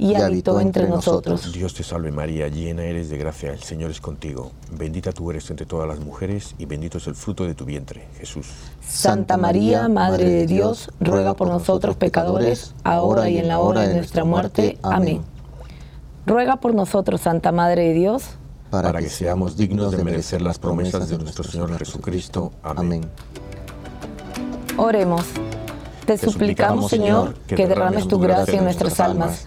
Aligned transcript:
Y 0.00 0.14
habitó 0.14 0.58
entre 0.60 0.88
nosotros. 0.88 1.52
Dios 1.52 1.74
te 1.74 1.82
salve 1.82 2.10
María, 2.10 2.48
llena 2.48 2.84
eres 2.84 3.10
de 3.10 3.18
gracia, 3.18 3.52
el 3.52 3.62
Señor 3.62 3.90
es 3.90 4.00
contigo. 4.00 4.50
Bendita 4.72 5.12
tú 5.12 5.30
eres 5.30 5.50
entre 5.50 5.66
todas 5.66 5.86
las 5.86 6.00
mujeres, 6.00 6.54
y 6.56 6.64
bendito 6.64 6.96
es 6.96 7.06
el 7.06 7.14
fruto 7.14 7.44
de 7.44 7.54
tu 7.54 7.66
vientre, 7.66 8.08
Jesús. 8.16 8.46
Santa 8.80 9.36
María, 9.36 9.90
Madre 9.90 10.24
de 10.24 10.46
Dios, 10.46 10.90
ruega 11.00 11.34
por 11.34 11.48
nosotros 11.48 11.96
pecadores, 11.96 12.74
ahora 12.82 13.28
y 13.28 13.36
en 13.36 13.48
la 13.48 13.58
hora 13.58 13.82
de 13.82 13.96
nuestra 13.96 14.24
muerte. 14.24 14.78
Amén. 14.82 15.20
Ruega 16.24 16.56
por 16.56 16.74
nosotros, 16.74 17.20
Santa 17.20 17.52
Madre 17.52 17.88
de 17.88 17.92
Dios, 17.92 18.22
Para 18.70 18.98
que 19.00 19.10
seamos 19.10 19.58
dignos 19.58 19.92
de 19.92 20.02
merecer 20.02 20.40
las 20.40 20.58
promesas 20.58 21.10
de 21.10 21.18
nuestro 21.18 21.44
Señor 21.44 21.76
Jesucristo. 21.76 22.52
Amén. 22.62 23.02
Oremos. 24.78 25.26
Te 26.06 26.16
suplicamos, 26.16 26.90
Señor, 26.90 27.34
que 27.46 27.68
derrames 27.68 28.08
tu 28.08 28.18
gracia 28.18 28.58
en 28.58 28.64
nuestras 28.64 28.98
almas, 28.98 29.46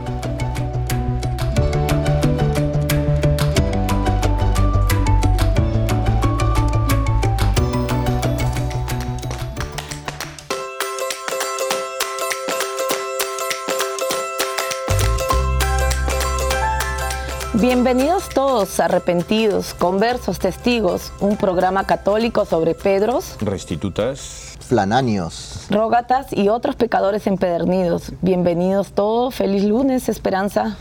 Bienvenidos 17.61 18.27
todos, 18.29 18.79
arrepentidos, 18.79 19.73
conversos, 19.75 20.39
testigos, 20.39 21.11
un 21.19 21.37
programa 21.37 21.85
católico 21.85 22.43
sobre 22.45 22.73
Pedros, 22.73 23.35
Restitutas, 23.39 24.57
Flananios. 24.67 25.67
rógatas 25.69 26.27
y 26.31 26.49
otros 26.49 26.75
pecadores 26.75 27.27
empedernidos. 27.27 28.13
Bienvenidos 28.21 28.93
todos, 28.93 29.35
feliz 29.35 29.63
lunes, 29.63 30.09
Esperanza. 30.09 30.75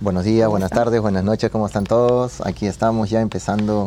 Buenos 0.00 0.24
días, 0.24 0.48
buenas 0.48 0.70
tardes, 0.70 1.00
buenas 1.02 1.22
noches, 1.22 1.50
¿cómo 1.50 1.66
están 1.66 1.84
todos? 1.84 2.40
Aquí 2.46 2.66
estamos 2.66 3.10
ya 3.10 3.20
empezando 3.20 3.84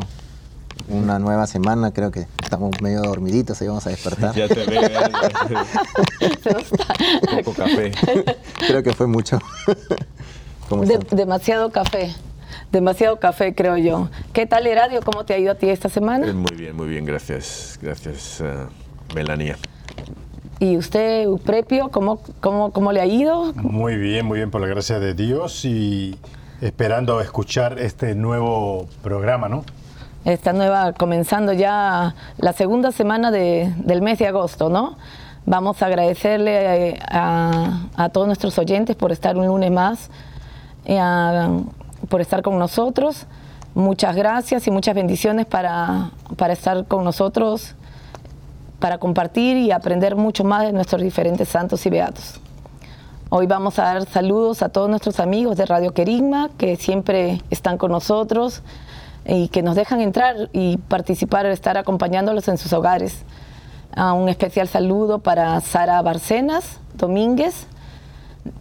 una 0.88 1.17
nueva 1.17 1.47
semana, 1.47 1.91
creo 1.91 2.11
que 2.11 2.28
estamos 2.44 2.79
medio 2.79 3.01
dormiditos, 3.01 3.59
ahí 3.61 3.67
vamos 3.67 3.88
a 3.88 3.89
despertar. 3.89 4.35
ya 4.35 4.47
te 4.47 4.63
veo. 4.66 4.81
Un 6.22 7.44
poco 7.44 7.53
café. 7.53 7.91
Creo 8.67 8.84
que 8.84 8.94
fue 8.94 9.07
mucho. 9.07 9.39
¿Cómo 10.69 10.84
De- 10.85 10.97
demasiado 11.11 11.69
café, 11.72 12.13
demasiado 12.79 13.17
café 13.19 13.55
creo 13.55 13.77
yo. 13.77 14.09
¿Qué 14.33 14.45
tal, 14.45 14.67
Heradio? 14.67 14.99
¿Cómo 15.01 15.23
te 15.23 15.33
ha 15.33 15.37
ido 15.37 15.53
a 15.53 15.55
ti 15.55 15.69
esta 15.69 15.87
Eh, 15.87 15.91
semana? 15.91 16.31
Muy 16.33 16.55
bien, 16.57 16.75
muy 16.75 16.87
bien, 16.87 17.05
gracias. 17.05 17.79
Gracias, 17.81 18.41
eh, 18.41 18.53
Melania. 19.15 19.57
¿Y 20.59 20.75
usted, 20.77 21.23
Euprepio, 21.23 21.89
cómo, 21.89 22.19
cómo, 22.41 22.71
cómo 22.71 22.91
le 22.91 22.99
ha 23.01 23.05
ido? 23.05 23.53
Muy 23.55 23.95
bien, 23.95 24.25
muy 24.25 24.39
bien, 24.39 24.51
por 24.51 24.59
la 24.61 24.67
gracia 24.67 24.99
de 24.99 25.13
Dios 25.13 25.63
y 25.65 26.17
esperando 26.61 27.21
escuchar 27.21 27.79
este 27.79 28.13
nuevo 28.13 28.87
programa, 29.01 29.47
¿no? 29.49 29.63
Esta 30.25 30.51
nueva, 30.53 30.91
comenzando 30.93 31.53
ya 31.53 32.15
la 32.37 32.53
segunda 32.53 32.91
semana 32.91 33.31
de- 33.31 33.73
del 33.77 34.01
mes 34.01 34.19
de 34.19 34.27
agosto, 34.27 34.69
¿no? 34.69 34.97
Vamos 35.45 35.81
a 35.81 35.85
agradecerle 35.85 36.89
eh, 36.89 36.99
a, 37.09 37.87
a 37.95 38.09
todos 38.09 38.27
nuestros 38.27 38.57
oyentes 38.57 38.95
por 38.95 39.11
estar 39.11 39.37
un 39.37 39.45
lunes 39.47 39.71
más, 39.71 40.09
eh, 40.85 40.97
a- 40.99 41.49
por 42.09 42.21
estar 42.21 42.41
con 42.41 42.57
nosotros. 42.59 43.25
Muchas 43.73 44.16
gracias 44.16 44.67
y 44.67 44.71
muchas 44.71 44.95
bendiciones 44.95 45.45
para, 45.45 46.11
para 46.38 46.53
estar 46.53 46.85
con 46.85 47.03
nosotros, 47.03 47.75
para 48.79 48.97
compartir 48.97 49.57
y 49.57 49.71
aprender 49.71 50.16
mucho 50.16 50.43
más 50.43 50.63
de 50.63 50.71
nuestros 50.71 51.01
diferentes 51.01 51.49
santos 51.49 51.85
y 51.85 51.89
beatos. 51.89 52.39
Hoy 53.29 53.47
vamos 53.47 53.79
a 53.79 53.83
dar 53.83 54.05
saludos 54.05 54.61
a 54.61 54.69
todos 54.69 54.88
nuestros 54.88 55.19
amigos 55.19 55.57
de 55.57 55.66
Radio 55.66 55.93
Querigma 55.93 56.51
que 56.57 56.75
siempre 56.75 57.41
están 57.49 57.77
con 57.77 57.91
nosotros 57.91 58.61
y 59.25 59.47
que 59.47 59.63
nos 59.63 59.75
dejan 59.75 59.99
entrar 59.99 60.49
y 60.53 60.77
participar, 60.77 61.45
estar 61.47 61.77
acompañándolos 61.77 62.47
en 62.47 62.57
sus 62.57 62.72
hogares. 62.72 63.23
Ah, 63.95 64.13
un 64.13 64.29
especial 64.29 64.67
saludo 64.67 65.19
para 65.19 65.59
Sara 65.61 66.01
Barcenas 66.01 66.79
Domínguez, 66.93 67.67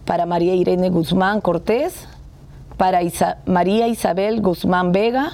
para 0.07 0.27
María 0.27 0.55
Irene 0.55 0.91
Guzmán 0.91 1.41
Cortés, 1.41 2.09
para 2.77 3.03
Isa- 3.03 3.39
María 3.47 3.87
Isabel 3.89 4.41
Guzmán 4.41 4.93
Vega, 4.93 5.33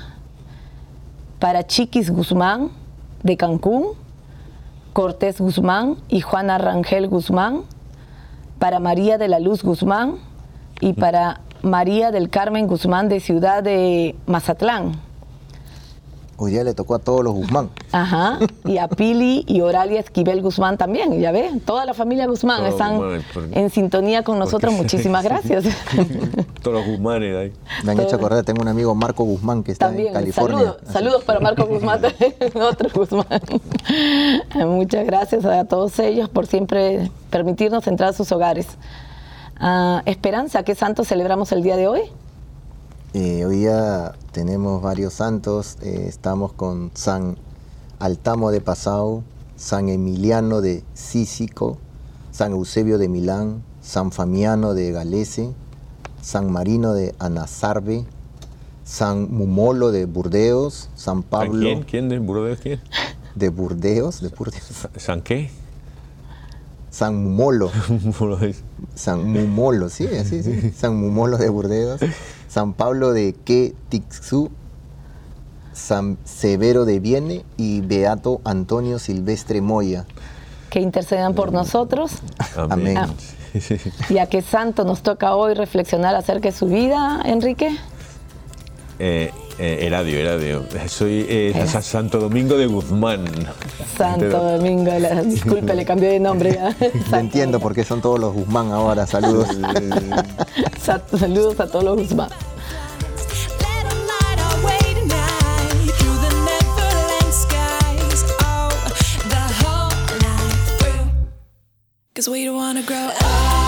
para 1.38 1.66
Chiquis 1.66 2.10
Guzmán 2.10 2.70
de 3.22 3.36
Cancún, 3.36 3.88
Cortés 4.92 5.40
Guzmán 5.40 5.96
y 6.08 6.20
Juana 6.20 6.58
Rangel 6.58 7.08
Guzmán, 7.08 7.62
para 8.58 8.78
María 8.78 9.16
de 9.18 9.28
la 9.28 9.38
Luz 9.40 9.62
Guzmán 9.62 10.16
y 10.80 10.92
para 10.92 11.40
María 11.62 12.10
del 12.10 12.28
Carmen 12.28 12.66
Guzmán 12.66 13.08
de 13.08 13.20
Ciudad 13.20 13.62
de 13.62 14.16
Mazatlán. 14.26 14.92
Hoy 16.42 16.52
día 16.52 16.64
le 16.64 16.72
tocó 16.72 16.94
a 16.94 16.98
todos 16.98 17.22
los 17.22 17.34
Guzmán. 17.34 17.68
Ajá, 17.92 18.38
y 18.64 18.78
a 18.78 18.88
Pili 18.88 19.44
y 19.46 19.60
Oralia 19.60 20.00
Esquivel 20.00 20.40
Guzmán 20.40 20.78
también, 20.78 21.20
ya 21.20 21.32
ve, 21.32 21.50
toda 21.66 21.84
la 21.84 21.92
familia 21.92 22.26
Guzmán 22.26 22.64
están 22.64 22.96
Guzmán, 22.96 23.22
por- 23.34 23.48
en 23.52 23.68
sintonía 23.68 24.22
con 24.24 24.38
nosotros, 24.38 24.72
porque- 24.72 24.82
muchísimas 24.82 25.22
gracias. 25.22 25.64
Todos 26.62 26.78
los 26.78 26.86
Guzmanes 26.86 27.36
ahí. 27.36 27.52
Me 27.84 27.92
han 27.92 28.00
hecho 28.00 28.16
acordar, 28.16 28.42
tengo 28.44 28.62
un 28.62 28.68
amigo 28.68 28.94
Marco 28.94 29.22
Guzmán 29.24 29.62
que 29.62 29.72
está 29.72 29.88
También, 29.88 30.08
en 30.08 30.14
California. 30.14 30.58
saludos, 30.58 30.76
saludos 30.90 31.24
para 31.24 31.40
Marco 31.40 31.66
Guzmán, 31.66 32.00
también, 32.00 32.34
otro 32.62 32.88
Guzmán. 32.94 33.26
Muchas 34.66 35.04
gracias 35.04 35.44
a 35.44 35.64
todos 35.66 35.98
ellos 35.98 36.30
por 36.30 36.46
siempre 36.46 37.10
permitirnos 37.28 37.86
entrar 37.86 38.10
a 38.10 38.12
sus 38.14 38.32
hogares. 38.32 38.66
Ah, 39.58 40.00
Esperanza, 40.06 40.62
¿qué 40.62 40.74
santo 40.74 41.04
celebramos 41.04 41.52
el 41.52 41.62
día 41.62 41.76
de 41.76 41.86
hoy? 41.86 42.00
Eh, 43.12 43.44
hoy 43.44 43.56
día 43.58 44.12
tenemos 44.30 44.82
varios 44.82 45.14
santos. 45.14 45.78
eh, 45.82 46.04
estamos 46.06 46.52
con 46.52 46.92
San 46.94 47.36
Altamo 47.98 48.52
de 48.52 48.60
Passau, 48.60 49.24
San 49.56 49.88
Emiliano 49.88 50.60
de 50.60 50.84
Cícico, 50.94 51.78
San 52.30 52.52
Eusebio 52.52 52.98
de 52.98 53.08
Milán, 53.08 53.64
San 53.82 54.12
Famiano 54.12 54.74
de 54.74 54.92
Galese, 54.92 55.50
San 56.22 56.52
Marino 56.52 56.94
de 56.94 57.12
Anasarbe, 57.18 58.04
San 58.84 59.32
Mumolo 59.34 59.90
de 59.90 60.04
Burdeos, 60.04 60.88
San 60.94 61.24
Pablo 61.24 61.62
¿Quién? 61.62 61.82
¿Quién 61.82 62.08
de 62.08 62.18
Burdeos? 62.20 62.60
¿Quién? 62.60 62.80
de 63.34 63.48
Burdeos, 63.48 64.20
de 64.20 64.28
Burdeos, 64.28 64.88
¿San 64.96 65.20
qué? 65.22 65.50
San 66.90 67.16
Mumolo. 67.16 67.70
San 68.94 69.28
Mumolo, 69.28 69.88
sí, 69.88 70.06
así, 70.06 70.42
sí. 70.42 70.72
San 70.76 70.96
Mumolo 70.96 71.38
de 71.38 71.48
Burdeos, 71.48 72.00
San 72.50 72.72
Pablo 72.72 73.12
de 73.12 73.32
Quetixú, 73.32 74.50
San 75.72 76.18
Severo 76.24 76.84
de 76.84 76.98
Viene 76.98 77.44
y 77.56 77.80
Beato 77.80 78.40
Antonio 78.42 78.98
Silvestre 78.98 79.60
Moya. 79.60 80.04
Que 80.68 80.80
intercedan 80.80 81.34
por 81.34 81.52
nosotros. 81.52 82.10
Amén. 82.56 82.98
Ah. 82.98 83.08
¿Y 84.08 84.18
a 84.18 84.26
qué 84.26 84.42
santo 84.42 84.82
nos 84.82 85.02
toca 85.02 85.36
hoy 85.36 85.54
reflexionar 85.54 86.16
acerca 86.16 86.48
de 86.48 86.56
su 86.56 86.66
vida, 86.66 87.20
Enrique? 87.24 87.76
Eh, 88.98 89.30
Eh, 89.62 89.88
Eladio, 89.88 90.18
Eladio. 90.18 90.64
Soy 90.88 91.26
eh, 91.28 91.66
Santo 91.82 92.18
Domingo 92.18 92.56
de 92.56 92.64
Guzmán. 92.64 93.26
Santo 93.94 94.56
Domingo, 94.56 94.90
la, 94.98 95.22
disculpe, 95.22 95.74
le 95.74 95.84
cambié 95.84 96.12
de 96.12 96.18
nombre. 96.18 96.54
Ya. 96.54 96.74
entiendo 97.18 97.60
por 97.60 97.74
qué 97.74 97.84
son 97.84 98.00
todos 98.00 98.18
los 98.18 98.32
Guzmán 98.32 98.70
ahora. 98.72 99.06
Saludos. 99.06 99.48
Saludos 100.80 101.60
a 101.60 101.66
todos 101.66 101.84
los 101.84 101.98
Guzmán. 101.98 102.30
we 112.28 112.44
don't 112.44 112.54
wanna 112.54 112.82
grow 112.82 113.59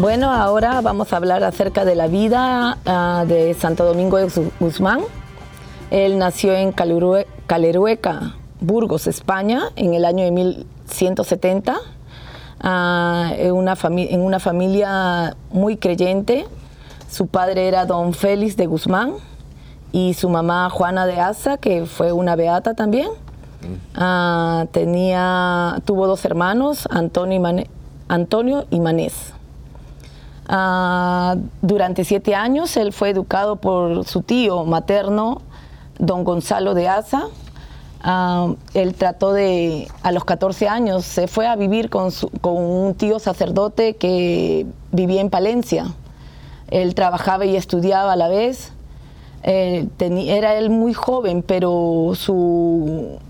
Bueno, 0.00 0.32
ahora 0.32 0.80
vamos 0.80 1.12
a 1.12 1.18
hablar 1.18 1.44
acerca 1.44 1.84
de 1.84 1.94
la 1.94 2.06
vida 2.06 2.78
uh, 2.86 3.26
de 3.26 3.52
Santo 3.52 3.84
Domingo 3.84 4.16
de 4.16 4.30
Guzmán. 4.58 5.02
Él 5.90 6.16
nació 6.16 6.54
en 6.54 6.72
Calerueca, 6.72 8.34
Burgos, 8.62 9.06
España, 9.06 9.64
en 9.76 9.92
el 9.92 10.06
año 10.06 10.24
de 10.24 10.30
1170, 10.30 11.74
uh, 11.74 11.78
en, 13.34 13.52
una 13.52 13.76
en 13.82 14.22
una 14.22 14.40
familia 14.40 15.36
muy 15.50 15.76
creyente. 15.76 16.46
Su 17.10 17.26
padre 17.26 17.68
era 17.68 17.84
don 17.84 18.14
Félix 18.14 18.56
de 18.56 18.64
Guzmán 18.64 19.16
y 19.92 20.14
su 20.14 20.30
mamá 20.30 20.70
Juana 20.70 21.04
de 21.04 21.20
Asa, 21.20 21.58
que 21.58 21.84
fue 21.84 22.10
una 22.12 22.36
beata 22.36 22.72
también. 22.72 23.10
Uh, 23.98 24.64
tenía, 24.68 25.76
tuvo 25.84 26.06
dos 26.06 26.24
hermanos, 26.24 26.88
Antonio 26.90 27.38
y, 27.38 27.66
Antonio 28.08 28.64
y 28.70 28.80
Manés. 28.80 29.34
Uh, 30.50 31.40
durante 31.62 32.02
siete 32.02 32.34
años 32.34 32.76
él 32.76 32.92
fue 32.92 33.10
educado 33.10 33.54
por 33.54 34.04
su 34.04 34.22
tío 34.22 34.64
materno, 34.64 35.42
don 36.00 36.24
Gonzalo 36.24 36.74
de 36.74 36.88
Asa. 36.88 37.28
Uh, 38.04 38.56
él 38.74 38.94
trató 38.94 39.32
de, 39.32 39.86
a 40.02 40.10
los 40.10 40.24
14 40.24 40.66
años, 40.68 41.04
se 41.04 41.28
fue 41.28 41.46
a 41.46 41.54
vivir 41.54 41.88
con, 41.88 42.10
su, 42.10 42.30
con 42.40 42.56
un 42.56 42.94
tío 42.94 43.20
sacerdote 43.20 43.94
que 43.94 44.66
vivía 44.90 45.20
en 45.20 45.30
Palencia. 45.30 45.94
Él 46.68 46.96
trabajaba 46.96 47.44
y 47.44 47.54
estudiaba 47.54 48.14
a 48.14 48.16
la 48.16 48.26
vez. 48.26 48.72
Eh, 49.44 49.86
era 50.00 50.56
él 50.56 50.68
muy 50.70 50.94
joven, 50.94 51.44
pero 51.46 52.12
sus 52.14 53.20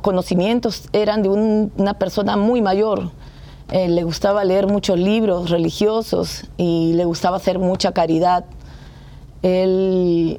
conocimientos 0.00 0.88
eran 0.94 1.22
de 1.22 1.28
un, 1.28 1.70
una 1.76 1.94
persona 1.94 2.38
muy 2.38 2.62
mayor. 2.62 3.10
Eh, 3.72 3.88
le 3.88 4.04
gustaba 4.04 4.44
leer 4.44 4.68
muchos 4.68 4.98
libros 4.98 5.50
religiosos 5.50 6.44
y 6.56 6.92
le 6.94 7.04
gustaba 7.04 7.36
hacer 7.36 7.58
mucha 7.58 7.92
caridad. 7.92 8.44
Él 9.42 10.38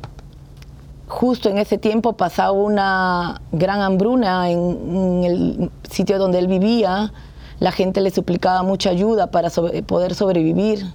justo 1.07 1.49
en 1.49 1.57
ese 1.57 1.77
tiempo 1.77 2.13
pasaba 2.13 2.51
una 2.51 3.41
gran 3.51 3.81
hambruna 3.81 4.49
en, 4.49 5.23
el 5.23 5.71
sitio 5.89 6.19
donde 6.19 6.39
él 6.39 6.47
vivía. 6.47 7.11
La 7.59 7.71
gente 7.71 8.01
le 8.01 8.11
suplicaba 8.11 8.63
mucha 8.63 8.91
ayuda 8.91 9.27
para 9.27 9.49
poder 9.85 10.15
sobrevivir. 10.15 10.85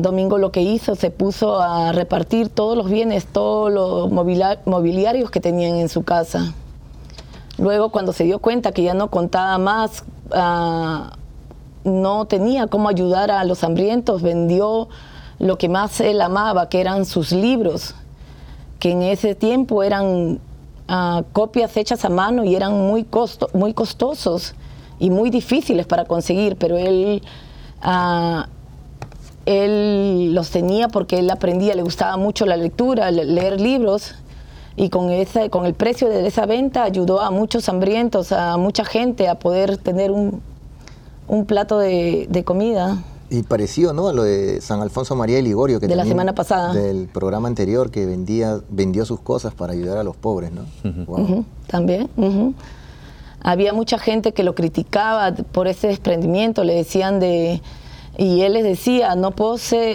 Domingo 0.00 0.38
lo 0.38 0.52
que 0.52 0.62
hizo, 0.62 0.94
se 0.94 1.10
puso 1.10 1.60
a 1.60 1.90
repartir 1.90 2.48
todos 2.48 2.76
los 2.76 2.88
bienes, 2.88 3.26
todos 3.26 3.72
los 3.72 4.12
mobiliarios 4.12 5.30
que 5.30 5.40
tenían 5.40 5.74
en 5.76 5.88
su 5.88 6.04
casa. 6.04 6.54
Luego, 7.58 7.90
cuando 7.90 8.12
se 8.12 8.22
dio 8.22 8.38
cuenta 8.38 8.70
que 8.70 8.84
ya 8.84 8.94
no 8.94 9.10
contaba 9.10 9.58
más, 9.58 10.04
uh, 10.30 11.10
no 11.84 12.24
tenía 12.26 12.66
cómo 12.66 12.88
ayudar 12.88 13.30
a 13.30 13.44
los 13.44 13.62
hambrientos, 13.64 14.22
vendió 14.22 14.88
lo 15.38 15.58
que 15.58 15.68
más 15.68 16.00
él 16.00 16.20
amaba, 16.20 16.68
que 16.68 16.80
eran 16.80 17.04
sus 17.04 17.32
libros, 17.32 17.94
que 18.78 18.92
en 18.92 19.02
ese 19.02 19.34
tiempo 19.34 19.82
eran 19.82 20.40
uh, 20.88 21.22
copias 21.32 21.76
hechas 21.76 22.04
a 22.04 22.08
mano 22.08 22.44
y 22.44 22.54
eran 22.54 22.72
muy, 22.72 23.06
muy 23.54 23.74
costosos 23.74 24.54
y 24.98 25.10
muy 25.10 25.30
difíciles 25.30 25.86
para 25.86 26.04
conseguir, 26.04 26.56
pero 26.56 26.76
él, 26.76 27.22
uh, 27.84 28.42
él 29.44 30.34
los 30.34 30.50
tenía 30.50 30.88
porque 30.88 31.18
él 31.18 31.30
aprendía, 31.30 31.74
le 31.74 31.82
gustaba 31.82 32.16
mucho 32.16 32.46
la 32.46 32.56
lectura, 32.56 33.10
leer 33.10 33.60
libros 33.60 34.14
y 34.76 34.90
con, 34.90 35.10
esa, 35.10 35.48
con 35.48 35.64
el 35.66 35.74
precio 35.74 36.08
de 36.08 36.26
esa 36.26 36.44
venta 36.46 36.82
ayudó 36.82 37.20
a 37.20 37.30
muchos 37.30 37.68
hambrientos, 37.68 38.32
a 38.32 38.56
mucha 38.58 38.84
gente 38.84 39.28
a 39.28 39.38
poder 39.38 39.78
tener 39.78 40.10
un, 40.10 40.42
un 41.28 41.46
plato 41.46 41.78
de, 41.78 42.26
de, 42.28 42.44
comida. 42.44 43.02
Y 43.30 43.42
parecido, 43.42 43.92
¿no? 43.94 44.08
A 44.08 44.12
lo 44.12 44.22
de 44.22 44.60
San 44.60 44.82
Alfonso 44.82 45.16
María 45.16 45.36
de 45.36 45.42
Ligorio, 45.42 45.80
que 45.80 45.88
de 45.88 45.96
la 45.96 46.04
semana 46.04 46.34
pasada. 46.34 46.74
Del 46.74 47.08
programa 47.08 47.48
anterior, 47.48 47.90
que 47.90 48.04
vendía, 48.04 48.60
vendió 48.68 49.06
sus 49.06 49.20
cosas 49.20 49.54
para 49.54 49.72
ayudar 49.72 49.96
a 49.96 50.04
los 50.04 50.14
pobres, 50.14 50.52
¿no? 50.52 50.66
wow. 51.06 51.20
uh 51.20 51.28
-huh, 51.28 51.44
también. 51.66 52.10
Uh 52.16 52.24
-huh. 52.24 52.54
Había 53.40 53.72
mucha 53.72 53.98
gente 53.98 54.32
que 54.32 54.42
lo 54.42 54.54
criticaba 54.54 55.32
por 55.52 55.68
ese 55.68 55.88
desprendimiento, 55.88 56.64
le 56.64 56.74
decían 56.74 57.18
de... 57.18 57.62
Y 58.16 58.42
él 58.42 58.54
les 58.54 58.64
decía, 58.64 59.14
no, 59.14 59.34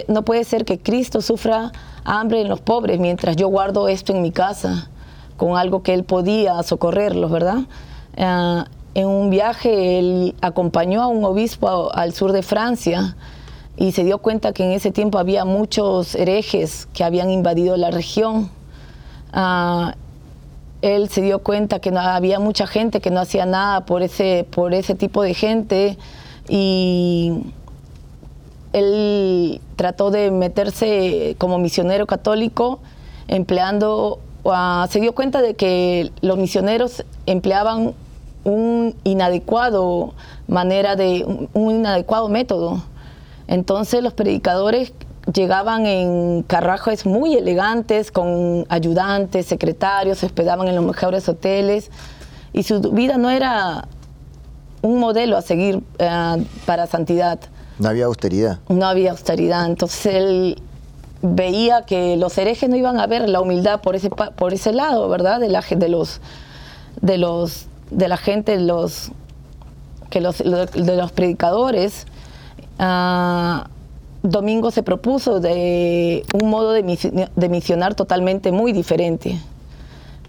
no 0.08 0.22
puede 0.22 0.44
ser 0.44 0.64
que 0.64 0.78
Cristo 0.78 1.20
sufra 1.20 1.72
hambre 2.04 2.40
en 2.40 2.48
los 2.48 2.60
pobres 2.60 2.98
mientras 3.00 3.36
yo 3.36 3.48
guardo 3.48 3.88
esto 3.88 4.12
en 4.12 4.22
mi 4.22 4.30
casa, 4.30 4.88
con 5.36 5.56
algo 5.56 5.82
que 5.82 5.94
él 5.94 6.04
podía 6.04 6.62
socorrerlos, 6.62 7.30
¿verdad? 7.30 7.58
Uh, 8.16 8.64
en 8.94 9.06
un 9.08 9.30
viaje 9.30 9.98
él 9.98 10.34
acompañó 10.42 11.02
a 11.02 11.06
un 11.06 11.24
obispo 11.24 11.90
al 11.94 12.12
sur 12.12 12.32
de 12.32 12.42
Francia 12.42 13.16
y 13.76 13.92
se 13.92 14.04
dio 14.04 14.18
cuenta 14.18 14.52
que 14.52 14.64
en 14.64 14.72
ese 14.72 14.90
tiempo 14.90 15.18
había 15.18 15.44
muchos 15.44 16.14
herejes 16.14 16.88
que 16.92 17.02
habían 17.04 17.30
invadido 17.30 17.76
la 17.76 17.90
región. 17.90 18.50
Uh, 19.34 19.92
él 20.82 21.08
se 21.08 21.22
dio 21.22 21.38
cuenta 21.38 21.78
que 21.78 21.90
no, 21.90 22.00
había 22.00 22.38
mucha 22.38 22.66
gente 22.66 23.00
que 23.00 23.10
no 23.10 23.20
hacía 23.20 23.46
nada 23.46 23.86
por 23.86 24.02
ese, 24.02 24.46
por 24.50 24.74
ese 24.74 24.94
tipo 24.94 25.22
de 25.22 25.32
gente 25.32 25.96
y 26.48 27.44
él 28.72 29.60
trató 29.76 30.10
de 30.10 30.30
meterse 30.30 31.34
como 31.38 31.58
misionero 31.58 32.06
católico 32.06 32.80
empleando, 33.28 34.20
uh, 34.44 34.86
se 34.88 35.00
dio 35.00 35.14
cuenta 35.14 35.42
de 35.42 35.54
que 35.54 36.12
los 36.20 36.36
misioneros 36.36 37.04
empleaban 37.26 37.94
un 38.44 38.94
inadecuado 39.04 40.14
manera 40.48 40.96
de, 40.96 41.24
un, 41.52 41.70
inadecuado 41.70 42.28
método. 42.28 42.82
Entonces 43.46 44.02
los 44.02 44.12
predicadores 44.12 44.92
llegaban 45.32 45.86
en 45.86 46.42
carruajes 46.42 47.06
muy 47.06 47.34
elegantes, 47.34 48.10
con 48.10 48.66
ayudantes, 48.68 49.46
secretarios, 49.46 50.18
se 50.18 50.26
hospedaban 50.26 50.68
en 50.68 50.74
los 50.74 50.84
mejores 50.84 51.28
hoteles 51.28 51.90
y 52.52 52.64
su 52.64 52.80
vida 52.92 53.18
no 53.18 53.30
era 53.30 53.86
un 54.82 54.98
modelo 54.98 55.36
a 55.36 55.42
seguir 55.42 55.76
uh, 55.76 56.42
para 56.66 56.86
santidad. 56.86 57.38
No 57.78 57.88
había 57.88 58.06
austeridad. 58.06 58.58
No 58.68 58.86
había 58.86 59.10
austeridad. 59.10 59.66
Entonces 59.66 60.14
él 60.14 60.62
veía 61.22 61.82
que 61.82 62.16
los 62.16 62.36
herejes 62.38 62.68
no 62.68 62.76
iban 62.76 62.98
a 62.98 63.06
ver 63.06 63.28
la 63.28 63.40
humildad 63.40 63.80
por 63.80 63.96
ese, 63.96 64.10
por 64.10 64.52
ese 64.52 64.72
lado, 64.72 65.08
¿verdad? 65.08 65.40
De, 65.40 65.48
la, 65.48 65.62
de, 65.68 65.88
los, 65.88 66.20
de, 67.00 67.18
los, 67.18 67.66
de 67.90 68.08
la 68.08 68.16
gente, 68.16 68.58
los, 68.58 69.10
que 70.10 70.20
los, 70.20 70.38
de 70.38 70.96
los 70.96 71.12
predicadores. 71.12 72.06
Uh, 72.78 73.68
Domingo 74.24 74.70
se 74.70 74.84
propuso 74.84 75.40
de 75.40 76.24
un 76.40 76.48
modo 76.48 76.72
de 76.72 77.48
misionar 77.48 77.96
totalmente 77.96 78.52
muy 78.52 78.72
diferente 78.72 79.40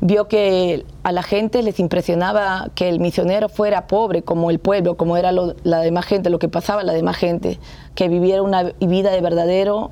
vio 0.05 0.27
que 0.27 0.85
a 1.03 1.13
la 1.13 1.23
gente 1.23 1.63
les 1.63 1.79
impresionaba 1.79 2.69
que 2.75 2.89
el 2.89 2.99
misionero 2.99 3.47
fuera 3.47 3.87
pobre 3.87 4.21
como 4.21 4.51
el 4.51 4.59
pueblo, 4.59 4.97
como 4.97 5.15
era 5.15 5.31
lo, 5.31 5.55
la 5.63 5.79
demás 5.79 6.05
gente, 6.05 6.29
lo 6.29 6.39
que 6.39 6.49
pasaba 6.49 6.81
a 6.81 6.83
la 6.83 6.91
demás 6.91 7.15
gente, 7.15 7.57
que 7.95 8.09
viviera 8.09 8.41
una 8.41 8.63
vida 8.81 9.11
de 9.11 9.21
verdadero, 9.21 9.91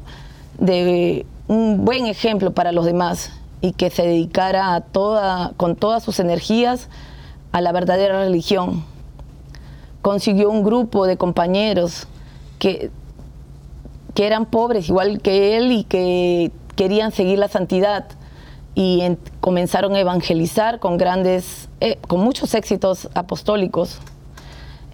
de 0.60 1.26
un 1.48 1.86
buen 1.86 2.08
ejemplo 2.08 2.52
para 2.52 2.74
los 2.74 2.86
demás 2.86 3.32
y 3.62 3.72
que 3.72 3.90
se 3.90 4.02
dedicara 4.02 4.76
a 4.76 4.82
toda, 4.82 5.54
con 5.56 5.78
todas 5.78 6.04
sus 6.04 6.20
energías 6.20 6.90
a 7.54 7.62
la 7.62 7.72
verdadera 7.72 8.20
religión. 8.20 8.84
Consiguió 10.02 10.50
un 10.50 10.64
grupo 10.64 11.08
de 11.08 11.16
compañeros 11.16 12.06
que, 12.60 12.92
que 14.14 14.28
eran 14.28 14.46
pobres 14.46 14.90
igual 14.90 15.22
que 15.22 15.56
él 15.56 15.72
y 15.72 15.86
que 15.86 16.52
querían 16.76 17.14
seguir 17.14 17.40
la 17.40 17.48
santidad 17.48 18.08
y 18.76 19.02
en, 19.02 19.18
comenzaron 19.40 19.96
a 19.96 20.00
evangelizar 20.00 20.80
con 20.80 20.98
grandes, 20.98 21.70
eh, 21.80 21.98
con 22.08 22.22
muchos 22.22 22.54
éxitos 22.54 23.10
apostólicos. 23.14 24.00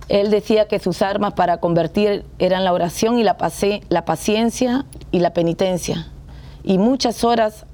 Él 0.10 0.32
decía 0.32 0.68
que 0.68 0.80
sus 0.80 1.02
armas 1.02 1.34
para 1.34 1.58
convertir 1.58 2.24
eran 2.40 2.64
la 2.64 2.74
oración 2.74 3.20
y 3.20 3.24
la, 3.24 3.38
paci 3.38 3.82
la 3.90 4.06
paciencia 4.06 4.86
y 5.12 5.20
la 5.20 5.34
penitencia. 5.34 6.08
Y 6.64 6.78
muchas 6.78 7.24
horas 7.24 7.66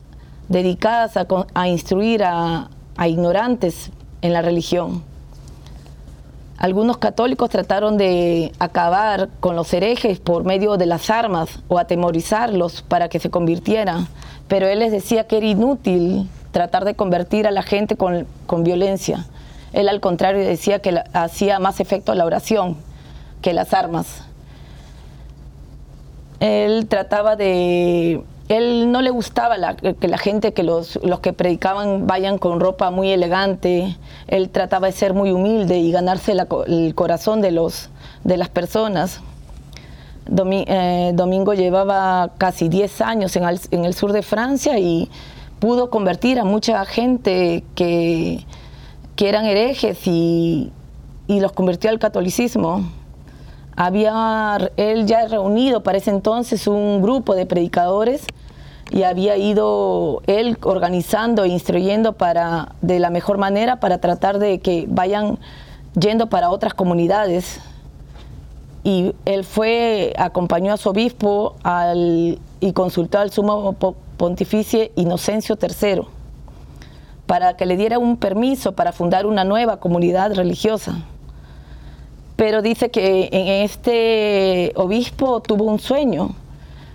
dedicadas 0.49 1.15
a, 1.15 1.27
a 1.53 1.67
instruir 1.67 2.23
a, 2.23 2.69
a 2.97 3.07
ignorantes 3.07 3.91
en 4.21 4.33
la 4.33 4.41
religión. 4.41 5.03
Algunos 6.57 6.97
católicos 6.97 7.49
trataron 7.49 7.97
de 7.97 8.53
acabar 8.57 9.29
con 9.39 9.55
los 9.55 9.73
herejes 9.73 10.19
por 10.19 10.45
medio 10.45 10.77
de 10.77 10.85
las 10.85 11.09
armas 11.09 11.59
o 11.67 11.77
atemorizarlos 11.77 12.83
para 12.83 13.09
que 13.09 13.19
se 13.19 13.29
convirtieran, 13.29 14.07
pero 14.53 14.67
él 14.67 14.77
les 14.77 14.91
decía 14.91 15.23
que 15.23 15.37
era 15.37 15.47
inútil 15.47 16.29
tratar 16.51 16.85
de 16.85 16.93
convertir 16.93 17.47
a 17.47 17.51
la 17.51 17.63
gente 17.63 17.97
con, 17.97 18.27
con 18.45 18.63
violencia. 18.63 19.25
Él 19.71 19.89
al 19.89 19.99
contrario 19.99 20.45
decía 20.45 20.77
que 20.77 21.01
hacía 21.11 21.57
más 21.57 21.79
efecto 21.79 22.13
la 22.13 22.23
oración 22.23 22.77
que 23.41 23.51
las 23.51 23.73
armas. 23.73 24.25
Él 26.39 26.85
trataba 26.87 27.35
de... 27.35 28.23
Él 28.47 28.91
no 28.91 29.01
le 29.01 29.09
gustaba 29.09 29.55
que 29.75 30.07
la 30.07 30.17
gente, 30.19 30.53
que 30.53 30.61
los, 30.61 30.99
los 31.01 31.19
que 31.19 31.33
predicaban 31.33 32.05
vayan 32.05 32.37
con 32.37 32.59
ropa 32.59 32.91
muy 32.91 33.09
elegante. 33.09 33.97
Él 34.27 34.51
trataba 34.51 34.85
de 34.85 34.93
ser 34.93 35.15
muy 35.15 35.31
humilde 35.31 35.79
y 35.79 35.91
ganarse 35.91 36.35
el 36.67 36.93
corazón 36.93 37.41
de, 37.41 37.49
los, 37.49 37.89
de 38.23 38.37
las 38.37 38.49
personas. 38.49 39.19
Domi- 40.27 40.65
eh, 40.67 41.11
Domingo 41.13 41.53
llevaba 41.53 42.31
casi 42.37 42.69
10 42.69 43.01
años 43.01 43.35
en, 43.35 43.85
el 43.85 43.93
sur 43.93 44.13
de 44.13 44.21
Francia 44.21 44.79
y 44.79 45.09
pudo 45.59 45.89
convertir 45.89 46.39
a 46.39 46.45
mucha 46.45 46.83
gente 46.85 47.63
que, 47.75 48.45
que 49.15 49.29
eran 49.29 49.45
herejes 49.45 50.07
y, 50.07 50.71
y 51.27 51.39
los 51.39 51.51
convirtió 51.51 51.89
al 51.89 51.99
catolicismo. 51.99 52.83
Había 53.75 54.57
él 54.77 55.05
ya 55.07 55.27
reunido 55.27 55.81
para 55.83 55.97
ese 55.97 56.11
entonces 56.11 56.67
un 56.67 57.01
grupo 57.01 57.33
de 57.35 57.45
predicadores 57.45 58.25
y 58.91 59.03
había 59.03 59.35
ido 59.37 60.21
él 60.27 60.57
organizando 60.61 61.43
e 61.43 61.47
instruyendo 61.47 62.13
para 62.13 62.73
de 62.81 62.99
la 62.99 63.09
mejor 63.09 63.39
manera 63.39 63.77
para 63.77 63.97
tratar 63.97 64.37
de 64.37 64.59
que 64.59 64.85
vayan 64.87 65.39
yendo 65.99 66.27
para 66.27 66.51
otras 66.51 66.73
comunidades 66.75 67.59
y 68.83 69.13
él 69.25 69.43
fue, 69.43 70.13
acompañó 70.17 70.73
a 70.73 70.77
su 70.77 70.89
obispo 70.89 71.55
al- 71.63 72.39
y 72.59 72.73
consultó 72.73 73.19
al 73.19 73.31
sumo 73.31 73.73
po- 73.73 73.95
pontificio 74.17 74.89
Inocencio 74.95 75.57
III 75.61 76.01
para 77.25 77.55
que 77.55 77.65
le 77.65 77.77
diera 77.77 77.99
un 77.99 78.17
permiso 78.17 78.73
para 78.73 78.91
fundar 78.91 79.25
una 79.25 79.43
nueva 79.45 79.77
comunidad 79.77 80.33
religiosa. 80.35 80.97
Pero 82.35 82.61
dice 82.61 82.89
que 82.91 83.29
en 83.31 83.47
este 83.63 84.73
obispo 84.75 85.39
tuvo 85.41 85.65
un 85.65 85.79
sueño, 85.79 86.31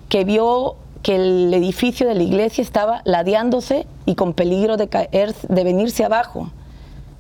que 0.09 0.25
vio 0.25 0.77
que 1.03 1.15
el 1.17 1.55
edificio 1.55 2.07
de 2.09 2.15
la 2.15 2.23
iglesia 2.25 2.61
estaba 2.63 3.03
ladeándose 3.05 3.87
y 4.05 4.15
con 4.17 4.35
peligro 4.35 4.77
de 4.77 4.89
caer, 4.89 5.35
de 5.35 5.65
venirse 5.65 6.05
abajo, 6.05 6.51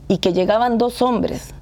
y 0.09 0.19
que 0.19 0.33
llegaban 0.33 0.79
dos 0.79 1.01
hombres, 1.01 1.55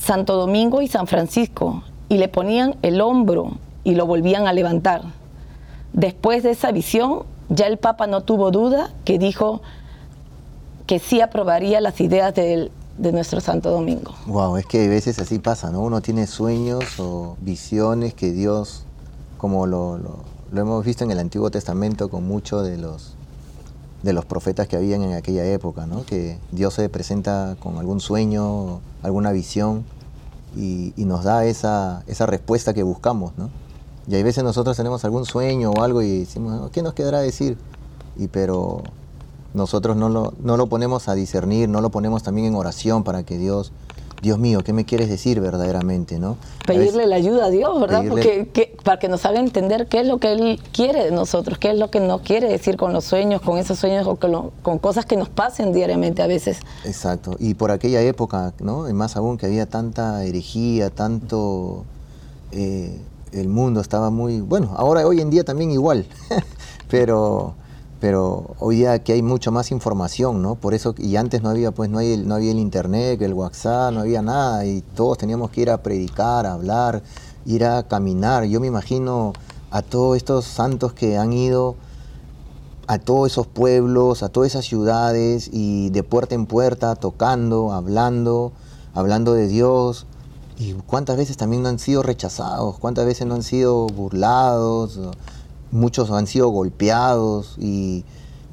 Santo 0.00 0.36
Domingo 0.36 0.80
y 0.82 0.88
San 0.88 1.06
Francisco, 1.06 1.82
y 2.08 2.16
le 2.16 2.28
ponían 2.28 2.74
el 2.82 3.00
hombro 3.00 3.58
y 3.84 3.94
lo 3.94 4.06
volvían 4.06 4.46
a 4.46 4.52
levantar. 4.52 5.02
Después 5.92 6.42
de 6.42 6.50
esa 6.52 6.72
visión, 6.72 7.24
ya 7.48 7.66
el 7.66 7.76
Papa 7.78 8.06
no 8.06 8.22
tuvo 8.22 8.50
duda 8.50 8.90
que 9.04 9.18
dijo 9.18 9.60
que 10.86 10.98
sí 10.98 11.20
aprobaría 11.20 11.80
las 11.80 12.00
ideas 12.00 12.34
del- 12.34 12.70
de 12.98 13.12
nuestro 13.12 13.40
Santo 13.40 13.70
Domingo. 13.70 14.12
Wow, 14.26 14.56
es 14.56 14.66
que 14.66 14.84
a 14.84 14.88
veces 14.88 15.18
así 15.18 15.38
pasa, 15.38 15.70
¿no? 15.70 15.80
Uno 15.80 16.00
tiene 16.00 16.26
sueños 16.26 16.98
o 16.98 17.36
visiones 17.40 18.14
que 18.14 18.32
Dios, 18.32 18.84
como 19.38 19.66
lo, 19.66 19.98
lo- 19.98 20.18
lo 20.52 20.60
hemos 20.60 20.84
visto 20.84 21.04
en 21.04 21.10
el 21.10 21.18
Antiguo 21.18 21.50
Testamento 21.50 22.08
con 22.10 22.26
muchos 22.26 22.64
de 22.66 22.76
los 22.76 23.14
de 24.02 24.12
los 24.12 24.24
profetas 24.24 24.66
que 24.66 24.76
habían 24.76 25.02
en 25.02 25.12
aquella 25.12 25.44
época, 25.44 25.86
¿no? 25.86 26.04
Que 26.04 26.38
Dios 26.52 26.74
se 26.74 26.88
presenta 26.88 27.56
con 27.60 27.78
algún 27.78 28.00
sueño, 28.00 28.80
alguna 29.02 29.30
visión 29.32 29.84
y, 30.56 30.92
nos 30.96 31.24
da 31.24 31.44
esa, 31.44 32.02
esa 32.06 32.26
respuesta 32.26 32.72
que 32.74 32.82
buscamos, 32.82 33.32
¿no? 33.36 33.50
Y 34.08 34.14
hay 34.14 34.22
veces 34.22 34.42
nosotros 34.42 34.76
tenemos 34.76 35.04
algún 35.04 35.24
sueño 35.24 35.70
o 35.70 35.82
algo 35.82 36.02
y 36.02 36.20
decimos, 36.20 36.70
¿qué 36.70 36.82
nos 36.82 36.94
quedará 36.94 37.20
decir? 37.20 37.58
Y 38.16 38.28
pero 38.28 38.82
nosotros 39.54 39.96
no 39.96 40.08
lo, 40.08 40.32
no 40.42 40.56
lo 40.56 40.66
ponemos 40.68 41.08
a 41.08 41.14
discernir, 41.14 41.68
no 41.68 41.80
lo 41.80 41.90
ponemos 41.90 42.22
también 42.22 42.46
en 42.46 42.54
oración 42.54 43.04
para 43.04 43.22
que 43.22 43.38
Dios, 43.38 43.72
Dios 44.22 44.38
mío, 44.38 44.60
¿qué 44.62 44.72
me 44.74 44.84
quieres 44.84 45.08
decir 45.08 45.40
verdaderamente, 45.40 46.18
no? 46.18 46.36
Pedirle 46.66 47.06
la 47.06 47.16
ayuda 47.16 47.46
a 47.46 47.50
Dios, 47.50 47.80
¿verdad? 47.80 48.00
Pedirle- 48.02 48.08
Porque 48.10 48.48
que- 48.52 48.76
para 48.84 48.98
que 48.98 49.08
nos 49.08 49.24
haga 49.24 49.40
entender 49.40 49.86
qué 49.86 50.00
es 50.00 50.06
lo 50.06 50.18
que 50.18 50.32
Él 50.32 50.60
quiere 50.72 51.04
de 51.04 51.10
nosotros, 51.10 51.58
qué 51.58 51.70
es 51.70 51.78
lo 51.78 51.90
que 51.90 52.00
nos 52.00 52.20
quiere 52.20 52.48
decir 52.48 52.76
con 52.76 52.92
los 52.92 53.04
sueños, 53.04 53.40
con 53.40 53.56
esos 53.58 53.78
sueños 53.78 54.06
o 54.06 54.16
con, 54.16 54.32
lo- 54.32 54.52
con 54.62 54.78
cosas 54.78 55.06
que 55.06 55.16
nos 55.16 55.28
pasen 55.30 55.72
diariamente 55.72 56.22
a 56.22 56.26
veces. 56.26 56.58
Exacto. 56.84 57.36
Y 57.38 57.54
por 57.54 57.70
aquella 57.70 58.02
época, 58.02 58.52
¿no? 58.60 58.88
Y 58.88 58.92
más 58.92 59.16
aún 59.16 59.38
que 59.38 59.46
había 59.46 59.66
tanta 59.66 60.22
herejía, 60.24 60.90
tanto... 60.90 61.84
eh, 62.52 63.00
el 63.32 63.48
mundo 63.48 63.80
estaba 63.80 64.10
muy... 64.10 64.40
Bueno, 64.40 64.72
ahora 64.76 65.06
hoy 65.06 65.20
en 65.20 65.30
día 65.30 65.44
también 65.44 65.70
igual, 65.70 66.04
pero, 66.90 67.54
pero 68.00 68.56
hoy 68.58 68.76
día 68.76 68.98
que 69.00 69.12
hay 69.12 69.22
mucho 69.22 69.52
más 69.52 69.70
información, 69.70 70.42
¿no? 70.42 70.54
Por 70.54 70.74
eso, 70.74 70.94
y 70.96 71.16
antes 71.16 71.42
no 71.42 71.50
había, 71.50 71.70
pues, 71.70 71.90
no, 71.90 71.98
hay 71.98 72.16
no 72.16 72.34
había 72.34 72.50
el 72.50 72.58
internet, 72.58 73.20
el 73.20 73.34
WhatsApp, 73.34 73.92
no 73.92 74.00
había 74.00 74.22
nada, 74.22 74.64
y 74.64 74.80
todos 74.80 75.18
teníamos 75.18 75.50
que 75.50 75.60
ir 75.60 75.70
a 75.70 75.82
predicar, 75.82 76.46
a 76.46 76.54
hablar, 76.54 77.02
ir 77.44 77.64
a 77.64 77.82
caminar. 77.82 78.44
Yo 78.44 78.58
me 78.58 78.66
imagino 78.66 79.34
a 79.70 79.82
todos 79.82 80.16
estos 80.16 80.46
santos 80.46 80.94
que 80.94 81.18
han 81.18 81.32
ido 81.32 81.76
a 82.90 82.98
todos 82.98 83.30
esos 83.30 83.46
pueblos, 83.46 84.24
a 84.24 84.30
todas 84.30 84.50
esas 84.50 84.64
ciudades 84.64 85.48
y 85.52 85.90
de 85.90 86.02
puerta 86.02 86.34
en 86.34 86.46
puerta, 86.46 86.96
tocando, 86.96 87.72
hablando, 87.72 88.50
hablando 88.94 89.32
de 89.34 89.46
Dios. 89.46 90.06
Y 90.58 90.72
cuántas 90.72 91.16
veces 91.16 91.36
también 91.36 91.62
no 91.62 91.68
han 91.68 91.78
sido 91.78 92.02
rechazados, 92.02 92.80
cuántas 92.80 93.06
veces 93.06 93.28
no 93.28 93.36
han 93.36 93.44
sido 93.44 93.86
burlados, 93.86 94.98
muchos 95.72 96.10
han 96.10 96.26
sido 96.26 96.48
golpeados. 96.48 97.56
Y, 97.58 98.04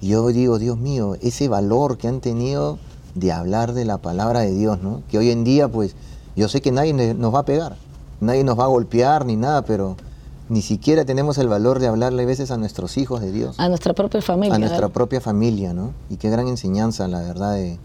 y 0.01 0.09
yo 0.09 0.27
digo, 0.27 0.59
Dios 0.59 0.77
mío, 0.77 1.15
ese 1.21 1.47
valor 1.47 1.97
que 1.97 2.07
han 2.07 2.21
tenido 2.21 2.79
de 3.15 3.31
hablar 3.31 3.73
de 3.73 3.85
la 3.85 3.97
palabra 3.97 4.41
de 4.41 4.51
Dios, 4.53 4.81
¿no? 4.81 5.01
Que 5.09 5.17
hoy 5.17 5.31
en 5.31 5.43
día, 5.43 5.67
pues, 5.67 5.95
yo 6.35 6.47
sé 6.47 6.61
que 6.61 6.71
nadie 6.71 6.93
nos 6.93 7.33
va 7.33 7.39
a 7.39 7.45
pegar, 7.45 7.77
nadie 8.21 8.43
nos 8.43 8.59
va 8.59 8.65
a 8.65 8.67
golpear 8.67 9.25
ni 9.25 9.35
nada, 9.35 9.63
pero 9.63 9.95
ni 10.49 10.61
siquiera 10.61 11.03
tenemos 11.03 11.37
el 11.39 11.47
valor 11.47 11.79
de 11.79 11.87
hablarle 11.87 12.23
a 12.23 12.25
veces 12.25 12.51
a 12.51 12.57
nuestros 12.57 12.97
hijos 12.97 13.19
de 13.21 13.31
Dios 13.31 13.59
A 13.59 13.67
nuestra 13.67 13.93
propia 13.93 14.21
familia. 14.21 14.55
a 14.55 14.59
nuestra 14.59 14.89
propia 14.89 15.19
familia, 15.19 15.73
¿no? 15.73 15.93
Y 16.09 16.17
qué 16.17 16.29
gran 16.29 16.47
enseñanza, 16.47 17.07
la 17.07 17.19
verdad, 17.21 17.55
de, 17.55 17.79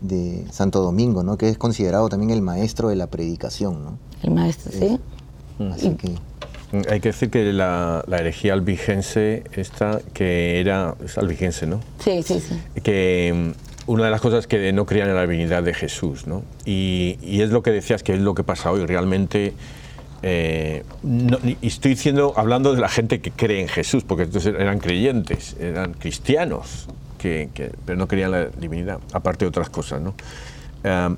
de 0.00 0.46
Santo 0.50 0.82
Domingo, 0.82 1.22
¿no? 1.22 1.38
Que 1.38 1.48
es 1.48 1.58
considerado 1.58 2.08
también 2.08 2.30
el 2.30 2.42
maestro 2.42 2.88
de 2.88 2.96
la 2.96 3.06
predicación, 3.06 3.84
¿no? 3.84 3.98
El 4.22 4.32
maestro, 4.32 4.72
¿sí? 4.72 4.98
Así 5.72 5.90
que, 5.90 6.16
Hay 6.90 7.00
que 7.00 7.10
decir 7.10 7.30
que 7.30 7.52
la, 7.52 8.04
la 8.06 8.18
herejía 8.18 8.52
albigense, 8.52 9.44
esta, 9.54 10.00
que 10.12 10.60
era, 10.60 10.94
es 11.04 11.16
albigense, 11.16 11.66
¿no? 11.66 11.80
Sí, 12.00 12.22
sí, 12.22 12.40
sí. 12.40 12.80
que 12.82 13.52
mm, 13.86 13.90
una 13.90 14.04
de 14.06 14.10
las 14.10 14.20
cosas 14.20 14.46
que 14.48 14.72
no 14.72 14.84
creían 14.84 15.08
en 15.08 15.14
la 15.14 15.22
divinidad 15.22 15.62
de 15.62 15.72
Jesús, 15.74 16.26
¿no? 16.26 16.42
Y, 16.64 17.18
y 17.22 17.42
es 17.42 17.50
lo 17.50 17.62
que 17.62 17.70
decías 17.70 18.02
que 18.02 18.14
es 18.14 18.20
lo 18.20 18.34
que 18.34 18.42
pasa 18.42 18.72
hoy. 18.72 18.84
Realmente, 18.84 19.52
eh, 20.22 20.82
no- 21.04 21.38
y 21.44 21.56
estoy 21.66 21.92
diciendo, 21.92 22.34
hablando 22.36 22.74
de 22.74 22.80
la 22.80 22.88
gente 22.88 23.20
que 23.20 23.30
cree 23.30 23.60
en 23.60 23.68
Jesús, 23.68 24.02
porque 24.02 24.24
entonces 24.24 24.52
eran 24.58 24.80
creyentes, 24.80 25.56
eran 25.60 25.92
cristianos, 25.94 26.88
que, 27.18 27.48
que- 27.54 27.70
pero 27.84 27.96
no 27.96 28.08
creían 28.08 28.32
la 28.32 28.46
divinidad, 28.46 28.98
aparte 29.12 29.44
de 29.44 29.50
otras 29.50 29.70
cosas, 29.70 30.00
¿no? 30.00 30.14
Eh, 30.82 31.14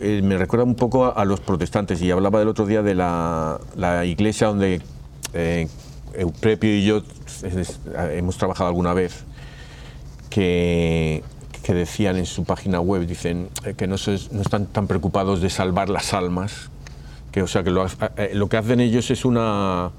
eh, 0.00 0.20
me 0.22 0.36
recuerda 0.38 0.64
un 0.64 0.74
poco 0.74 1.16
a, 1.16 1.24
los 1.24 1.40
protestantes 1.40 2.00
y 2.02 2.10
hablaba 2.10 2.38
del 2.38 2.48
otro 2.48 2.66
día 2.66 2.82
de 2.82 2.94
la, 2.94 3.60
la 3.76 4.04
iglesia 4.04 4.48
donde 4.48 4.82
eh, 5.34 5.68
Euprepio 6.14 6.74
y 6.76 6.84
yo 6.84 7.02
hemos 8.12 8.36
trabajado 8.36 8.68
alguna 8.68 8.92
vez 8.94 9.24
que, 10.28 11.22
que 11.62 11.74
decían 11.74 12.16
en 12.16 12.26
su 12.26 12.44
página 12.44 12.80
web, 12.80 13.06
dicen 13.06 13.48
eh, 13.64 13.74
que 13.76 13.86
no, 13.86 13.98
se- 13.98 14.18
no 14.32 14.42
están 14.42 14.66
tan 14.66 14.86
preocupados 14.86 15.40
de 15.40 15.50
salvar 15.50 15.88
las 15.88 16.14
almas, 16.14 16.70
que 17.32 17.42
o 17.42 17.46
sea 17.46 17.62
que 17.62 17.70
lo, 17.70 17.86
eh, 17.86 18.30
lo 18.34 18.48
que 18.48 18.56
hacen 18.56 18.80
ellos 18.80 19.10
es 19.10 19.24
una 19.24 19.90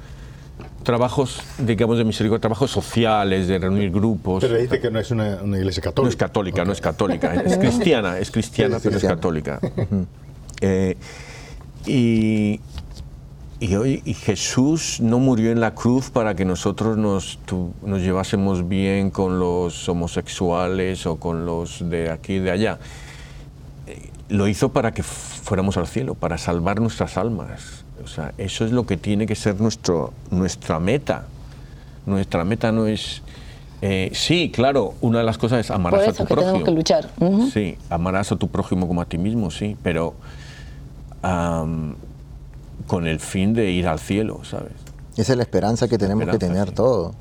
trabajos, 0.84 1.42
digamos, 1.60 1.98
de 1.98 2.04
misericordia, 2.04 2.42
trabajos 2.42 2.72
sociales, 2.72 3.48
de 3.48 3.60
reunir 3.60 3.92
grupos. 3.92 4.42
Pero 4.44 4.56
dijiste 4.56 4.80
que 4.80 4.92
no 4.92 5.00
es 5.00 5.12
una, 5.12 5.40
una 5.44 5.58
iglesia 5.58 5.82
católica. 5.82 6.04
No 6.04 6.10
es 6.10 6.16
católica, 6.16 6.66
no 6.66 6.72
es 6.74 6.82
católica, 6.82 7.34
es 7.46 7.58
cristiana, 7.58 8.18
es 8.20 8.32
cristiana, 8.32 8.78
Sí, 8.80 8.84
pero 8.86 8.98
es 8.98 9.04
católica. 9.04 9.60
Eh, 10.64 10.96
y, 11.88 12.60
y, 13.60 13.76
hoy- 13.76 14.04
y 14.06 14.14
Jesús 14.14 15.00
no 15.02 15.18
murió 15.18 15.52
en 15.52 15.60
la 15.60 15.74
cruz 15.74 16.12
para 16.12 16.36
que 16.36 16.46
nosotros 16.46 16.98
nos, 16.98 17.40
tu- 17.46 17.74
nos 17.84 18.02
llevásemos 18.02 18.68
bien 18.68 19.10
con 19.10 19.40
los 19.40 19.90
homosexuales 19.90 21.08
o 21.08 21.16
con 21.16 21.48
los 21.48 21.90
de 21.90 22.12
aquí 22.12 22.34
y 22.34 22.40
de 22.40 22.52
allá. 22.52 22.78
Eh, 23.88 24.12
Lo 24.30 24.48
hizo 24.48 24.70
para 24.72 24.92
que 24.94 25.02
fuéramos 25.02 25.78
al 25.78 25.88
cielo, 25.88 26.14
para 26.14 26.38
salvar 26.38 26.80
nuestras 26.80 27.18
almas. 27.18 27.81
O 28.03 28.08
sea, 28.08 28.34
eso 28.38 28.65
es 28.65 28.72
lo 28.72 28.86
que 28.86 28.98
tiene 28.98 29.25
que 29.25 29.36
ser 29.36 29.60
nuestro, 29.62 30.13
nuestra 30.29 30.79
meta. 30.79 31.25
Nuestra 32.05 32.43
meta 32.43 32.72
no 32.72 32.88
es 32.88 33.22
Eh, 33.84 34.12
sí, 34.13 34.51
claro, 34.53 34.93
una 35.01 35.20
de 35.20 35.24
las 35.24 35.39
cosas 35.39 35.60
es 35.62 35.72
amarás 35.72 36.01
Por 36.01 36.08
a 36.10 36.12
eso 36.12 36.24
tu 36.24 36.27
que 36.27 36.34
prójimo. 36.36 36.51
tenemos 36.53 36.70
que 36.70 36.75
luchar. 36.75 37.10
Ujú. 37.20 37.50
Sí, 37.50 37.77
amarás 37.89 38.31
a 38.31 38.36
tu 38.36 38.48
prójimo 38.48 38.88
como 38.88 39.01
a 39.01 39.05
ti 39.05 39.17
mismo, 39.17 39.50
sí, 39.50 39.75
pero 39.81 40.13
am, 41.24 41.96
con 42.88 43.08
el 43.08 43.20
fin 43.20 43.53
de 43.53 43.72
ir 43.72 43.88
al 43.88 44.00
cielo, 44.00 44.41
¿sabes? 44.43 44.74
Esa 45.17 45.34
es 45.34 45.38
la 45.38 45.43
esperanza 45.43 45.88
que 45.88 45.98
tenemos 45.98 46.25
que 46.25 46.31
esperanza, 46.31 46.53
tener 46.53 46.70
sí. 46.70 46.75
todos. 46.75 47.15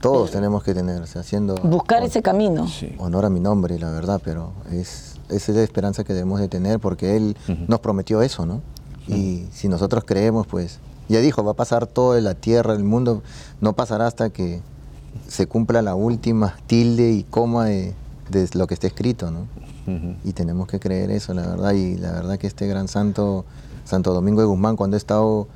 Todos 0.00 0.30
tenemos 0.30 0.62
que 0.62 0.72
tener, 0.74 1.02
o 1.02 1.06
sea, 1.06 1.22
haciendo 1.22 1.54
Buscar 1.56 2.02
ese 2.02 2.22
camino. 2.22 2.68
Sí. 2.68 2.94
honor 2.98 3.24
a 3.24 3.30
mi 3.30 3.40
nombre, 3.40 3.78
la 3.78 3.90
verdad, 3.90 4.20
pero 4.24 4.52
es, 4.70 5.16
esa 5.30 5.52
es 5.52 5.56
la 5.56 5.62
esperanza 5.64 6.04
que 6.04 6.12
debemos 6.12 6.38
de 6.38 6.48
tener 6.48 6.78
porque 6.80 7.16
Él 7.16 7.36
nos 7.66 7.80
prometió 7.80 8.22
eso, 8.22 8.46
¿no? 8.46 8.60
Y 9.08 9.46
si 9.52 9.68
nosotros 9.68 10.04
creemos, 10.04 10.46
pues, 10.46 10.78
ya 11.08 11.20
dijo, 11.20 11.44
va 11.44 11.52
a 11.52 11.54
pasar 11.54 11.86
todo 11.86 12.16
en 12.16 12.24
la 12.24 12.34
tierra, 12.34 12.74
el 12.74 12.84
mundo, 12.84 13.22
no 13.60 13.74
pasará 13.74 14.06
hasta 14.06 14.30
que 14.30 14.60
se 15.28 15.46
cumpla 15.46 15.82
la 15.82 15.94
última 15.94 16.56
tilde 16.66 17.12
y 17.12 17.22
coma 17.22 17.66
de, 17.66 17.94
de 18.30 18.48
lo 18.54 18.66
que 18.66 18.74
está 18.74 18.86
escrito, 18.86 19.30
¿no? 19.30 19.46
Y 20.24 20.32
tenemos 20.32 20.66
que 20.66 20.80
creer 20.80 21.12
eso, 21.12 21.32
la 21.32 21.46
verdad. 21.46 21.72
Y 21.72 21.96
la 21.96 22.10
verdad 22.10 22.38
que 22.38 22.48
este 22.48 22.66
gran 22.66 22.88
santo, 22.88 23.44
Santo 23.84 24.12
Domingo 24.12 24.40
de 24.40 24.48
Guzmán, 24.48 24.74
cuando 24.74 24.96
he 24.96 24.98
estado 24.98 25.46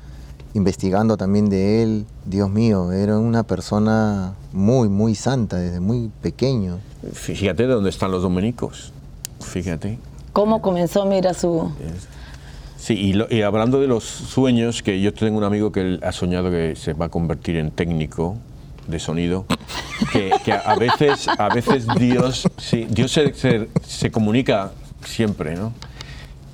investigando 0.54 1.16
también 1.16 1.48
de 1.48 1.82
él, 1.82 2.06
Dios 2.26 2.48
mío, 2.48 2.92
era 2.92 3.18
una 3.18 3.42
persona 3.42 4.34
muy, 4.52 4.88
muy 4.88 5.16
santa 5.16 5.56
desde 5.56 5.80
muy 5.80 6.12
pequeño. 6.22 6.78
Fíjate 7.12 7.66
de 7.66 7.74
dónde 7.74 7.90
están 7.90 8.12
los 8.12 8.22
dominicos. 8.22 8.92
Fíjate. 9.40 9.98
¿Cómo 10.32 10.62
comenzó, 10.62 11.04
mira, 11.06 11.34
su... 11.34 11.70
Sí, 12.80 12.94
y, 12.94 13.12
lo- 13.12 13.26
y 13.30 13.42
hablando 13.42 13.78
de 13.80 13.86
los 13.86 14.04
sueños, 14.04 14.82
que 14.82 15.00
yo 15.02 15.12
tengo 15.12 15.36
un 15.36 15.44
amigo 15.44 15.70
que 15.70 15.80
él 15.82 16.00
ha 16.02 16.12
soñado 16.12 16.50
que 16.50 16.74
se 16.76 16.94
va 16.94 17.06
a 17.06 17.08
convertir 17.10 17.56
en 17.56 17.70
técnico 17.70 18.36
de 18.88 18.98
sonido, 18.98 19.44
que, 20.12 20.30
que 20.44 20.52
a 20.52 20.74
veces, 20.76 21.28
a 21.28 21.48
veces 21.54 21.86
Dios, 21.98 22.48
sí, 22.56 22.86
Dios 22.88 23.12
se, 23.12 23.34
se- 23.34 23.68
se 23.86 24.10
comunica 24.10 24.72
siempre, 25.04 25.56
¿no? 25.56 25.72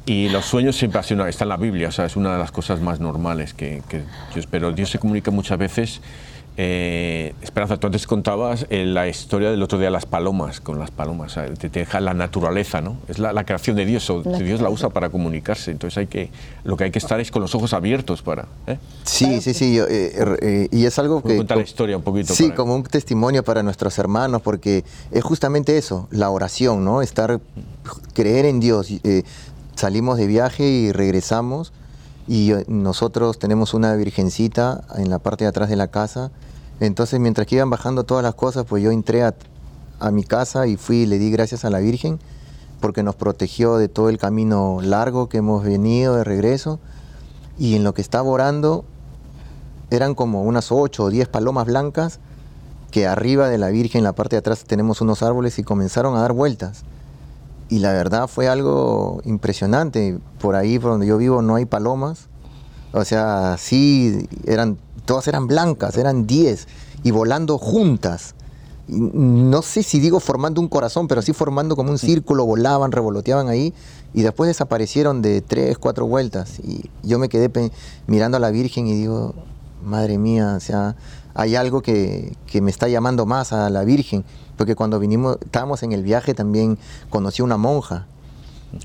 Y 0.05 0.29
los 0.29 0.45
sueños 0.47 0.77
siempre 0.77 0.99
ha 1.01 1.03
sido 1.05 1.21
una- 1.23 1.31
está 1.31 1.45
en 1.45 1.49
la 1.51 1.57
Biblia, 1.57 1.89
o 1.89 1.93
sea, 1.93 2.07
es 2.07 2.17
una 2.17 2.33
de 2.33 2.39
las 2.39 2.51
cosas 2.51 2.81
más 2.81 2.99
normales 3.01 3.55
que, 3.55 3.83
que 3.89 4.03
yo 4.35 4.41
espero. 4.41 4.73
Dios 4.73 4.91
se 4.91 4.99
comunica 4.99 5.31
muchas 5.31 5.59
veces. 5.59 6.01
Eh, 6.57 7.35
Esperanza, 7.43 7.77
tú 7.77 7.87
antes 7.87 8.07
contabas 8.07 8.67
eh, 8.71 8.85
la 8.87 9.09
historia 9.09 9.51
del 9.51 9.63
otro 9.63 9.79
día, 9.79 9.91
las 9.91 10.07
palomas, 10.07 10.61
con 10.61 10.79
las 10.79 10.91
palomas, 10.91 11.33
o 11.33 11.35
sea, 11.35 11.55
te, 11.55 11.69
te 11.69 11.81
deja 11.81 12.01
la 12.01 12.15
naturaleza, 12.15 12.81
¿no? 12.81 12.97
Es 13.09 13.19
la, 13.19 13.33
la 13.33 13.45
creación 13.45 13.77
de 13.77 13.85
Dios, 13.85 14.09
o 14.11 14.23
La 14.25 14.39
Dios 14.39 14.61
la 14.61 14.71
usa 14.71 14.89
para 14.89 15.11
comunicarse, 15.11 15.71
entonces 15.71 15.99
hay 15.99 16.07
que, 16.07 16.31
lo 16.65 16.77
que 16.77 16.85
hay 16.85 16.91
que 16.91 16.99
estar 16.99 17.21
es 17.21 17.31
con 17.31 17.43
los 17.43 17.55
ojos 17.55 17.73
abiertos 17.75 18.23
para... 18.23 18.47
¿eh? 18.67 18.79
Sí, 19.05 19.41
sí, 19.41 19.53
sí, 19.55 19.75
yo, 19.75 19.85
eh, 19.85 20.13
er- 20.19 20.39
eh, 20.43 20.69
y 20.73 20.87
es 20.87 20.99
algo 20.99 21.23
que... 21.23 21.37
Cuenta 21.37 21.57
la 21.57 21.63
historia 21.63 21.97
un 21.97 22.03
poquito. 22.03 22.33
Sí, 22.35 22.45
para- 22.45 22.55
como 22.57 22.75
un 22.75 22.83
testimonio 22.85 23.43
para 23.45 23.63
nuestros 23.63 23.99
hermanos, 23.99 24.41
porque 24.43 24.85
es 25.11 25.23
justamente 25.25 25.77
eso, 25.77 26.09
la 26.11 26.31
oración, 26.31 26.85
¿no? 26.85 27.03
Estar, 27.03 27.39
creer 28.15 28.47
en 28.47 28.61
Dios. 28.61 28.91
eh, 29.05 29.23
salimos 29.75 30.17
de 30.17 30.27
viaje 30.27 30.67
y 30.67 30.91
regresamos 30.93 31.71
y 32.29 32.53
eh, 32.53 32.65
nosotros 32.69 33.39
tenemos 33.39 33.75
una 33.75 33.95
virgencita 33.95 34.85
en 34.97 35.11
la 35.11 35.19
parte 35.19 35.45
de 35.45 35.49
atrás 35.49 35.69
de 35.69 35.77
la 35.77 35.89
casa. 35.89 36.31
Entonces, 36.81 37.21
mientras 37.21 37.47
que 37.47 37.57
iban 37.57 37.71
bajando 37.71 38.05
todas 38.05 38.23
las 38.23 38.35
cosas, 38.35 38.65
pues 38.67 38.83
yo 38.83 38.91
entré 38.91 39.23
a, 39.23 39.35
a 40.01 40.11
mi 40.11 40.25
casa 40.25 40.67
y 40.67 40.77
fui 40.77 40.99
y 40.99 41.07
le 41.07 41.19
di 41.19 41.31
gracias 41.31 41.65
a 41.65 41.71
la 41.71 41.79
Virgen 41.79 42.19
porque 42.81 43.03
nos 43.03 43.17
protegió 43.17 43.79
de 43.79 43.89
todo 43.89 44.09
el 44.11 44.19
camino 44.19 44.81
largo 44.83 45.29
que 45.29 45.39
hemos 45.39 45.65
venido 45.65 46.17
de 46.17 46.25
regreso. 46.25 46.79
Y 47.59 47.75
en 47.75 47.85
lo 47.85 47.95
que 47.95 48.03
estaba 48.03 48.29
orando, 48.29 48.85
eran 49.91 50.15
como 50.15 50.43
unas 50.43 50.71
8 50.71 51.05
o 51.05 51.11
10 51.11 51.29
palomas 51.29 51.67
blancas 51.67 52.21
que 52.91 53.07
arriba 53.07 53.49
de 53.49 53.59
la 53.59 53.69
Virgen, 53.69 54.01
en 54.01 54.05
la 54.05 54.15
parte 54.15 54.37
de 54.37 54.41
atrás, 54.41 54.65
tenemos 54.65 55.01
unos 55.01 55.23
árboles 55.23 55.59
y 55.59 55.63
comenzaron 55.63 56.17
a 56.17 56.21
dar 56.21 56.33
vueltas. 56.33 56.85
Y 57.69 57.81
la 57.81 57.93
verdad 57.93 58.29
fue 58.29 58.49
algo 58.49 59.21
impresionante. 59.25 60.19
Por 60.39 60.55
ahí, 60.55 60.79
por 60.79 60.93
donde 60.93 61.07
yo 61.07 61.19
vivo, 61.19 61.43
no 61.43 61.57
hay 61.57 61.65
palomas. 61.65 62.29
O 62.93 63.05
sea, 63.05 63.57
sí, 63.59 64.29
eran, 64.47 64.79
todas 65.05 65.27
eran 65.29 65.47
blancas, 65.47 65.97
eran 65.97 66.27
10 66.27 66.69
y 67.03 67.11
volando 67.11 67.59
juntas. 67.59 68.35
No 68.89 69.63
sé 69.63 69.83
si 69.83 69.99
digo 69.99 70.21
formando 70.21 70.61
un 70.61 70.69
corazón, 70.69 71.09
pero 71.09 71.21
sí 71.21 71.33
formando 71.33 71.75
como 71.75 71.91
un 71.91 71.99
círculo, 71.99 72.47
volaban, 72.47 72.93
revoloteaban 72.93 73.49
ahí 73.49 73.75
y 74.15 74.23
después 74.23 74.49
desaparecieron 74.49 75.23
de 75.23 75.41
tres, 75.41 75.77
cuatro 75.77 76.07
vueltas. 76.07 76.61
Y 76.61 76.89
yo 77.03 77.19
me 77.19 77.29
quedé 77.29 77.51
mirando 78.07 78.37
a 78.37 78.41
la 78.41 78.51
Virgen 78.51 78.87
y 78.87 78.95
digo, 78.95 79.35
madre 79.85 80.19
mía, 80.19 80.55
o 80.57 80.61
sea, 80.61 80.95
hay 81.37 81.55
algo 81.55 81.83
que, 81.83 82.33
que 82.47 82.61
me 82.61 82.71
está 82.71 82.89
llamando 82.89 83.27
más 83.27 83.53
a 83.53 83.71
la 83.71 83.85
Virgen, 83.85 84.25
porque 84.57 84.75
cuando 84.75 84.99
vinimos, 84.99 85.39
estábamos 85.45 85.83
en 85.83 85.93
el 85.93 86.03
viaje 86.03 86.35
también 86.35 86.79
conocí 87.11 87.43
a 87.43 87.45
una 87.45 87.57
monja. 87.57 88.07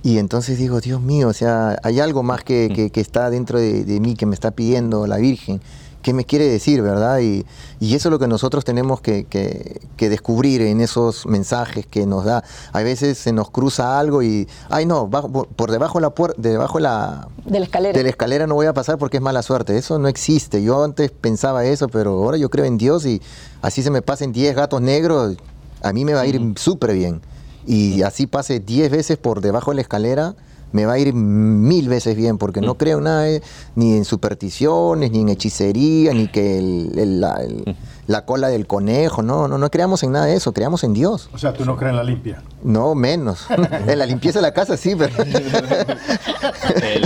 Y 0.04 0.20
entonces 0.20 0.58
digo, 0.60 0.80
Dios 0.80 1.02
mío, 1.02 1.28
o 1.30 1.34
sea, 1.34 1.78
hay 1.84 2.00
algo 2.00 2.22
más 2.24 2.44
que, 2.44 2.70
que- 2.74 2.92
que 2.92 3.02
está 3.02 3.30
dentro 3.30 3.58
de, 3.60 3.84
de 3.84 4.00
mí 4.00 4.16
que 4.16 4.26
me 4.26 4.36
está 4.36 4.52
pidiendo 4.52 5.08
la 5.08 5.18
Virgen. 5.18 5.60
¿Qué 6.02 6.14
me 6.14 6.26
quiere 6.26 6.48
decir, 6.48 6.82
verdad? 6.82 7.20
Y, 7.20 7.46
y 7.80 7.94
eso 7.96 8.10
es 8.10 8.12
lo 8.12 8.18
que 8.20 8.28
nosotros 8.28 8.66
tenemos 8.66 9.02
que, 9.02 9.26
que- 9.26 9.82
que 9.98 10.10
descubrir 10.10 10.62
en 10.62 10.82
esos 10.82 11.28
mensajes 11.28 11.86
que 11.86 12.06
nos 12.08 12.26
da. 12.26 12.44
A 12.74 12.82
veces 12.82 13.18
se 13.20 13.32
nos 13.34 13.52
cruza 13.52 14.00
algo 14.00 14.24
y, 14.24 14.48
ay 14.70 14.86
no, 14.88 15.08
bajo- 15.08 15.30
por, 15.46 15.70
debajo 15.72 16.00
de 16.00 16.02
la 16.02 16.16
puer- 16.16 16.36
debajo 16.38 16.80
de 16.80 16.84
la, 16.84 17.28
De 17.46 17.60
la 17.60 17.66
escalera. 17.66 17.98
de 17.98 18.04
la 18.04 18.10
escalera 18.10 18.48
no 18.48 18.56
voy 18.56 18.66
a 18.66 18.74
pasar 18.74 18.98
porque 18.98 19.18
es 19.18 19.24
mala 19.24 19.44
suerte. 19.44 19.78
Eso 19.78 20.00
no 20.00 20.08
existe. 20.08 20.64
Yo 20.64 20.84
antes 20.84 21.12
pensaba 21.12 21.66
eso, 21.66 21.88
pero 21.88 22.12
ahora 22.14 22.38
yo 22.38 22.50
creo 22.50 22.66
en 22.66 22.78
Dios 22.80 23.06
y 23.06 23.22
así 23.62 23.84
se 23.84 23.92
me 23.92 24.02
pasen 24.02 24.32
10 24.32 24.56
gatos 24.56 24.82
negros, 24.82 25.38
a 25.84 25.94
mí 25.94 26.04
me 26.06 26.14
va 26.14 26.22
a 26.22 26.26
ir 26.26 26.42
súper 26.58 26.94
bien. 26.94 27.22
Y 27.68 28.02
así 28.02 28.26
pase 28.26 28.60
10 28.60 28.90
veces 28.90 29.18
por 29.18 29.40
debajo 29.42 29.70
de 29.70 29.76
la 29.76 29.82
escalera, 29.82 30.34
me 30.72 30.86
va 30.86 30.94
a 30.94 31.00
ir 31.00 31.14
mil 31.14 31.90
veces 31.90 32.16
bien, 32.16 32.38
porque 32.38 32.62
no 32.62 32.76
creo 32.76 33.02
nada, 33.02 33.28
eh, 33.30 33.42
ni 33.76 33.96
en 33.98 34.06
supersticiones, 34.06 35.12
ni 35.12 35.22
en 35.22 35.30
hechicería, 35.30 36.14
ni 36.14 36.28
que 36.28 36.58
el- 36.60 36.98
el- 36.98 37.22
la, 37.22 37.36
el- 37.44 37.76
la 38.08 38.26
cola 38.26 38.50
del 38.50 38.68
conejo, 38.68 39.22
no, 39.22 39.48
no, 39.48 39.58
no 39.58 39.70
creamos 39.72 40.04
en 40.04 40.12
nada 40.14 40.26
de 40.26 40.36
eso, 40.36 40.52
creamos 40.54 40.84
en 40.84 40.94
Dios. 40.94 41.30
O 41.34 41.38
sea, 41.38 41.54
tú 41.54 41.64
no 41.66 41.78
crees 41.78 41.92
en 41.92 41.98
la 41.98 42.04
limpia. 42.04 42.42
No, 42.64 42.94
menos. 42.96 43.46
en 43.88 43.98
la 44.00 44.06
limpieza 44.06 44.40
de 44.40 44.44
la 44.44 44.54
casa 44.54 44.76
sí, 44.78 44.96
pero... 44.98 45.14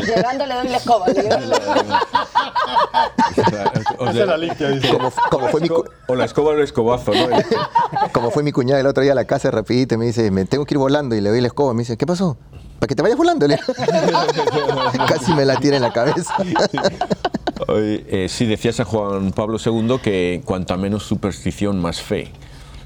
Llegando 0.06 0.46
le 0.46 0.56
doy 0.56 0.68
la 0.70 0.78
escoba. 0.78 1.08
le 1.08 1.14
doy 1.14 1.30
la- 1.48 2.02
O 4.00 4.12
sea, 4.14 4.26
la 4.26 4.38
limpia, 4.38 4.70
dice. 4.70 4.90
como, 4.90 5.12
como 5.30 5.48
fue 5.50 5.62
mi, 5.62 5.70
cu- 5.70 5.86
o 6.08 6.16
la 6.16 6.26
escoba 6.26 6.50
o 6.52 6.54
el 6.54 6.62
escobazo, 6.62 7.12
¿no? 7.14 7.28
Como 8.14 8.32
fue 8.32 8.44
mi 8.44 8.52
cuñada 8.52 8.80
el 8.80 8.88
otro 8.88 9.04
día 9.04 9.12
a 9.12 9.16
la 9.16 9.26
casa 9.26 9.52
rapidito, 9.52 9.98
me 9.98 10.06
dice, 10.06 10.32
me 10.32 10.46
tengo 10.46 10.66
que 10.66 10.74
ir 10.74 10.78
volando 10.78 11.16
y 11.16 11.22
le 11.22 11.30
doy 11.30 11.42
la 11.42 11.48
escoba. 11.48 11.74
Me 11.74 11.80
dice, 11.80 11.98
¿qué 11.98 12.06
pasó? 12.06 12.38
Para 12.80 12.88
que 12.88 12.96
te 12.96 13.02
vayas 13.02 13.18
volando. 13.18 13.48
Casi 15.08 15.34
me 15.34 15.46
la 15.46 15.56
tira 15.58 15.78
en 15.78 15.82
la 15.84 15.92
cabeza. 15.94 16.34
Eh, 17.70 18.28
sí, 18.30 18.46
decía 18.46 18.74
San 18.74 18.86
Juan 18.86 19.32
Pablo 19.32 19.58
II 19.64 19.98
que 20.04 20.42
cuanta 20.46 20.76
menos 20.78 21.04
superstición, 21.04 21.80
más 21.80 22.02
fe. 22.02 22.32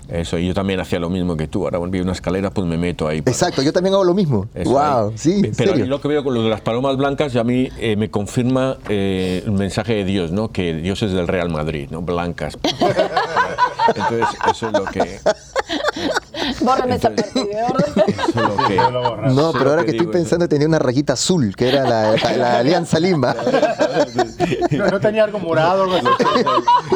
Eso, 0.08 0.39
y 0.39 0.47
yo 0.47 0.56
también 0.56 0.80
hacía 0.80 0.97
lo 0.99 1.10
mismo 1.10 1.38
que 1.38 1.47
tú. 1.47 1.65
Ahora 1.65 1.78
vi 1.88 1.99
una 1.99 2.13
escalera, 2.13 2.49
pues 2.49 2.65
me 2.65 2.78
meto 2.80 3.08
ahí. 3.08 3.21
para- 3.21 3.32
Exacto, 3.32 3.62
yo 3.62 3.71
también 3.71 3.93
hago 3.93 4.04
lo 4.04 4.15
mismo. 4.15 4.47
Eso 4.56 4.71
wow, 4.71 5.10
ahí. 5.10 5.17
sí, 5.17 5.41
Pero 5.56 5.71
a 5.71 5.75
serio. 5.75 5.86
lo 5.86 6.02
que 6.02 6.08
veo 6.08 6.23
con 6.23 6.34
lo 6.34 6.41
de 6.41 6.49
las 6.49 6.62
palomas 6.62 6.97
blancas, 6.97 7.32
ya 7.32 7.41
a 7.41 7.43
mí 7.43 7.69
eh, 7.78 7.95
me 7.95 8.10
confirma 8.10 8.78
eh, 8.89 9.43
el 9.45 9.52
mensaje 9.52 9.93
de 9.93 10.06
Dios, 10.06 10.32
¿no? 10.32 10.52
Que 10.52 10.73
Dios 10.73 11.04
es 11.04 11.12
del 11.12 11.28
Real 11.28 11.49
Madrid, 11.49 11.89
¿no? 11.91 12.02
Blancas. 12.02 12.58
Entonces, 13.95 14.28
eso 14.52 14.67
es 14.67 14.73
lo 14.73 14.86
que... 14.86 15.19
Bórrame 16.62 16.96
esa 16.96 17.10
parte, 17.10 17.32
¿verdad? 17.46 19.32
No, 19.32 19.52
pero 19.54 19.70
ahora 19.72 19.82
que 19.82 19.86
que 19.88 19.92
estoy 19.92 20.00
digo, 20.08 20.12
pensando 20.12 20.48
tenía 20.48 20.68
una 20.68 20.80
rayita 20.80 21.14
azul, 21.14 21.56
que 21.56 21.70
era 21.70 21.84
la, 21.88 22.16
la 22.38 22.58
Alianza 22.60 23.00
Lima 23.00 23.36
No, 24.72 24.88
no 24.88 25.00
tenía 25.00 25.24
algo 25.24 25.40
morado 25.40 25.84
algo 25.84 25.96
así, 25.96 26.08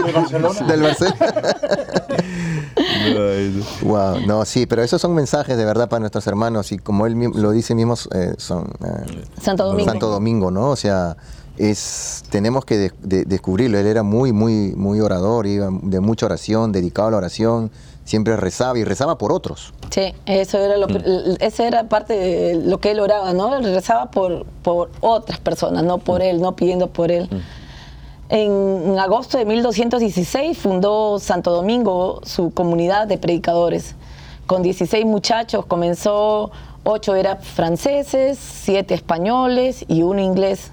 de 0.06 0.12
Barcelona. 0.12 0.60
del 0.68 0.82
Barcelona. 0.82 1.16
Wow, 3.82 4.20
no, 4.26 4.46
sí, 4.46 4.66
pero 4.66 4.82
esos 4.84 5.02
son 5.02 5.13
mensajes 5.13 5.58
de 5.58 5.66
verdad 5.66 5.89
para 5.89 6.00
nuestros 6.02 6.26
hermanos 6.28 6.72
y 6.72 6.78
como 6.78 7.06
él 7.06 7.16
lo 7.36 7.52
dice 7.52 7.76
mismo, 7.76 7.96
eh, 8.13 8.34
son 8.38 8.66
eh, 8.84 9.24
Santo 9.42 9.66
Domingo. 9.66 9.89
Santo 9.89 10.08
Domingo, 10.10 10.52
¿no? 10.52 10.70
O 10.70 10.76
sea, 10.76 11.16
es 11.58 12.24
tenemos 12.30 12.66
que 12.66 12.78
de- 12.78 12.92
de- 13.02 13.26
descubrirlo. 13.26 13.78
Él 13.78 13.86
era 13.88 14.04
muy, 14.04 14.32
muy, 14.32 14.74
muy 14.76 15.00
orador, 15.02 15.46
iba 15.46 15.70
de 15.84 16.00
mucha 16.00 16.26
oración, 16.26 16.72
dedicado 16.72 17.10
a 17.10 17.12
la 17.12 17.18
oración, 17.18 17.70
siempre 18.06 18.36
rezaba 18.38 18.78
y 18.78 18.84
rezaba 18.84 19.18
por 19.18 19.32
otros. 19.32 19.74
Sí, 19.89 20.13
eso 20.26 20.58
era 20.58 20.78
lo, 20.78 20.88
ese 21.39 21.68
era 21.68 21.84
parte 21.86 22.13
de 22.13 22.56
lo 22.56 22.80
que 22.80 22.92
él 22.92 23.00
oraba, 23.00 23.34
¿no? 23.34 23.60
Rezaba 23.62 24.12
por, 24.12 24.46
por 24.63 24.89
otras 25.02 25.39
personas, 25.39 25.84
no 25.84 26.00
por 26.00 26.22
él, 26.22 26.42
no 26.42 26.56
pidiendo 26.56 26.88
por 26.88 27.12
él. 27.12 27.30
En, 28.30 28.52
en 28.94 29.00
agosto 29.00 29.38
de 29.38 29.46
1216 29.46 30.58
fundó 30.58 31.20
Santo 31.20 31.52
Domingo 31.52 32.22
su 32.24 32.52
comunidad 32.54 33.08
de 33.08 33.18
predicadores. 33.18 33.96
Con 34.48 34.63
16 34.63 35.06
muchachos 35.06 35.66
comenzó, 35.66 36.52
8 36.84 37.16
eran 37.16 37.42
franceses, 37.42 38.38
7 38.39 38.94
españoles 38.94 39.86
y 39.88 40.02
uno 40.04 40.20
inglés. 40.22 40.72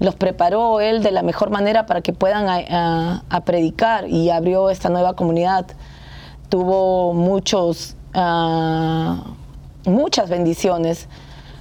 Los 0.00 0.14
preparó 0.14 0.80
él 0.80 1.02
de 1.02 1.10
la 1.10 1.22
mejor 1.22 1.50
manera 1.50 1.86
para 1.86 2.02
que 2.02 2.12
puedan 2.12 2.48
a- 2.48 2.62
a- 2.70 3.22
a 3.28 3.40
predicar 3.40 4.08
y 4.08 4.30
abrió 4.30 4.70
esta 4.70 4.88
nueva 4.90 5.14
comunidad 5.14 5.66
tuvo 6.48 7.14
muchos, 7.14 7.96
ah, 8.14 9.22
muchas 9.84 10.28
bendiciones. 10.28 11.08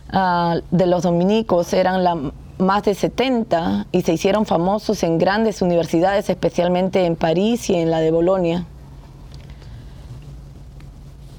Ah, 0.09 0.59
de 0.71 0.85
los 0.85 1.03
dominicos 1.03 1.73
eran 1.73 2.03
la, 2.03 2.17
más 2.59 2.83
de 2.83 2.95
70 2.95 3.87
y 3.91 4.01
se 4.01 4.13
hicieron 4.13 4.45
famosos 4.45 5.03
en 5.03 5.17
grandes 5.17 5.61
universidades, 5.61 6.29
especialmente 6.29 7.05
en 7.05 7.15
París 7.15 7.69
y 7.69 7.75
en 7.75 7.91
la 7.91 7.99
de 7.99 8.11
Bolonia. 8.11 8.65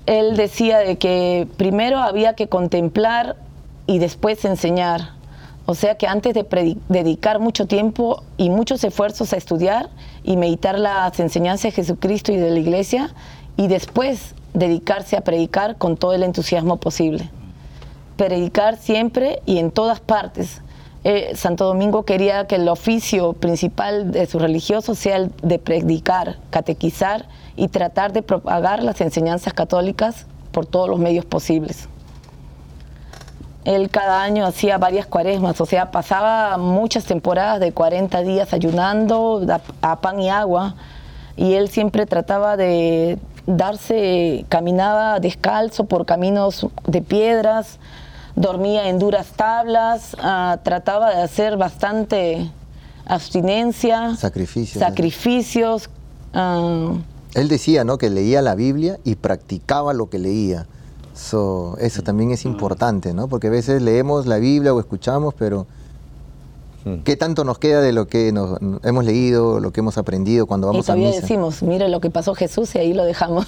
Él 0.06 0.36
decía 0.36 0.78
de 0.78 0.96
que 0.96 1.46
primero 1.56 1.98
había 1.98 2.34
que 2.34 2.48
contemplar 2.48 3.36
y 3.86 3.98
después 3.98 4.44
enseñar. 4.44 5.18
O 5.66 5.74
sea 5.74 5.98
que 5.98 6.06
antes 6.06 6.32
de 6.32 6.76
dedicar 6.88 7.40
mucho 7.40 7.66
tiempo 7.66 8.22
y 8.38 8.48
muchos 8.48 8.82
esfuerzos 8.84 9.34
a 9.34 9.36
estudiar 9.36 9.90
y 10.24 10.38
meditar 10.38 10.78
las 10.78 11.20
enseñanzas 11.20 11.64
de 11.64 11.70
Jesucristo 11.72 12.32
y 12.32 12.36
de 12.36 12.50
la 12.50 12.58
iglesia, 12.58 13.14
y 13.58 13.66
después 13.66 14.36
dedicarse 14.54 15.16
a 15.16 15.20
predicar 15.22 15.76
con 15.76 15.96
todo 15.96 16.14
el 16.14 16.22
entusiasmo 16.22 16.76
posible. 16.76 17.28
Predicar 18.16 18.76
siempre 18.78 19.42
y 19.46 19.58
en 19.58 19.72
todas 19.72 20.00
partes. 20.00 20.62
Eh, 21.02 21.32
Santo 21.34 21.66
Domingo 21.66 22.04
quería 22.04 22.46
que 22.46 22.54
el 22.54 22.68
oficio 22.68 23.32
principal 23.32 24.12
de 24.12 24.26
sus 24.26 24.40
religiosos 24.40 24.96
sea 24.98 25.16
el 25.16 25.32
de 25.42 25.58
predicar, 25.58 26.38
catequizar 26.50 27.26
y 27.56 27.66
tratar 27.66 28.12
de 28.12 28.22
propagar 28.22 28.82
las 28.82 29.00
enseñanzas 29.00 29.52
católicas 29.52 30.26
por 30.52 30.64
todos 30.64 30.88
los 30.88 31.00
medios 31.00 31.24
posibles. 31.24 31.88
Él 33.64 33.90
cada 33.90 34.22
año 34.22 34.46
hacía 34.46 34.78
varias 34.78 35.06
cuaresmas, 35.06 35.60
o 35.60 35.66
sea, 35.66 35.90
pasaba 35.90 36.56
muchas 36.58 37.04
temporadas 37.06 37.58
de 37.58 37.72
40 37.72 38.22
días 38.22 38.52
ayunando 38.52 39.44
a, 39.82 40.00
pan 40.00 40.20
y 40.20 40.30
agua, 40.30 40.76
y 41.36 41.54
él 41.54 41.68
siempre 41.68 42.06
trataba 42.06 42.56
de 42.56 43.18
darse, 43.56 44.44
caminaba 44.48 45.20
descalzo 45.20 45.84
por 45.84 46.06
caminos 46.06 46.66
de 46.86 47.02
piedras, 47.02 47.78
dormía 48.36 48.88
en 48.88 48.98
duras 48.98 49.28
tablas, 49.34 50.16
ah, 50.20 50.58
trataba 50.62 51.10
de 51.10 51.22
hacer 51.22 51.56
bastante 51.56 52.50
abstinencia, 53.06 54.14
sacrificios. 54.16 54.84
sacrificios 54.84 55.90
ah. 56.34 56.92
él 57.34 57.48
decía, 57.48 57.84
¿no? 57.84 57.98
Que 57.98 58.10
leía 58.10 58.42
la 58.42 58.54
Biblia 58.54 58.98
y 59.04 59.16
practicaba 59.16 59.92
lo 59.92 60.08
que 60.08 60.18
leía 60.18 60.66
eso 61.18 62.02
también 62.04 62.30
es 62.30 62.44
importante, 62.44 63.12
¿no? 63.12 63.28
Porque 63.28 63.48
a 63.48 63.50
veces 63.50 63.82
leemos 63.82 64.26
la 64.26 64.38
Biblia 64.38 64.72
o 64.72 64.80
escuchamos, 64.80 65.34
pero. 65.34 65.66
¿Qué 67.04 67.16
tanto 67.16 67.44
nos 67.44 67.58
queda 67.58 67.80
de 67.80 67.92
lo 67.92 68.06
que 68.06 68.32
nos, 68.32 68.58
hemos 68.82 69.04
leído, 69.04 69.60
lo 69.60 69.72
que 69.72 69.80
hemos 69.80 69.98
aprendido 69.98 70.46
cuando 70.46 70.66
vamos 70.66 70.88
a 70.88 70.94
misa? 70.94 71.08
todavía 71.08 71.20
decimos, 71.20 71.62
mire 71.62 71.88
lo 71.88 72.00
que 72.00 72.10
pasó 72.10 72.34
Jesús 72.34 72.74
y 72.74 72.78
ahí 72.78 72.94
lo 72.94 73.04
dejamos. 73.04 73.46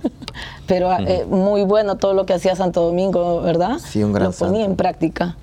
pero 0.66 0.90
hmm. 0.90 1.06
eh, 1.06 1.26
muy 1.28 1.64
bueno 1.64 1.96
todo 1.96 2.14
lo 2.14 2.26
que 2.26 2.34
hacía 2.34 2.54
Santo 2.56 2.82
Domingo, 2.82 3.40
¿verdad? 3.42 3.78
Sí, 3.78 4.02
un 4.02 4.12
gran 4.12 4.28
Lo 4.28 4.32
ponía 4.32 4.64
en 4.64 4.76
práctica. 4.76 5.36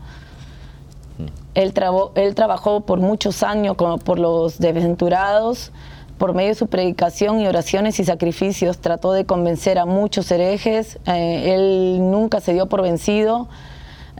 Hmm. 1.17 1.25
Él, 1.55 1.73
él 2.15 2.35
trabajó 2.35 2.81
por 2.81 2.99
muchos 2.99 3.43
años 3.43 3.75
por 3.75 4.19
los 4.19 4.59
desventurados, 4.59 5.71
por 6.17 6.33
medio 6.33 6.49
de 6.49 6.55
su 6.55 6.67
predicación 6.67 7.39
y 7.39 7.47
oraciones 7.47 7.99
y 7.99 8.03
sacrificios 8.03 8.79
trató 8.79 9.11
de 9.11 9.25
convencer 9.25 9.77
a 9.77 9.85
muchos 9.85 10.31
herejes. 10.31 10.97
Eh, 11.05 11.53
él 11.53 11.99
nunca 12.11 12.41
se 12.41 12.53
dio 12.53 12.67
por 12.67 12.81
vencido. 12.81 13.47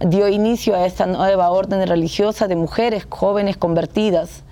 Dio 0.05 0.27
inicio 0.27 0.75
a 0.75 0.85
esta 0.85 1.05
nueva 1.05 1.49
orden 1.51 1.85
religiosa 1.87 2.47
de 2.47 2.55
mujeres 2.55 3.07
jóvenes 3.09 3.57
convertidas 3.57 4.43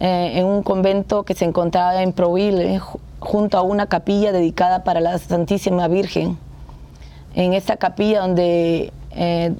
eh, 0.00 0.32
en 0.34 0.46
un 0.46 0.62
convento 0.62 1.24
que 1.24 1.34
se 1.34 1.44
encontraba 1.44 2.02
en 2.02 2.12
Proville, 2.12 2.80
junto 3.18 3.58
a 3.58 3.62
una 3.62 3.86
capilla 3.86 4.32
dedicada 4.32 4.84
para 4.84 5.00
la 5.00 5.18
Santísima 5.18 5.88
Virgen. 5.88 6.38
En 7.34 7.52
esta 7.52 7.76
capilla 7.76 8.20
donde 8.20 8.92
eh, 9.12 9.54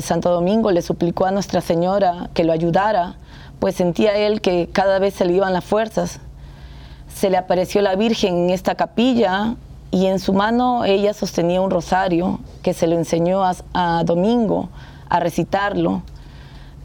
Santo 0.00 0.30
Domingo 0.30 0.70
le 0.70 0.82
suplicó 0.82 1.26
a 1.26 1.30
Nuestra 1.30 1.60
Señora 1.60 2.28
que 2.34 2.44
lo 2.44 2.52
ayudara, 2.52 3.16
pues 3.60 3.76
sentía 3.76 4.16
él 4.16 4.40
que 4.40 4.68
cada 4.72 4.98
vez 4.98 5.14
se 5.14 5.24
le 5.24 5.34
iban 5.34 5.52
las 5.52 5.64
fuerzas 5.64 6.20
se 7.14 7.30
le 7.30 7.36
apareció 7.36 7.82
la 7.82 7.94
Virgen 7.94 8.36
en 8.36 8.50
esta 8.50 8.74
capilla 8.74 9.54
y 9.92 10.06
en 10.06 10.18
su 10.18 10.32
mano 10.32 10.84
ella 10.84 11.12
sostenía 11.12 11.60
un 11.60 11.70
rosario 11.70 12.40
que 12.62 12.72
se 12.72 12.86
lo 12.86 12.96
enseñó 12.96 13.44
a, 13.44 14.02
Domingo 14.04 14.70
a 15.08 15.20
recitarlo. 15.20 16.02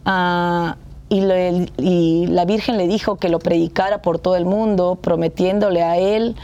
Ah, 0.05 0.75
y, 1.09 2.27
la 2.27 2.43
Virgen 2.43 2.77
le 2.77 2.85
dijo 2.85 3.15
que 3.15 3.29
lo 3.29 3.39
predicara 3.39 4.01
por 4.01 4.19
todo 4.19 4.35
el 4.35 4.45
mundo, 4.45 4.99
prometiéndole 5.01 5.83
a 5.83 5.97
él 5.97 6.35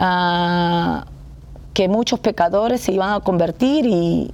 ah, 0.00 1.06
que 1.74 1.88
muchos 1.88 2.18
pecadores 2.18 2.80
se 2.80 2.92
iban 2.92 3.12
a 3.14 3.20
convertir 3.20 3.86
y, 3.86 4.32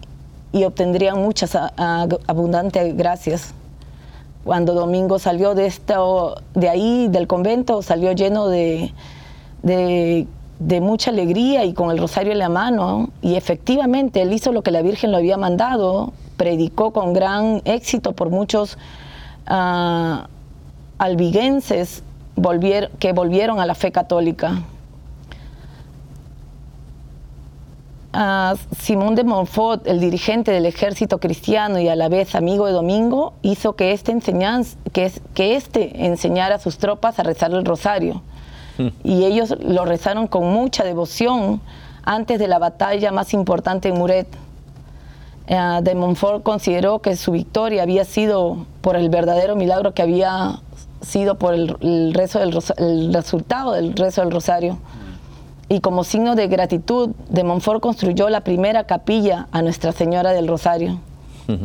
obtendrían 0.65 1.21
muchas 1.21 1.55
abundantes 1.77 2.97
gracias 2.97 3.53
cuando 4.43 4.73
Domingo 4.73 5.19
salió 5.19 5.55
de, 5.55 5.67
esto, 5.67 6.41
de 6.55 6.71
ahí, 6.71 7.09
del 7.09 7.27
convento, 7.27 7.83
salió 7.83 8.13
lleno 8.13 8.49
de, 8.49 8.95
mucha 10.59 11.11
alegría 11.11 11.65
y 11.65 11.75
con 11.75 11.91
el 11.91 11.99
rosario 11.99 12.33
en 12.33 12.39
la 12.39 12.49
mano. 12.49 13.11
Y 13.23 13.35
efectivamente, 13.37 14.23
él 14.23 14.33
hizo 14.33 14.53
lo 14.53 14.63
que 14.63 14.71
la 14.71 14.83
Virgen 14.83 15.13
lo 15.13 15.19
había 15.19 15.37
mandado, 15.37 16.13
predicó 16.37 16.93
con 16.93 17.13
gran 17.13 17.63
éxito 17.65 18.13
por 18.13 18.31
muchos 18.31 18.79
uh, 19.49 20.25
albiguenses 20.99 22.03
que 22.99 23.13
volvieron 23.13 23.61
a 23.61 23.67
la 23.67 23.75
fe 23.75 23.93
católica. 23.93 24.63
Simón 28.79 29.15
de 29.15 29.25
Montfort, 29.25 29.87
el 29.87 30.01
dirigente 30.01 30.51
del 30.51 30.65
ejército 30.65 31.19
cristiano 31.19 31.79
y 31.79 31.89
a 31.89 31.97
la 31.97 32.09
vez 32.09 32.35
amigo 32.35 32.67
de 32.67 32.73
Domingo, 32.73 33.35
hizo 33.43 33.75
que 33.75 33.93
este, 33.93 34.17
que, 34.93 35.13
que 35.35 35.57
este 35.57 36.07
enseñara 36.07 36.55
a 36.55 36.59
sus 36.59 36.79
tropas 36.79 37.19
a 37.19 37.25
rezar 37.25 37.53
el 37.53 37.65
rosario. 37.65 38.23
Y 39.05 39.25
ellos 39.25 39.57
lo 39.61 39.85
rezaron 39.85 40.27
con 40.27 40.45
mucha 40.53 40.85
devoción 40.85 41.61
antes 42.05 42.39
de 42.39 42.49
la 42.49 42.59
batalla 42.59 43.13
más 43.13 43.33
importante 43.35 43.89
en 43.89 43.99
Muret. 43.99 44.29
Eh, 45.49 45.79
de 45.83 45.95
Montfort 45.95 46.43
consideró 46.43 47.01
que 47.01 47.15
su 47.17 47.33
victoria 47.33 47.83
había 47.83 48.05
sido 48.05 48.67
por 48.81 48.97
el 48.97 49.09
verdadero 49.11 49.55
milagro 49.55 49.95
que 49.95 50.03
había 50.03 50.61
sido 51.01 51.37
por 51.39 51.55
el, 51.55 52.15
rezo 52.15 52.41
del, 52.41 52.59
el 52.79 53.15
resultado 53.15 53.73
del 53.73 53.95
rezo 53.95 54.23
del 54.23 54.33
rosario 54.33 54.79
y 55.69 55.81
como 55.81 56.05
signo 56.05 56.37
de 56.37 56.47
gratitud, 56.47 57.11
de 57.29 57.43
Montfort 57.43 57.81
construyó 57.81 58.29
la 58.29 58.43
primera 58.43 58.85
capilla 58.85 59.49
a 59.51 59.63
Nuestra 59.63 59.91
Señora 59.93 60.33
del 60.33 60.47
Rosario. 60.47 61.01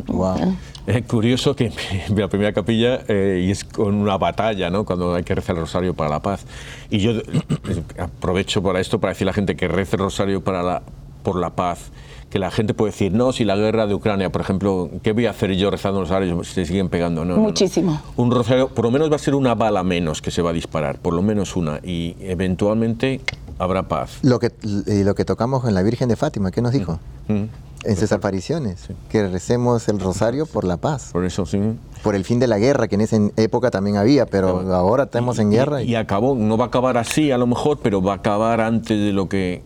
Wow. 0.07 0.55
Es 0.87 1.05
curioso 1.05 1.55
que 1.55 1.71
la 2.15 2.27
primera 2.27 2.53
capilla 2.53 3.01
eh, 3.07 3.43
y 3.45 3.51
es 3.51 3.63
con 3.63 3.95
una 3.95 4.17
batalla, 4.17 4.69
¿no? 4.69 4.85
Cuando 4.85 5.15
hay 5.15 5.23
que 5.23 5.35
rezar 5.35 5.55
el 5.55 5.61
rosario 5.61 5.93
para 5.93 6.09
la 6.09 6.19
paz. 6.21 6.45
Y 6.89 6.99
yo 6.99 7.13
aprovecho 7.97 8.61
para 8.61 8.79
esto 8.79 8.99
para 8.99 9.13
decir 9.13 9.25
a 9.25 9.31
la 9.31 9.33
gente 9.33 9.55
que 9.55 9.67
rece 9.67 9.95
el 9.95 10.03
rosario 10.03 10.43
para 10.43 10.63
la, 10.63 10.81
por 11.23 11.37
la 11.37 11.51
paz 11.51 11.91
que 12.31 12.39
la 12.39 12.49
gente 12.49 12.73
puede 12.73 12.93
decir, 12.93 13.11
no, 13.13 13.33
si 13.33 13.43
la 13.43 13.57
guerra 13.57 13.85
de 13.85 13.93
Ucrania, 13.93 14.31
por 14.31 14.41
ejemplo, 14.41 14.89
¿qué 15.03 15.11
voy 15.11 15.25
a 15.25 15.31
hacer 15.31 15.53
yo 15.57 15.69
rezando 15.69 15.99
los 15.99 16.09
rosarios 16.09 16.47
si 16.47 16.53
se 16.53 16.65
siguen 16.65 16.87
pegando? 16.87 17.25
No, 17.25 17.35
Muchísimo. 17.35 18.01
Un 18.15 18.31
rosario, 18.31 18.69
por 18.69 18.85
lo 18.85 18.91
menos 18.91 19.11
va 19.11 19.17
a 19.17 19.19
ser 19.19 19.35
una 19.35 19.53
bala 19.53 19.83
menos 19.83 20.21
que 20.21 20.31
se 20.31 20.41
va 20.41 20.51
a 20.51 20.53
disparar, 20.53 20.97
por 20.97 21.13
lo 21.13 21.21
menos 21.21 21.57
una, 21.57 21.81
y 21.83 22.15
eventualmente 22.21 23.19
habrá 23.59 23.83
paz. 23.83 24.19
Lo 24.23 24.39
que, 24.39 24.49
y 24.87 25.03
lo 25.03 25.13
que 25.13 25.25
tocamos 25.25 25.67
en 25.67 25.75
la 25.75 25.83
Virgen 25.83 26.07
de 26.07 26.15
Fátima, 26.15 26.51
¿qué 26.51 26.61
nos 26.61 26.71
dijo? 26.71 26.99
Mm. 27.27 27.33
Mm. 27.33 27.49
En 27.83 27.95
sus 27.95 28.11
apariciones, 28.11 28.89
que 29.09 29.27
recemos 29.27 29.87
el 29.87 29.99
rosario 29.99 30.45
por 30.45 30.65
la 30.65 30.77
paz. 30.77 31.09
Por 31.11 31.25
eso, 31.25 31.45
sí. 31.47 31.59
Por 32.03 32.15
el 32.15 32.23
fin 32.25 32.39
de 32.39 32.47
la 32.47 32.59
guerra, 32.59 32.87
que 32.87 32.95
en 32.95 33.01
esa 33.01 33.17
época 33.37 33.71
también 33.71 33.97
había, 33.97 34.27
pero 34.27 34.59
ahora 34.73 35.05
estamos 35.05 35.39
en 35.39 35.49
guerra. 35.49 35.81
Y, 35.81 35.95
acabó, 35.95 36.35
no 36.35 36.57
va 36.57 36.65
a 36.65 36.67
acabar 36.67 36.97
así 36.97 37.31
a 37.31 37.37
lo 37.37 37.47
mejor, 37.47 37.79
pero 37.81 38.01
va 38.01 38.13
a 38.13 38.15
acabar 38.17 38.61
antes 38.61 38.99
de 38.99 39.13
lo 39.13 39.27
que 39.27 39.63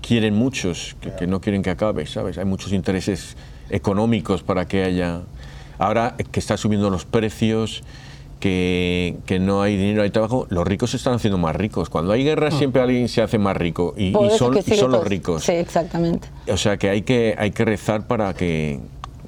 quieren 0.00 0.34
muchos, 0.34 0.96
que, 1.18 1.26
no 1.26 1.40
quieren 1.40 1.62
que 1.62 1.70
acabe, 1.70 2.06
¿sabes? 2.06 2.38
Hay 2.38 2.46
muchos 2.46 2.72
intereses 2.72 3.36
económicos 3.68 4.42
para 4.42 4.66
que 4.66 4.84
haya... 4.84 5.22
Ahora 5.78 6.16
que 6.30 6.40
está 6.40 6.56
subiendo 6.56 6.90
los 6.90 7.06
precios, 7.06 7.82
que, 8.40 9.18
que, 9.26 9.38
no 9.38 9.62
hay 9.62 9.76
dinero, 9.76 10.02
hay 10.02 10.10
trabajo, 10.10 10.46
los 10.50 10.66
ricos 10.66 10.90
se 10.90 10.96
están 10.96 11.14
haciendo 11.14 11.38
más 11.38 11.54
ricos. 11.54 11.90
Cuando 11.90 12.12
hay 12.12 12.24
guerra 12.24 12.48
mm. 12.48 12.58
siempre 12.58 12.82
alguien 12.82 13.08
se 13.08 13.22
hace 13.22 13.38
más 13.38 13.56
rico 13.56 13.94
y, 13.96 14.12
son, 14.36 14.54
los 14.90 15.04
ricos. 15.04 15.44
Sí, 15.44 15.52
exactamente. 15.52 16.28
O 16.50 16.56
sea 16.56 16.76
que 16.76 16.88
hay 16.88 17.02
que, 17.02 17.36
hay 17.38 17.52
que 17.52 17.64
rezar 17.64 18.06
para 18.06 18.34
que, 18.34 18.80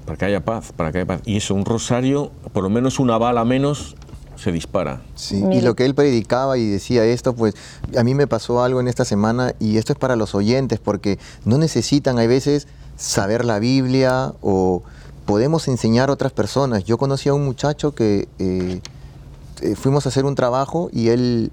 para 0.07 0.18
que 0.18 0.25
haya 0.25 0.44
paz, 0.44 0.72
para 0.72 0.90
que 0.90 0.98
haya 0.98 1.07
paz. 1.07 1.20
Y 1.25 1.37
eso, 1.37 1.55
un 1.55 1.64
rosario, 1.64 2.33
por 2.53 2.62
lo 2.62 2.70
menos 2.70 2.98
una 2.98 3.18
bala 3.18 3.44
menos, 3.44 3.94
se 4.37 4.51
dispara. 4.51 5.03
Sí, 5.14 5.44
y 5.53 5.61
lo 5.61 5.77
que 5.77 5.85
él 5.85 5.94
predicaba 5.94 6.59
y 6.59 6.66
decía 6.66 7.05
esto, 7.05 7.35
pues 7.35 7.55
a 7.96 8.03
mí 8.03 8.14
me 8.14 8.27
pasó 8.27 8.62
algo 8.62 8.81
en 8.81 8.88
esta 8.88 9.05
semana 9.05 9.55
y 9.61 9.77
esto 9.77 9.92
es 9.92 9.98
para 9.98 10.16
los 10.16 10.35
oyentes 10.35 10.81
porque 10.81 11.18
no 11.44 11.59
necesitan 11.59 12.18
a 12.18 12.27
veces 12.27 12.66
saber 12.96 13.44
la 13.44 13.59
Biblia 13.59 14.33
o 14.40 14.83
podemos 15.27 15.68
enseñar 15.68 16.11
a 16.11 16.12
otras 16.12 16.33
personas. 16.33 16.85
Yo 16.85 16.98
conocí 16.98 17.29
a 17.29 17.35
un 17.35 17.44
muchacho 17.44 17.94
que 17.94 18.29
eh, 18.38 18.81
eh, 19.62 19.75
fuimos 19.77 20.07
a 20.07 20.11
hacer 20.11 20.25
un 20.25 20.35
trabajo 20.35 20.90
y 20.92 21.09
él 21.09 21.51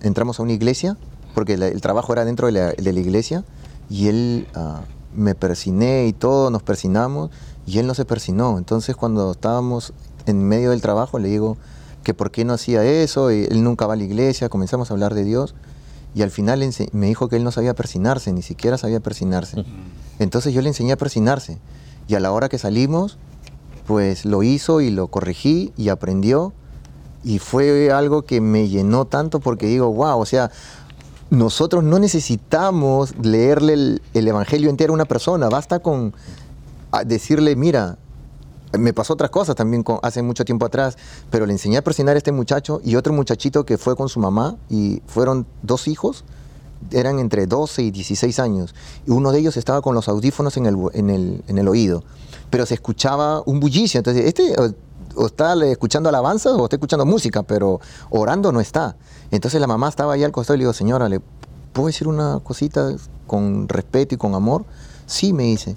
entramos 0.00 0.40
a 0.40 0.42
una 0.42 0.52
iglesia 0.52 0.96
porque 1.34 1.56
la- 1.56 1.68
el 1.68 1.80
trabajo 1.80 2.12
era 2.12 2.24
dentro 2.24 2.46
de 2.46 2.52
la, 2.52 2.72
de 2.72 2.92
la 2.92 3.00
iglesia, 3.00 3.44
y 3.88 4.08
él 4.08 4.48
ah, 4.54 4.80
me 5.14 5.34
persiné 5.36 6.06
y 6.06 6.12
todo, 6.12 6.50
nos 6.50 6.62
persinamos, 6.64 7.30
y 7.66 7.78
él 7.78 7.86
no 7.86 7.94
se 7.94 8.04
persinó. 8.04 8.58
Entonces 8.58 8.96
cuando 8.96 9.30
estábamos 9.30 9.92
en 10.26 10.42
medio 10.42 10.70
del 10.70 10.80
trabajo, 10.80 11.18
le 11.20 11.28
digo 11.28 11.56
que 12.02 12.14
por 12.14 12.30
qué 12.32 12.44
no 12.44 12.54
hacía 12.54 12.84
eso, 12.84 13.30
y 13.30 13.44
él 13.44 13.62
nunca 13.62 13.86
va 13.86 13.94
a 13.94 13.96
la 13.96 14.02
iglesia, 14.04 14.48
comenzamos 14.48 14.90
a 14.90 14.94
hablar 14.94 15.14
de 15.14 15.22
Dios, 15.24 15.54
y 16.16 16.22
al 16.22 16.32
final 16.32 16.68
me 16.92 17.06
dijo 17.06 17.28
que 17.28 17.36
él 17.36 17.44
no 17.44 17.52
sabía 17.52 17.74
persinarse, 17.74 18.32
ni 18.32 18.42
siquiera 18.42 18.76
sabía 18.76 18.98
persinarse. 18.98 19.64
Entonces 20.18 20.52
yo 20.52 20.62
le 20.62 20.68
enseñé 20.68 20.92
a 20.92 20.96
persinarse, 20.96 21.58
y 22.08 22.16
a 22.16 22.20
la 22.20 22.32
hora 22.32 22.48
que 22.48 22.58
salimos, 22.58 23.18
pues 23.86 24.24
lo 24.24 24.42
hizo 24.42 24.80
y 24.80 24.90
lo 24.90 25.06
corregí 25.08 25.72
y 25.76 25.88
aprendió, 25.90 26.52
y 27.24 27.38
fue 27.38 27.90
algo 27.90 28.22
que 28.22 28.40
me 28.40 28.68
llenó 28.68 29.04
tanto 29.04 29.40
porque 29.40 29.66
digo, 29.66 29.92
wow, 29.92 30.18
o 30.18 30.26
sea, 30.26 30.50
nosotros 31.30 31.84
no 31.84 31.98
necesitamos 31.98 33.14
leerle 33.22 33.74
el, 33.74 34.02
el 34.14 34.28
Evangelio 34.28 34.70
entero 34.70 34.92
a 34.92 34.94
una 34.94 35.04
persona, 35.04 35.48
basta 35.48 35.78
con 35.78 36.14
decirle, 37.06 37.54
mira, 37.56 37.98
me 38.78 38.92
pasó 38.92 39.14
otras 39.14 39.30
cosas 39.30 39.56
también 39.56 39.84
hace 40.02 40.22
mucho 40.22 40.44
tiempo 40.44 40.66
atrás, 40.66 40.96
pero 41.30 41.46
le 41.46 41.52
enseñé 41.52 41.78
a 41.78 41.82
persinar 41.82 42.14
a 42.14 42.18
este 42.18 42.32
muchacho 42.32 42.80
y 42.84 42.96
otro 42.96 43.12
muchachito 43.12 43.64
que 43.64 43.78
fue 43.78 43.96
con 43.96 44.08
su 44.08 44.20
mamá 44.20 44.56
y 44.68 45.02
fueron 45.06 45.46
dos 45.62 45.88
hijos, 45.88 46.24
eran 46.92 47.18
entre 47.18 47.46
12 47.46 47.82
y 47.82 47.90
16 47.90 48.38
años, 48.38 48.74
y 49.06 49.10
uno 49.10 49.32
de 49.32 49.40
ellos 49.40 49.56
estaba 49.56 49.82
con 49.82 49.94
los 49.94 50.08
audífonos 50.08 50.56
en 50.56 50.66
el, 50.66 50.76
en 50.94 51.10
el, 51.10 51.44
en 51.46 51.58
el 51.58 51.68
oído, 51.68 52.04
pero 52.48 52.64
se 52.64 52.74
escuchaba 52.74 53.42
un 53.44 53.60
bullicio, 53.60 53.98
entonces 53.98 54.26
este 54.26 54.54
o, 55.16 55.26
está 55.26 55.54
le- 55.54 55.72
escuchando 55.72 56.08
alabanzas 56.08 56.52
o 56.54 56.64
está 56.64 56.76
escuchando 56.76 57.06
música, 57.06 57.42
pero 57.42 57.80
orando 58.10 58.52
no 58.52 58.60
está. 58.60 58.96
Entonces 59.30 59.60
la 59.60 59.66
mamá 59.66 59.88
estaba 59.88 60.14
ahí 60.14 60.24
al 60.24 60.32
costado 60.32 60.54
y 60.56 60.58
le 60.58 60.62
digo, 60.64 60.72
señora, 60.72 61.08
¿le 61.08 61.20
puedo 61.72 61.86
decir 61.86 62.08
una 62.08 62.40
cosita 62.40 62.94
con 63.26 63.68
respeto 63.68 64.14
y 64.14 64.18
con 64.18 64.34
amor? 64.34 64.64
Sí, 65.06 65.32
me 65.32 65.44
dice. 65.44 65.76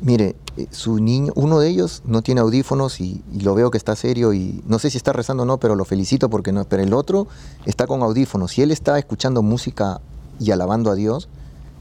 Mire, 0.00 0.34
eh, 0.56 0.66
su 0.72 0.98
niño, 0.98 1.32
uno 1.36 1.60
de 1.60 1.68
ellos 1.68 2.02
no 2.04 2.22
tiene 2.22 2.40
audífonos 2.40 3.00
y, 3.00 3.22
lo 3.40 3.54
veo 3.54 3.70
que 3.70 3.78
está 3.78 3.94
serio 3.94 4.32
y 4.32 4.62
no 4.66 4.80
sé 4.80 4.90
si 4.90 4.96
está 4.96 5.12
rezando 5.12 5.44
o 5.44 5.46
no, 5.46 5.58
pero 5.58 5.76
lo 5.76 5.84
felicito 5.84 6.28
porque 6.28 6.50
no. 6.52 6.64
Pero 6.64 6.82
el 6.82 6.92
otro 6.92 7.28
está 7.66 7.86
con 7.86 8.02
audífonos. 8.02 8.50
Si 8.50 8.62
él 8.62 8.72
está 8.72 8.98
escuchando 8.98 9.42
música 9.42 10.00
y 10.40 10.50
alabando 10.50 10.90
a 10.90 10.96
Dios, 10.96 11.28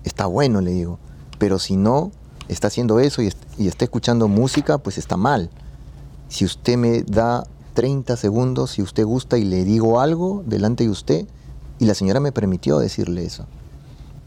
está 0.04 0.28
bueno, 0.28 0.62
le 0.62 0.72
digo. 0.72 1.00
Pero 1.40 1.58
si 1.58 1.76
no 1.76 2.12
está 2.48 2.68
haciendo 2.68 3.00
eso 3.00 3.24
y 3.24 3.68
está 3.68 3.86
escuchando 3.86 4.28
música, 4.28 4.78
pues 4.78 5.00
está 5.00 5.18
mal. 5.18 5.50
Si 6.32 6.46
usted 6.46 6.78
me 6.78 7.04
da 7.04 7.44
30 7.74 8.16
segundos, 8.16 8.72
si 8.72 8.82
usted 8.82 9.04
gusta 9.06 9.38
y 9.38 9.44
le 9.44 9.64
digo 9.66 10.00
algo 10.00 10.44
delante 10.46 10.86
de 10.86 10.90
usted, 10.90 11.26
y 11.78 11.86
la 11.86 11.94
señora 11.94 12.20
me 12.20 12.32
permitió 12.32 12.80
decirle 12.80 13.26
eso. 13.26 13.46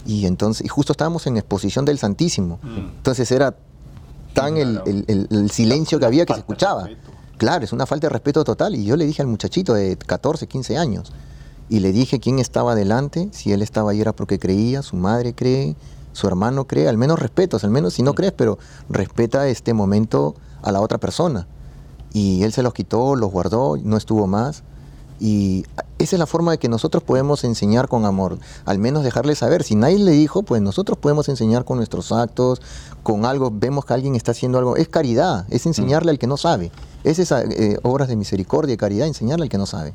Y 0.07 0.27
entonces, 0.27 0.67
y 0.67 0.69
justo 0.69 0.93
estábamos 0.93 1.27
en 1.27 1.37
exposición 1.39 1.85
del 1.87 1.99
Santísimo. 1.99 2.59
Entonces 2.63 3.31
era 3.33 3.57
tan 4.35 4.57
el, 4.59 4.81
el- 4.87 5.05
el- 5.09 5.29
el 5.31 5.51
silencio 5.51 5.99
que 5.99 6.05
había 6.05 6.27
que 6.27 6.35
se 6.35 6.41
escuchaba. 6.41 6.89
Claro, 7.39 7.65
es 7.65 7.73
una 7.73 7.87
falta 7.87 8.07
de 8.09 8.13
respeto 8.13 8.45
total. 8.45 8.75
Y 8.75 8.85
yo 8.85 8.97
le 8.97 9.07
dije 9.07 9.23
al 9.23 9.29
muchachito 9.29 9.73
de 9.73 9.97
14, 9.97 10.47
15 10.47 10.77
años, 10.77 11.11
y 11.71 11.81
le 11.81 11.93
dije 11.93 12.21
quién 12.21 12.39
estaba 12.39 12.75
delante, 12.75 13.29
si 13.33 13.53
él 13.53 13.63
estaba 13.63 13.93
ahí 13.93 14.01
era 14.01 14.13
porque 14.13 14.39
creía, 14.39 14.83
su 14.83 14.97
madre 14.97 15.33
cree, 15.35 15.75
su 16.13 16.27
hermano 16.27 16.67
cree, 16.67 16.87
al 16.89 16.99
menos 16.99 17.19
respetos, 17.19 17.65
al 17.65 17.71
menos 17.71 17.95
si 17.95 18.03
no 18.03 18.15
crees, 18.15 18.33
pero 18.33 18.59
respeta 18.91 19.49
este 19.49 19.73
momento 19.73 20.35
a 20.63 20.71
la 20.71 20.81
otra 20.83 20.99
persona. 20.99 21.47
Y 22.15 22.45
él 22.45 22.53
se 22.53 22.63
los 22.63 22.73
quitó, 22.73 23.17
los 23.17 23.31
guardó, 23.31 23.77
no 23.77 23.99
estuvo 23.99 24.27
más. 24.27 24.63
Y 25.21 25.65
esa 25.99 26.17
es 26.17 26.19
la 26.19 26.27
forma 26.27 26.53
de 26.53 26.59
que 26.59 26.69
nosotros 26.69 27.03
podemos 27.03 27.45
enseñar 27.45 27.89
con 27.89 28.05
amor, 28.05 28.39
al 28.65 28.79
menos 28.79 29.05
dejarle 29.05 29.35
saber. 29.35 29.65
Si 29.65 29.75
nadie 29.75 29.99
le 29.99 30.13
dijo, 30.13 30.45
pues 30.45 30.63
nosotros 30.63 30.97
podemos 30.97 31.29
enseñar 31.29 31.65
con 31.65 31.77
nuestros 31.77 32.13
actos, 32.13 32.63
con 33.03 33.27
algo, 33.27 33.51
vemos 33.53 33.85
que 33.85 33.95
alguien 33.95 34.15
está 34.15 34.31
haciendo 34.31 34.59
algo. 34.59 34.77
Es 34.77 34.89
caridad, 34.89 35.45
es 35.51 35.67
enseñarle 35.67 36.13
al 36.13 36.19
que 36.19 36.27
no 36.27 36.37
sabe. 36.37 36.71
Es 37.03 37.19
esa 37.19 37.43
eh, 37.43 37.79
obras 37.83 38.09
de 38.09 38.17
misericordia 38.17 38.75
y 38.75 38.77
caridad, 38.77 39.07
enseñarle 39.07 39.45
al 39.45 39.51
que 39.51 39.59
no 39.59 39.67
sabe. 39.67 39.93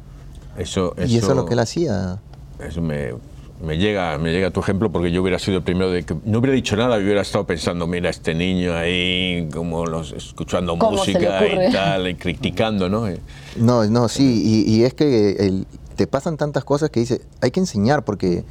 Eso, 0.58 0.94
y 0.98 1.18
eso 1.18 1.32
es 1.32 1.36
lo 1.38 1.46
que 1.46 1.54
él 1.54 1.60
hacía. 1.60 2.20
Eso 2.60 2.82
me, 2.82 3.14
me 3.62 3.78
llega, 3.78 4.18
me 4.18 4.32
llega 4.32 4.52
tu 4.52 4.60
ejemplo 4.62 4.92
porque 4.92 5.12
yo 5.12 5.22
hubiera 5.22 5.38
sido 5.40 5.58
el 5.58 5.64
primero 5.64 5.92
de 5.92 6.04
que 6.04 6.16
no 6.26 6.40
hubiera 6.40 6.54
dicho 6.56 6.76
nada, 6.78 6.98
yo 6.98 7.04
hubiera 7.04 7.22
estado 7.22 7.46
pensando, 7.46 7.88
mira, 7.88 8.10
este 8.10 8.34
niño 8.34 8.74
ahí, 8.74 9.50
como 9.54 9.86
los 9.86 10.12
escuchando 10.14 10.78
¿Cómo 10.78 10.98
se 11.04 11.12
le 11.14 11.20
música 11.20 11.46
y 11.70 11.72
tal, 11.72 12.08
y 12.08 12.16
criticando, 12.16 12.88
¿no? 12.90 13.08
Eh, 13.08 13.20
No, 13.58 13.84
no, 13.86 14.08
sí, 14.08 14.42
y, 14.68 14.74
y 14.76 14.84
es 14.86 14.94
que 14.94 15.32
el- 15.40 15.68
te 15.96 16.08
pasan 16.08 16.38
tantas 16.38 16.64
cosas 16.64 16.90
que 16.92 17.02
dice, 17.02 17.20
hay 17.42 17.52
que 17.52 17.60
enseñar 17.60 18.06
porque 18.06 18.46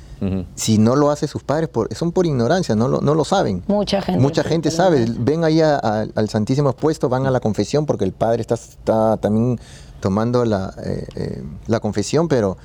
si 0.54 0.76
no 0.76 0.94
lo 0.96 1.10
hacen 1.10 1.28
sus 1.30 1.42
padres, 1.42 1.70
por, 1.70 1.94
son 1.94 2.12
por 2.12 2.26
ignorancia, 2.26 2.74
no 2.74 2.88
lo, 2.88 3.00
no 3.00 3.14
lo 3.14 3.24
saben. 3.24 3.62
Mucha 3.68 4.02
gente. 4.02 4.20
Mucha 4.20 4.44
gente 4.44 4.70
sabe, 4.70 5.06
ven 5.18 5.44
ahí 5.44 5.62
a- 5.62 5.76
a- 5.76 6.06
al 6.14 6.28
Santísimo 6.28 6.68
expuesto, 6.68 7.08
van 7.08 7.24
a 7.24 7.30
la 7.30 7.40
confesión 7.40 7.86
porque 7.86 8.04
el 8.04 8.12
padre 8.12 8.42
está, 8.42 8.54
está 8.56 9.16
también 9.16 9.58
tomando 10.00 10.44
la, 10.44 10.74
eh, 10.84 11.06
eh, 11.16 11.42
la 11.68 11.80
confesión, 11.80 12.28
pero 12.28 12.58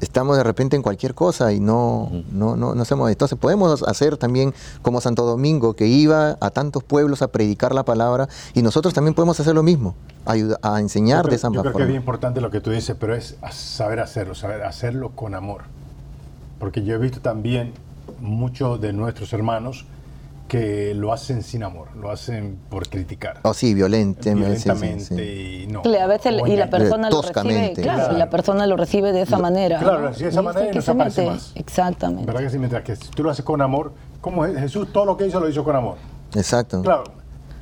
estamos 0.00 0.36
de 0.36 0.44
repente 0.44 0.76
en 0.76 0.82
cualquier 0.82 1.14
cosa 1.14 1.52
y 1.52 1.60
no, 1.60 2.10
no, 2.32 2.56
no, 2.56 2.74
no 2.74 2.82
hacemos. 2.82 3.10
Entonces 3.10 3.38
podemos 3.38 3.82
hacer 3.82 4.16
también 4.16 4.54
como 4.82 5.00
Santo 5.00 5.24
Domingo, 5.24 5.74
que 5.74 5.86
iba 5.86 6.36
a 6.40 6.50
tantos 6.50 6.84
pueblos 6.84 7.22
a 7.22 7.28
predicar 7.28 7.74
la 7.74 7.84
palabra, 7.84 8.28
y 8.54 8.62
nosotros 8.62 8.94
también 8.94 9.14
podemos 9.14 9.38
hacer 9.40 9.54
lo 9.54 9.62
mismo, 9.62 9.94
ayuda- 10.24 10.58
a 10.62 10.80
enseñar 10.80 11.22
creo- 11.22 11.30
de 11.30 11.36
esa 11.36 11.50
Yo 11.52 11.60
creo 11.62 11.72
que 11.74 11.82
es 11.82 11.88
bien 11.88 12.00
importante 12.00 12.40
lo 12.40 12.50
que 12.50 12.60
tú 12.60 12.70
dices, 12.70 12.96
pero 12.98 13.14
es 13.14 13.36
saber 13.52 14.00
hacerlo, 14.00 14.34
saber 14.34 14.62
hacerlo 14.62 15.10
con 15.10 15.34
amor. 15.34 15.62
Porque 16.58 16.84
yo 16.84 16.94
he 16.94 16.98
visto 16.98 17.20
también 17.20 17.72
muchos 18.20 18.80
de 18.80 18.92
nuestros 18.92 19.32
hermanos 19.32 19.84
que 20.48 20.94
lo 20.94 21.12
hacen 21.12 21.42
sin 21.42 21.62
amor, 21.62 21.94
lo 21.94 22.10
hacen 22.10 22.58
por 22.70 22.88
criticar. 22.88 23.40
Oh, 23.42 23.52
sí, 23.54 23.74
violente, 23.74 24.22
sí, 24.24 24.30
sí, 24.30 24.34
violentamente 24.34 25.04
sí. 25.04 25.64
y 25.64 25.66
no. 25.72 25.82
Y 25.84 25.94
a 25.96 26.06
veces 26.06 26.34
y 26.46 26.56
la 26.56 26.70
persona 26.70 27.10
lo 27.10 27.20
recibe, 27.22 27.72
claro, 27.74 27.98
Claro. 27.98 28.18
la 28.18 28.30
persona 28.30 28.66
lo 28.66 28.76
recibe 28.76 29.12
de 29.12 29.22
esa 29.22 29.36
Lo- 29.36 29.42
manera. 29.42 29.78
claro, 29.78 29.98
¿no? 29.98 30.00
lo 30.04 30.08
recibe 30.08 30.24
de 30.24 30.30
esa 30.32 30.40
Y 30.40 30.44
manera 30.44 30.66
y 30.66 30.70
que 30.70 30.76
no 30.76 30.82
se 30.82 30.90
aparece 30.90 31.20
mete. 31.20 31.32
más. 31.34 31.52
Exactamente. 31.54 32.26
¿Verdad 32.26 32.40
que 32.40 32.50
sí? 32.50 32.58
Mientras 32.58 32.82
que 32.82 32.96
si 32.96 33.08
tú 33.10 33.22
lo 33.22 33.30
haces 33.30 33.44
con 33.44 33.60
amor, 33.60 33.92
como 34.20 34.44
Je- 34.46 34.58
Jesús 34.58 34.88
todo 34.92 35.04
lo 35.04 35.16
que 35.16 35.26
hizo 35.26 35.38
lo 35.38 35.48
hizo 35.48 35.62
con 35.62 35.76
amor. 35.76 35.96
Exacto. 36.34 36.82
Claro, 36.82 37.04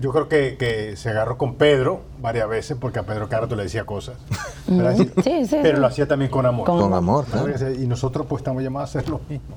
yo 0.01 0.13
creo 0.13 0.29
que, 0.29 0.57
que 0.57 0.97
se 0.97 1.09
agarró 1.11 1.37
con 1.39 1.55
Pedro 1.57 2.03
varias 2.21 2.49
veces 2.49 2.77
porque 2.81 3.01
a 3.01 3.03
Pedro 3.03 3.29
Carato 3.29 3.57
le 3.57 3.65
decía 3.65 3.85
cosas. 3.85 4.17
Sí, 4.67 5.47
sí, 5.47 5.57
pero 5.63 5.79
lo 5.79 5.87
hacía 5.87 6.07
también 6.07 6.31
con 6.31 6.47
amor. 6.47 6.67
Con 6.67 6.81
Con 6.81 6.93
amor. 6.95 7.25
Y 7.79 7.87
nosotros 7.87 8.27
pues 8.29 8.41
estamos 8.41 8.63
llamados 8.63 8.95
a 8.95 8.99
hacer 9.01 9.11
lo 9.11 9.21
mismo. 9.29 9.57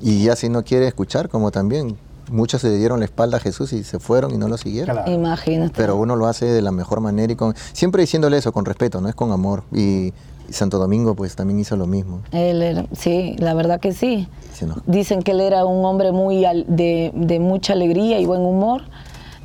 Y 0.00 0.24
ya 0.24 0.36
si 0.36 0.48
no 0.48 0.62
quiere 0.62 0.86
escuchar, 0.86 1.28
como 1.28 1.50
también 1.50 1.96
muchos 2.30 2.60
se 2.60 2.76
dieron 2.76 2.98
la 3.00 3.04
espalda 3.06 3.36
a 3.38 3.40
Jesús 3.40 3.72
y 3.72 3.84
se 3.84 3.98
fueron 3.98 4.32
y 4.34 4.38
no 4.38 4.48
lo 4.48 4.56
siguieron. 4.58 4.94
Claro. 4.96 5.10
Imagínate. 5.12 5.72
Pero 5.76 5.96
uno 5.96 6.16
lo 6.16 6.26
hace 6.26 6.46
de 6.46 6.62
la 6.62 6.70
mejor 6.72 7.00
manera 7.00 7.32
y 7.32 7.36
con 7.36 7.54
siempre 7.72 8.02
diciéndole 8.02 8.36
eso 8.38 8.52
con 8.52 8.64
respeto, 8.64 9.00
no 9.00 9.08
es 9.08 9.14
con 9.14 9.32
amor. 9.32 9.64
Y, 9.72 10.12
y 10.48 10.52
Santo 10.52 10.78
Domingo 10.78 11.14
pues 11.14 11.36
también 11.36 11.58
hizo 11.60 11.76
lo 11.76 11.86
mismo. 11.86 12.20
Él 12.32 12.62
era- 12.62 12.86
sí, 12.92 13.36
la 13.38 13.54
verdad 13.54 13.80
que 13.80 13.92
sí. 13.92 14.28
Nos- 14.66 14.78
Dicen 14.86 15.22
que 15.22 15.32
él 15.32 15.40
era 15.40 15.64
un 15.64 15.84
hombre 15.84 16.10
muy 16.12 16.44
al- 16.44 16.64
de, 16.68 17.12
de 17.14 17.38
mucha 17.40 17.72
alegría 17.74 18.18
y 18.20 18.26
buen 18.26 18.40
humor. 18.40 18.82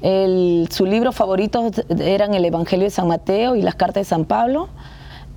Él- 0.01 0.67
sus 0.71 0.87
libros 0.89 1.15
favoritos 1.15 1.71
eran 1.89 2.33
el 2.33 2.43
Evangelio 2.45 2.85
de 2.85 2.89
San 2.91 3.07
Mateo 3.07 3.55
y 3.55 3.61
las 3.61 3.75
cartas 3.75 4.01
de 4.01 4.05
San 4.05 4.25
Pablo. 4.25 4.67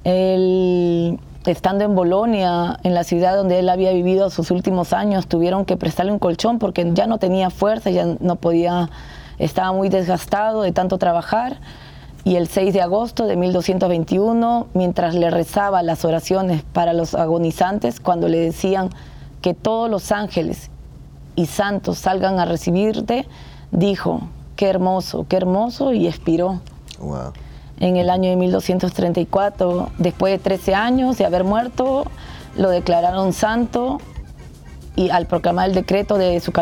Él, 0.04 1.18
estando 1.46 1.84
en 1.84 1.94
Bolonia, 1.94 2.78
en 2.82 2.94
la 2.94 3.04
ciudad 3.04 3.36
donde 3.36 3.58
él 3.58 3.68
había 3.68 3.92
vivido 3.92 4.30
sus 4.30 4.50
últimos 4.50 4.92
años, 4.92 5.26
tuvieron 5.26 5.64
que 5.64 5.76
prestarle 5.76 6.12
un 6.12 6.18
colchón 6.18 6.58
porque 6.58 6.90
ya 6.94 7.06
no 7.06 7.18
tenía 7.18 7.50
fuerza, 7.50 7.90
ya 7.90 8.06
no 8.20 8.36
podía, 8.36 8.90
estaba 9.38 9.72
muy 9.72 9.88
desgastado 9.88 10.62
de 10.62 10.72
tanto 10.72 10.98
trabajar. 10.98 11.58
Y 12.24 12.36
el 12.36 12.48
6 12.48 12.74
de 12.74 12.82
agosto 12.82 13.26
de 13.26 13.36
1221, 13.36 14.66
mientras 14.74 15.14
le 15.14 15.30
rezaba 15.30 15.82
las 15.82 16.04
oraciones 16.04 16.62
para 16.72 16.92
los 16.92 17.14
agonizantes, 17.14 18.00
cuando 18.00 18.28
le 18.28 18.38
decían 18.38 18.90
que 19.42 19.54
todos 19.54 19.88
los 19.88 20.10
ángeles 20.10 20.70
y 21.36 21.46
santos 21.46 21.98
salgan 21.98 22.40
a 22.40 22.44
recibirte, 22.44 23.28
dijo, 23.70 24.22
qué 24.56 24.68
hermoso, 24.68 25.26
qué 25.28 25.36
hermoso, 25.36 25.92
y 25.92 26.08
expiró 26.08 26.60
Wow. 26.98 27.32
En 27.80 27.96
el 27.96 28.10
año 28.10 28.30
de 28.30 28.36
1234. 28.36 29.90
Después 29.98 30.32
de 30.32 30.38
13 30.38 30.74
años 30.74 31.18
de 31.18 31.24
haber 31.24 31.44
muerto, 31.44 32.04
lo 32.56 32.70
declararon 32.70 33.32
santo 33.32 34.00
y 34.96 35.10
al 35.10 35.26
proclamar 35.26 35.68
el 35.68 35.74
decreto 35.74 36.16
de 36.16 36.40
su 36.40 36.52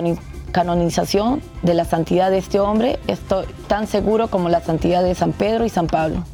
canonización 0.52 1.40
de 1.62 1.74
la 1.74 1.84
santidad 1.84 2.30
de 2.30 2.38
este 2.38 2.58
hombre, 2.58 2.98
estoy 3.06 3.46
tan 3.68 3.86
seguro 3.86 4.28
como 4.28 4.48
la 4.48 4.60
santidad 4.60 5.02
de 5.02 5.14
San 5.14 5.32
Pedro 5.32 5.64
y 5.64 5.68
San 5.68 5.86
Pablo. 5.86 6.24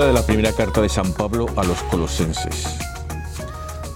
De 0.00 0.14
la 0.14 0.22
primera 0.22 0.52
carta 0.52 0.80
de 0.80 0.88
San 0.88 1.12
Pablo 1.12 1.46
a 1.56 1.62
los 1.62 1.82
colosenses. 1.82 2.78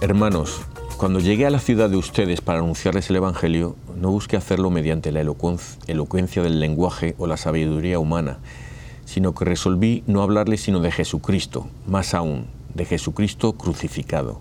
Hermanos, 0.02 0.60
cuando 0.98 1.18
llegué 1.18 1.46
a 1.46 1.50
la 1.50 1.58
ciudad 1.58 1.88
de 1.88 1.96
ustedes 1.96 2.42
para 2.42 2.58
anunciarles 2.58 3.08
el 3.08 3.16
Evangelio, 3.16 3.74
no 3.96 4.10
busqué 4.10 4.36
hacerlo 4.36 4.68
mediante 4.68 5.12
la 5.12 5.22
elocuencia 5.22 6.42
del 6.42 6.60
lenguaje 6.60 7.14
o 7.16 7.26
la 7.26 7.38
sabiduría 7.38 7.98
humana, 7.98 8.38
sino 9.06 9.34
que 9.34 9.46
resolví 9.46 10.04
no 10.06 10.22
hablarles 10.22 10.60
sino 10.60 10.80
de 10.80 10.92
Jesucristo, 10.92 11.68
más 11.86 12.12
aún, 12.12 12.48
de 12.74 12.84
Jesucristo 12.84 13.54
crucificado. 13.54 14.40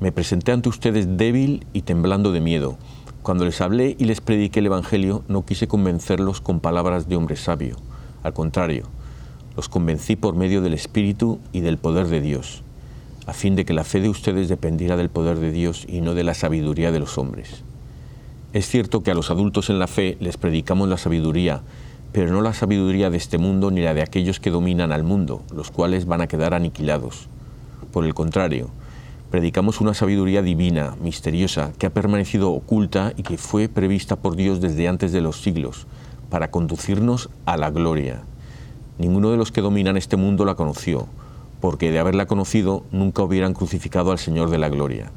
Me 0.00 0.10
presenté 0.10 0.50
ante 0.50 0.68
ustedes 0.68 1.16
débil 1.16 1.64
y 1.72 1.82
temblando 1.82 2.32
de 2.32 2.40
miedo. 2.40 2.76
Cuando 3.22 3.44
les 3.44 3.60
hablé 3.60 3.94
y 4.00 4.04
les 4.04 4.20
prediqué 4.20 4.58
el 4.58 4.66
Evangelio, 4.66 5.22
no 5.28 5.46
quise 5.46 5.68
convencerlos 5.68 6.40
con 6.40 6.58
palabras 6.58 7.08
de 7.08 7.14
hombre 7.14 7.36
sabio. 7.36 7.76
Al 8.24 8.34
contrario, 8.34 8.88
los 9.56 9.68
convencí 9.68 10.16
por 10.16 10.34
medio 10.34 10.62
del 10.62 10.74
Espíritu 10.74 11.38
y 11.52 11.60
del 11.60 11.78
poder 11.78 12.06
de 12.06 12.20
Dios, 12.20 12.62
a 13.26 13.32
fin 13.32 13.54
de 13.56 13.64
que 13.64 13.74
la 13.74 13.84
fe 13.84 14.00
de 14.00 14.08
ustedes 14.08 14.48
dependiera 14.48 14.96
del 14.96 15.10
poder 15.10 15.38
de 15.38 15.50
Dios 15.50 15.84
y 15.88 16.00
no 16.00 16.14
de 16.14 16.24
la 16.24 16.34
sabiduría 16.34 16.92
de 16.92 17.00
los 17.00 17.18
hombres. 17.18 17.62
Es 18.52 18.68
cierto 18.68 19.02
que 19.02 19.10
a 19.10 19.14
los 19.14 19.30
adultos 19.30 19.70
en 19.70 19.78
la 19.78 19.86
fe 19.86 20.16
les 20.20 20.36
predicamos 20.36 20.88
la 20.88 20.98
sabiduría, 20.98 21.62
pero 22.12 22.30
no 22.30 22.42
la 22.42 22.52
sabiduría 22.52 23.08
de 23.08 23.16
este 23.16 23.38
mundo 23.38 23.70
ni 23.70 23.80
la 23.80 23.94
de 23.94 24.02
aquellos 24.02 24.40
que 24.40 24.50
dominan 24.50 24.92
al 24.92 25.02
mundo, 25.02 25.42
los 25.54 25.70
cuales 25.70 26.04
van 26.04 26.20
a 26.20 26.26
quedar 26.26 26.52
aniquilados. 26.52 27.28
Por 27.92 28.04
el 28.04 28.14
contrario, 28.14 28.68
predicamos 29.30 29.80
una 29.80 29.94
sabiduría 29.94 30.42
divina, 30.42 30.94
misteriosa, 31.02 31.72
que 31.78 31.86
ha 31.86 31.90
permanecido 31.90 32.50
oculta 32.52 33.14
y 33.16 33.22
que 33.22 33.38
fue 33.38 33.68
prevista 33.68 34.16
por 34.16 34.36
Dios 34.36 34.60
desde 34.60 34.88
antes 34.88 35.12
de 35.12 35.22
los 35.22 35.40
siglos, 35.40 35.86
para 36.28 36.50
conducirnos 36.50 37.30
a 37.46 37.56
la 37.56 37.70
gloria. 37.70 38.22
Ninguno 38.98 39.30
de 39.30 39.36
los 39.36 39.52
que 39.52 39.60
dominan 39.60 39.96
este 39.96 40.16
mundo 40.16 40.44
la 40.44 40.54
conoció, 40.54 41.06
porque 41.60 41.90
de 41.90 41.98
haberla 41.98 42.26
conocido 42.26 42.84
nunca 42.92 43.22
hubieran 43.22 43.54
crucificado 43.54 44.12
al 44.12 44.18
Señor 44.18 44.50
de 44.50 44.58
la 44.58 44.68
gloria. 44.68 45.10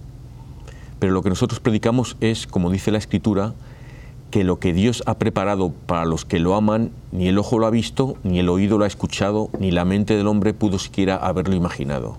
Pero 0.99 1.11
lo 1.11 1.21
que 1.21 1.29
nosotros 1.29 1.59
predicamos 1.59 2.17
es, 2.21 2.47
como 2.47 2.69
dice 2.69 2.91
la 2.91 2.97
Escritura, 2.97 3.53
que 4.31 4.43
lo 4.43 4.59
que 4.59 4.73
Dios 4.73 5.03
ha 5.05 5.17
preparado 5.17 5.71
para 5.85 6.05
los 6.05 6.25
que 6.25 6.39
lo 6.39 6.55
aman, 6.55 6.91
ni 7.11 7.27
el 7.27 7.37
ojo 7.37 7.59
lo 7.59 7.67
ha 7.67 7.69
visto, 7.69 8.17
ni 8.23 8.39
el 8.39 8.49
oído 8.49 8.77
lo 8.77 8.83
ha 8.83 8.87
escuchado, 8.87 9.49
ni 9.59 9.71
la 9.71 9.85
mente 9.85 10.15
del 10.17 10.27
hombre 10.27 10.53
pudo 10.53 10.79
siquiera 10.79 11.15
haberlo 11.15 11.55
imaginado. 11.55 12.17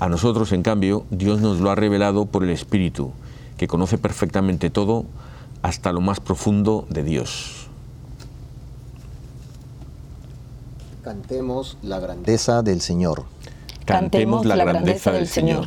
A 0.00 0.08
nosotros, 0.08 0.52
en 0.52 0.62
cambio, 0.62 1.04
Dios 1.10 1.40
nos 1.40 1.60
lo 1.60 1.70
ha 1.70 1.74
revelado 1.74 2.26
por 2.26 2.42
el 2.42 2.50
Espíritu, 2.50 3.12
que 3.56 3.68
conoce 3.68 3.98
perfectamente 3.98 4.68
todo, 4.68 5.04
hasta 5.62 5.92
lo 5.92 6.00
más 6.00 6.18
profundo 6.18 6.86
de 6.90 7.04
Dios. 7.04 7.61
Cantemos 11.02 11.78
la 11.82 11.98
grandeza 11.98 12.62
del 12.62 12.80
Señor. 12.80 13.24
Cantemos 13.84 14.46
la 14.46 14.54
grandeza 14.54 15.10
del 15.10 15.26
Señor. 15.26 15.66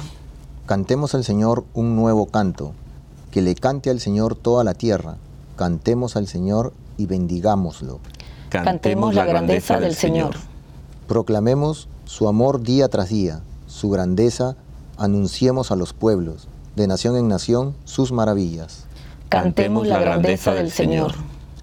Cantemos 0.66 1.14
al 1.14 1.26
Señor 1.26 1.66
un 1.74 1.98
nuevo 1.98 2.28
canto. 2.28 2.72
Que 3.32 3.42
le 3.42 3.54
cante 3.54 3.90
al 3.90 4.00
Señor 4.00 4.38
toda 4.38 4.64
la 4.64 4.76
tierra. 4.76 5.18
Cantemos 5.58 6.16
al 6.16 6.28
Señor 6.28 6.72
y 6.98 7.06
bendigámoslo. 7.06 8.00
Cantemos 8.50 9.14
la 9.14 9.26
grandeza 9.26 9.78
del 9.82 9.96
Señor. 9.96 10.36
Proclamemos 11.06 11.90
su 12.06 12.30
amor 12.30 12.62
día 12.62 12.88
tras 12.88 13.10
día, 13.10 13.42
su 13.68 13.90
grandeza 13.90 14.56
anunciemos 14.98 15.70
a 15.70 15.76
los 15.76 15.92
pueblos, 15.92 16.48
de 16.78 16.88
nación 16.88 17.18
en 17.18 17.28
nación, 17.28 17.76
sus 17.84 18.14
maravillas. 18.14 18.86
Cantemos 19.28 19.86
la 19.86 20.00
grandeza 20.00 20.54
del 20.54 20.72
Señor. 20.72 21.14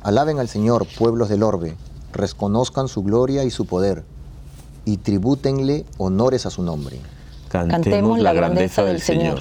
Alaben 0.02 0.38
al 0.38 0.48
Señor, 0.48 0.86
pueblos 0.98 1.30
del 1.30 1.42
orbe, 1.42 1.76
reconozcan 2.12 2.88
su 2.88 3.02
gloria 3.02 3.44
y 3.44 3.50
su 3.50 3.66
poder, 3.66 4.04
y 4.84 4.98
tribútenle 4.98 5.84
honores 5.98 6.46
a 6.46 6.50
su 6.50 6.62
nombre. 6.62 6.98
Cantemos 7.48 8.18
la 8.20 8.32
grandeza 8.32 8.82
del 8.82 9.00
Señor. 9.00 9.40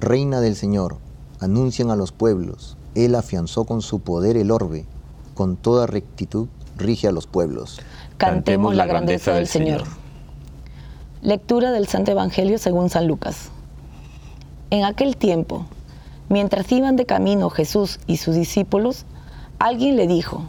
Reina 0.00 0.40
del 0.40 0.54
Señor, 0.54 0.98
anuncien 1.40 1.90
a 1.90 1.96
los 1.96 2.12
pueblos, 2.12 2.76
Él 2.94 3.14
afianzó 3.14 3.64
con 3.64 3.82
su 3.82 4.00
poder 4.00 4.36
el 4.36 4.50
orbe, 4.50 4.86
con 5.34 5.56
toda 5.56 5.86
rectitud 5.86 6.48
rige 6.76 7.08
a 7.08 7.12
los 7.12 7.26
pueblos. 7.26 7.80
Cantemos 8.16 8.74
la 8.74 8.86
grandeza 8.86 9.32
del 9.32 9.46
Señor. 9.46 9.84
Lectura 11.22 11.72
del 11.72 11.88
Santo 11.88 12.12
Evangelio 12.12 12.58
según 12.58 12.90
San 12.90 13.08
Lucas. 13.08 13.50
En 14.70 14.84
aquel 14.84 15.16
tiempo, 15.16 15.66
mientras 16.28 16.70
iban 16.70 16.96
de 16.96 17.06
camino 17.06 17.50
Jesús 17.50 17.98
y 18.06 18.18
sus 18.18 18.36
discípulos, 18.36 19.04
alguien 19.58 19.96
le 19.96 20.06
dijo, 20.06 20.44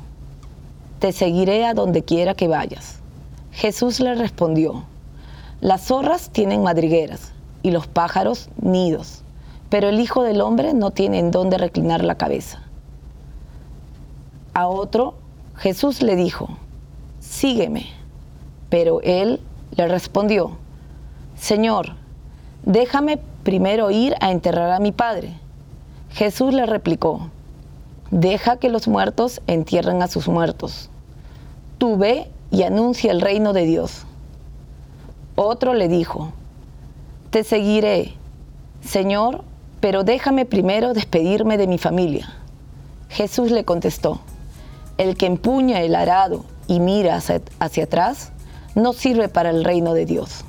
te 0.99 1.11
seguiré 1.11 1.65
a 1.65 1.73
donde 1.73 2.03
quiera 2.03 2.33
que 2.33 2.47
vayas. 2.47 2.99
Jesús 3.51 3.99
le 3.99 4.15
respondió, 4.15 4.83
las 5.61 5.87
zorras 5.87 6.29
tienen 6.29 6.63
madrigueras 6.63 7.31
y 7.63 7.71
los 7.71 7.87
pájaros 7.87 8.49
nidos, 8.61 9.23
pero 9.69 9.89
el 9.89 9.99
Hijo 9.99 10.23
del 10.23 10.41
Hombre 10.41 10.73
no 10.73 10.91
tiene 10.91 11.19
en 11.19 11.31
dónde 11.31 11.57
reclinar 11.57 12.03
la 12.03 12.15
cabeza. 12.15 12.61
A 14.53 14.67
otro, 14.67 15.15
Jesús 15.55 16.01
le 16.01 16.15
dijo, 16.15 16.49
sígueme. 17.19 17.87
Pero 18.69 19.01
él 19.01 19.39
le 19.75 19.87
respondió, 19.87 20.51
Señor, 21.35 21.95
déjame 22.65 23.19
primero 23.43 23.89
ir 23.89 24.15
a 24.21 24.31
enterrar 24.31 24.71
a 24.71 24.79
mi 24.79 24.91
Padre. 24.91 25.33
Jesús 26.11 26.53
le 26.53 26.65
replicó, 26.65 27.29
deja 28.11 28.57
que 28.57 28.69
los 28.69 28.87
muertos 28.87 29.41
entierren 29.47 30.01
a 30.01 30.07
sus 30.07 30.27
muertos. 30.27 30.89
Tú 31.77 31.97
ve 31.97 32.29
y 32.51 32.63
anuncia 32.63 33.11
el 33.11 33.21
reino 33.21 33.53
de 33.53 33.65
Dios. 33.65 34.05
Otro 35.35 35.73
le 35.73 35.87
dijo, 35.87 36.31
te 37.29 37.43
seguiré, 37.43 38.13
Señor, 38.81 39.43
pero 39.79 40.03
déjame 40.03 40.45
primero 40.45 40.93
despedirme 40.93 41.57
de 41.57 41.67
mi 41.67 41.77
familia. 41.77 42.33
Jesús 43.09 43.51
le 43.51 43.63
contestó, 43.63 44.19
el 44.97 45.15
que 45.15 45.25
empuña 45.25 45.81
el 45.81 45.95
arado 45.95 46.43
y 46.67 46.79
mira 46.79 47.15
hacia, 47.15 47.41
hacia 47.59 47.85
atrás, 47.85 48.31
no 48.75 48.93
sirve 48.93 49.29
para 49.29 49.49
el 49.49 49.63
reino 49.63 49.93
de 49.93 50.05
Dios. 50.05 50.43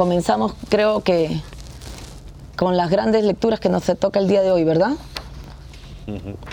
Comenzamos 0.00 0.54
creo 0.70 1.02
que 1.02 1.42
con 2.56 2.74
las 2.78 2.88
grandes 2.88 3.22
lecturas 3.22 3.60
que 3.60 3.68
nos 3.68 3.84
toca 3.84 4.18
el 4.18 4.28
día 4.28 4.40
de 4.40 4.50
hoy, 4.50 4.64
¿verdad? 4.64 4.92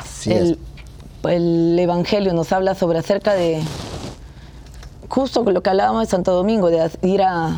Sí 0.06 0.34
el, 0.34 0.60
el 1.24 1.80
Evangelio 1.80 2.34
nos 2.34 2.52
habla 2.52 2.76
sobre 2.76 3.00
acerca 3.00 3.34
de 3.36 3.64
justo 5.08 5.44
lo 5.50 5.64
que 5.64 5.70
hablábamos 5.70 6.02
de 6.02 6.08
Santo 6.12 6.34
Domingo, 6.34 6.70
de 6.70 6.92
ir 7.04 7.22
a 7.22 7.58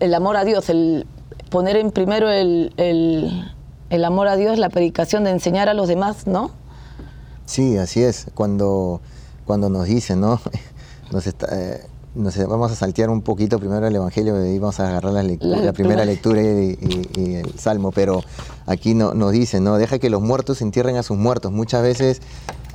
el 0.00 0.12
amor 0.14 0.36
a 0.36 0.44
Dios, 0.44 0.68
el 0.68 1.06
poner 1.48 1.76
en 1.76 1.90
primero 1.90 2.30
el, 2.30 2.74
el- 2.76 3.50
el 3.88 4.04
amor 4.04 4.28
a 4.28 4.36
Dios, 4.36 4.58
la 4.58 4.68
predicación 4.68 5.24
de 5.24 5.30
enseñar 5.30 5.70
a 5.70 5.72
los 5.74 5.88
demás, 5.88 6.26
¿no? 6.26 6.50
Sí, 7.46 7.78
así 7.78 8.02
es. 8.02 8.26
Cuando, 8.34 9.00
cuando 9.46 9.70
nos 9.70 9.86
dicen, 9.86 10.20
¿no? 10.20 10.38
Nos 11.10 11.26
está, 11.26 11.46
eh, 11.58 11.86
nos- 12.14 12.36
vamos 12.48 12.72
a 12.72 12.74
saltear 12.74 13.10
un 13.10 13.22
poquito 13.22 13.58
primero 13.58 13.86
el 13.86 13.94
Evangelio 13.94 14.44
y 14.44 14.58
vamos 14.58 14.80
a 14.80 14.88
agarrar 14.88 15.12
la, 15.12 15.72
primera 15.72 16.04
lectura. 16.04 16.40
y, 16.42 17.34
el 17.36 17.58
Salmo, 17.58 17.92
pero 17.92 18.22
aquí 18.66 18.94
no, 18.94 19.14
nos 19.14 19.32
dicen, 19.32 19.64
¿no? 19.64 19.76
Deja 19.78 19.98
que 19.98 20.10
los 20.10 20.20
muertos 20.22 20.60
entierren 20.62 20.96
a 20.96 21.02
sus 21.02 21.16
muertos. 21.16 21.52
Muchas 21.52 21.82
veces, 21.82 22.20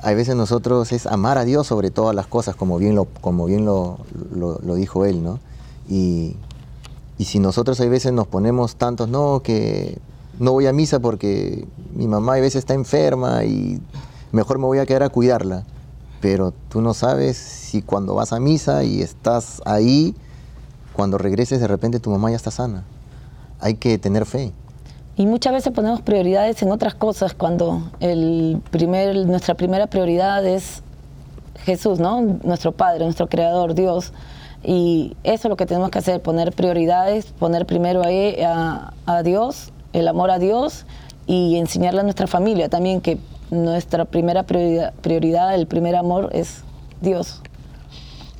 hay 0.02 0.14
veces 0.14 0.36
nosotros 0.36 0.92
es 0.92 1.06
amar 1.06 1.38
a 1.38 1.44
Dios 1.44 1.66
sobre 1.66 1.90
todas 1.90 2.14
las 2.14 2.26
cosas, 2.26 2.56
como 2.56 2.78
bien 2.78 2.94
lo, 2.94 3.04
como 3.20 3.46
bien 3.46 3.64
lo- 3.64 3.98
lo 4.34 4.74
dijo 4.74 5.04
él, 5.04 5.22
¿no? 5.22 5.40
Y, 5.88 6.36
y 7.18 7.24
si 7.26 7.38
nosotros 7.38 7.78
hay 7.80 7.88
veces 7.88 8.12
nos 8.12 8.26
ponemos 8.26 8.76
tantos, 8.76 9.08
no, 9.08 9.40
que 9.42 9.98
no 10.38 10.52
voy 10.52 10.66
a 10.66 10.72
misa 10.72 10.98
porque 10.98 11.66
mi 11.94 12.08
mamá 12.08 12.34
a 12.34 12.40
veces 12.40 12.56
está 12.60 12.74
enferma 12.74 13.44
y 13.44 13.80
mejor 14.32 14.58
me 14.58 14.64
voy 14.64 14.78
a 14.78 14.86
quedar 14.86 15.02
a 15.04 15.08
cuidarla. 15.10 15.64
Pero 16.24 16.54
tú 16.70 16.80
no 16.80 16.94
sabes 16.94 17.36
si 17.36 17.82
cuando 17.82 18.14
vas 18.14 18.32
a 18.32 18.40
misa 18.40 18.82
y 18.82 19.02
estás 19.02 19.60
ahí, 19.66 20.14
cuando 20.94 21.18
regreses 21.18 21.60
de 21.60 21.68
repente 21.68 22.00
tu 22.00 22.08
mamá 22.08 22.30
ya 22.30 22.36
está 22.36 22.50
sana. 22.50 22.84
Hay 23.60 23.74
que 23.74 23.98
tener 23.98 24.24
fe. 24.24 24.54
Y 25.16 25.26
muchas 25.26 25.52
veces 25.52 25.70
ponemos 25.74 26.00
prioridades 26.00 26.62
en 26.62 26.72
otras 26.72 26.94
cosas 26.94 27.34
cuando 27.34 27.90
el 28.00 28.58
primer, 28.70 29.14
nuestra 29.26 29.54
primera 29.54 29.86
prioridad 29.86 30.46
es 30.46 30.82
Jesús, 31.56 31.98
¿no? 32.00 32.22
Nuestro 32.42 32.72
Padre, 32.72 33.04
nuestro 33.04 33.28
Creador, 33.28 33.74
Dios. 33.74 34.14
Y 34.62 35.18
eso 35.24 35.48
es 35.48 35.50
lo 35.50 35.56
que 35.56 35.66
tenemos 35.66 35.90
que 35.90 35.98
hacer, 35.98 36.22
poner 36.22 36.52
prioridades, 36.54 37.26
poner 37.38 37.66
primero 37.66 38.02
a, 38.02 38.10
e- 38.10 38.42
a- 38.46 38.94
a 39.04 39.22
Dios, 39.22 39.72
el 39.92 40.08
amor 40.08 40.30
a 40.30 40.38
Dios 40.38 40.86
y 41.26 41.56
enseñarle 41.56 42.00
a 42.00 42.02
nuestra 42.02 42.26
familia 42.26 42.70
también 42.70 43.02
que 43.02 43.18
nuestra 43.54 44.04
primera 44.04 44.42
prioridad, 44.42 44.92
prioridad, 45.00 45.54
el 45.54 45.66
primer 45.66 45.96
amor 45.96 46.30
es 46.32 46.62
Dios. 47.00 47.40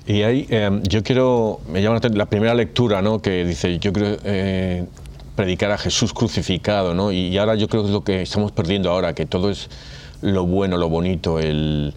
Y 0.06 0.22
ahí 0.22 0.46
eh, 0.50 0.70
yo 0.82 1.02
quiero, 1.02 1.60
me 1.68 1.80
llama 1.80 1.98
la 2.12 2.26
primera 2.26 2.54
lectura, 2.54 3.00
¿no? 3.00 3.22
Que 3.22 3.44
dice, 3.44 3.78
yo 3.78 3.92
creo 3.92 4.18
eh, 4.24 4.84
predicar 5.34 5.70
a 5.70 5.78
Jesús 5.78 6.12
crucificado, 6.12 6.94
¿no? 6.94 7.10
Y, 7.10 7.28
y 7.28 7.38
ahora 7.38 7.54
yo 7.54 7.68
creo 7.68 7.82
que 7.82 7.88
es 7.88 7.92
lo 7.92 8.04
que 8.04 8.22
estamos 8.22 8.52
perdiendo 8.52 8.90
ahora, 8.90 9.14
que 9.14 9.24
todo 9.24 9.50
es 9.50 9.70
lo 10.20 10.46
bueno, 10.46 10.76
lo 10.76 10.88
bonito, 10.88 11.38
el, 11.38 11.94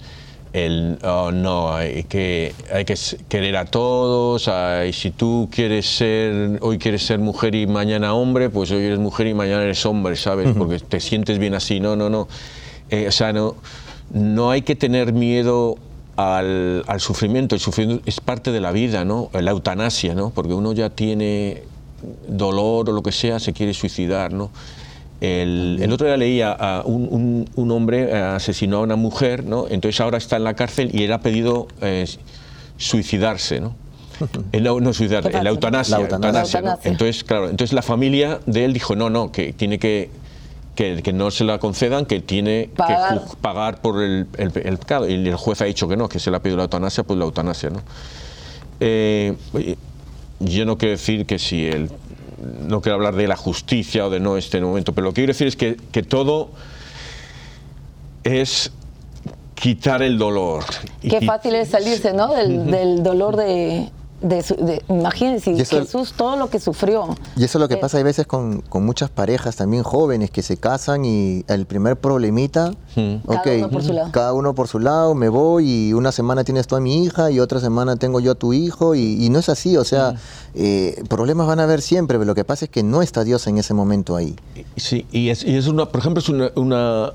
el 0.54 0.98
oh, 1.04 1.32
no, 1.32 1.74
hay 1.74 2.04
que, 2.04 2.54
hay 2.72 2.86
que 2.86 2.96
querer 3.30 3.58
a 3.58 3.66
todos, 3.66 4.48
ay, 4.48 4.94
si 4.94 5.12
tú 5.12 5.50
quieres 5.52 5.86
ser, 5.86 6.60
hoy 6.62 6.78
quieres 6.78 7.06
ser 7.06 7.20
mujer 7.20 7.56
y 7.56 7.68
mañana 7.68 8.14
hombre, 8.14 8.50
pues 8.50 8.72
hoy 8.72 8.86
eres 8.86 9.00
mujer 9.00 9.28
y 9.28 9.34
mañana 9.34 9.64
eres 9.64 9.86
hombre, 9.86 10.16
¿sabes? 10.16 10.50
Porque 10.58 10.80
te 10.80 11.00
sientes 11.00 11.40
bien 11.40 11.54
así, 11.54 11.80
no, 11.80 11.96
no, 11.96 12.10
no. 12.10 12.28
Eh, 12.90 13.06
o 13.08 13.12
sea, 13.12 13.34
no, 13.34 13.56
no 14.12 14.52
hay 14.52 14.62
que 14.62 14.76
tener 14.76 15.14
miedo 15.14 15.76
al, 16.16 16.84
al 16.88 17.00
sufrimiento. 17.02 17.56
El 17.56 17.62
sufrimiento 17.62 18.04
es 18.06 18.20
parte 18.22 18.52
de 18.52 18.60
la 18.62 18.72
vida, 18.72 19.06
¿no? 19.06 19.30
La 19.34 19.52
eutanasia, 19.52 20.16
¿no? 20.16 20.30
Porque 20.32 20.54
uno 20.54 20.74
ya 20.74 20.90
tiene 20.90 21.64
dolor 22.28 22.90
o 22.90 22.94
lo 22.94 23.02
que 23.04 23.12
sea, 23.12 23.40
se 23.40 23.54
quiere 23.54 23.74
suicidar, 23.74 24.32
¿no? 24.34 24.50
El, 25.20 25.80
el 25.82 25.92
otro 25.92 26.06
día 26.06 26.16
leía 26.16 26.52
a 26.52 26.84
un, 26.86 27.08
un- 27.10 27.50
un 27.56 27.72
hombre 27.72 28.04
eh, 28.12 28.14
asesinó 28.22 28.78
a 28.78 28.82
una 28.82 28.96
mujer, 28.96 29.44
¿no? 29.44 29.66
Entonces 29.68 30.00
ahora 30.00 30.18
está 30.20 30.38
en 30.38 30.44
la 30.44 30.54
cárcel 30.54 30.92
y 30.94 31.04
él 31.04 31.12
ha 31.12 31.22
pedido 31.22 31.68
eh, 31.82 32.06
suicidarse, 32.78 33.60
¿no? 33.60 33.76
El, 34.52 34.64
no, 34.64 34.94
suicidarse, 34.94 35.30
¿Qué 35.30 35.38
la 35.38 35.40
pasa? 35.44 35.50
eutanasia. 35.50 35.98
La 35.98 36.04
eutanasia. 36.04 36.60
eutanasia, 36.60 36.62
¿no? 36.62 36.66
La 36.68 36.72
eutanasia. 36.74 36.92
Entonces, 36.92 37.24
claro, 37.24 37.50
entonces 37.50 37.74
la 37.74 37.82
familia 37.82 38.40
de 38.46 38.66
él 38.66 38.74
dijo, 38.74 38.96
no, 38.96 39.10
no, 39.10 39.32
que 39.32 39.54
tiene 39.54 39.80
que, 39.80 40.10
que, 40.78 41.02
que 41.02 41.12
no 41.12 41.32
se 41.32 41.44
la 41.44 41.58
concedan, 41.58 42.06
que 42.06 42.22
tiene 42.22 42.70
Pagar. 42.78 43.20
que 43.20 43.36
pagar 43.42 43.82
por 43.82 44.02
el, 44.02 44.28
el, 44.38 44.52
el 44.64 44.78
pecado. 44.78 45.10
Y 45.10 45.16
el 45.16 45.36
juez 45.36 45.60
ha 45.62 45.66
dicho 45.66 45.88
que 45.88 45.98
no, 45.98 46.08
que 46.08 46.20
se 46.20 46.30
le 46.30 46.38
ha 46.38 46.40
pedido 46.40 46.58
la 46.58 46.64
eutanasia, 46.66 47.04
pues 47.04 47.18
la 47.18 47.26
eutanasia, 47.26 47.72
¿no? 47.72 47.82
Eh, 48.80 49.36
yo 50.40 50.66
no 50.66 50.78
quiero 50.78 50.92
decir 50.92 51.26
que 51.26 51.40
si 51.40 51.66
el 51.66 51.90
no 52.68 52.80
quiero 52.82 52.96
hablar 52.96 53.16
de 53.16 53.28
la 53.28 53.36
justicia 53.36 54.06
o 54.06 54.12
de 54.12 54.20
no 54.20 54.38
este 54.38 54.62
momento, 54.62 54.94
pero 54.94 55.06
lo 55.06 55.12
que 55.12 55.22
quiero 55.22 55.34
decir 55.34 55.48
es 55.48 55.56
que, 55.56 55.78
que 55.92 56.04
todo 56.04 56.52
es 58.24 58.72
quitar 59.56 60.04
el 60.04 60.20
dolor. 60.20 60.64
Qué 61.02 61.22
fácil 61.22 61.56
es 61.56 61.70
salirse, 61.70 62.14
¿no? 62.14 62.36
Del, 62.36 62.70
del 62.70 63.02
dolor 63.02 63.36
de, 63.36 63.90
de, 64.22 64.42
su- 64.42 64.56
de- 64.56 64.82
imagínense, 64.90 65.52
Y 65.52 65.62
eso- 65.62 65.80
Jesús 65.80 66.14
todo 66.18 66.36
lo 66.38 66.50
que 66.50 66.60
sufrió. 66.60 67.16
Y 67.36 67.44
eso 67.44 67.58
es 67.58 67.62
lo 67.62 67.68
que 67.68 67.76
Eh, 67.76 67.78
pasa 67.78 67.98
hay 67.98 68.04
veces 68.04 68.26
con, 68.26 68.62
con 68.62 68.84
muchas 68.86 69.10
parejas 69.12 69.56
también 69.56 69.84
jóvenes 69.84 70.32
que 70.32 70.42
se 70.42 70.58
casan 70.58 71.06
y 71.06 71.44
el 71.48 71.66
primer 71.68 71.98
problemita, 71.98 72.72
Mm. 72.96 73.18
Cada 73.28 73.40
ok, 73.42 73.48
uno 73.60 73.70
por 73.70 73.84
su 73.84 73.94
lado. 73.94 74.12
cada 74.12 74.34
uno 74.34 74.56
por 74.56 74.68
su 74.68 74.80
lado, 74.80 75.14
me 75.14 75.30
voy 75.30 75.70
y 75.90 75.94
una 75.94 76.12
semana 76.12 76.44
tienes 76.44 76.66
tú 76.66 76.76
a 76.76 76.80
mi 76.80 77.04
hija 77.04 77.30
y 77.30 77.40
otra 77.40 77.60
semana 77.60 77.96
tengo 77.96 78.20
yo 78.20 78.32
a 78.32 78.36
tu 78.36 78.54
hijo 78.54 78.96
y, 78.96 79.24
y 79.24 79.30
no 79.30 79.38
es 79.38 79.50
así, 79.50 79.78
o 79.78 79.84
sea, 79.84 80.16
eh, 80.56 81.04
problemas 81.08 81.46
van 81.46 81.60
a 81.60 81.64
haber 81.64 81.82
siempre, 81.82 82.18
pero 82.18 82.26
lo 82.26 82.34
que 82.34 82.44
pasa 82.44 82.66
es 82.66 82.72
que 82.72 82.82
no 82.82 83.04
está 83.04 83.24
Dios 83.24 83.46
en 83.46 83.60
ese 83.60 83.76
momento 83.76 84.16
ahí. 84.16 84.36
Sí, 84.78 85.06
y 85.12 85.30
es, 85.30 85.44
y 85.44 85.56
es 85.56 85.68
una, 85.68 85.86
por 85.86 86.00
ejemplo, 86.02 86.22
es 86.22 86.30
una, 86.30 86.50
una- 86.56 87.14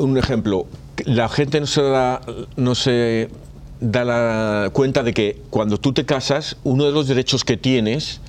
un 0.00 0.16
ejemplo. 0.18 0.66
La 1.06 1.28
gente 1.28 1.58
no 1.60 1.66
se 1.66 1.82
da, 1.82 2.20
no 2.56 2.74
se 2.76 3.28
da 3.84 4.04
la 4.04 4.70
cuenta 4.72 5.02
de 5.02 5.12
que 5.12 5.42
cuando 5.50 5.78
tú 5.78 5.92
te 5.92 6.04
casas, 6.04 6.56
uno 6.64 6.84
de 6.84 6.92
los 6.92 7.06
derechos 7.06 7.44
que 7.44 7.56
tienes 7.56 8.20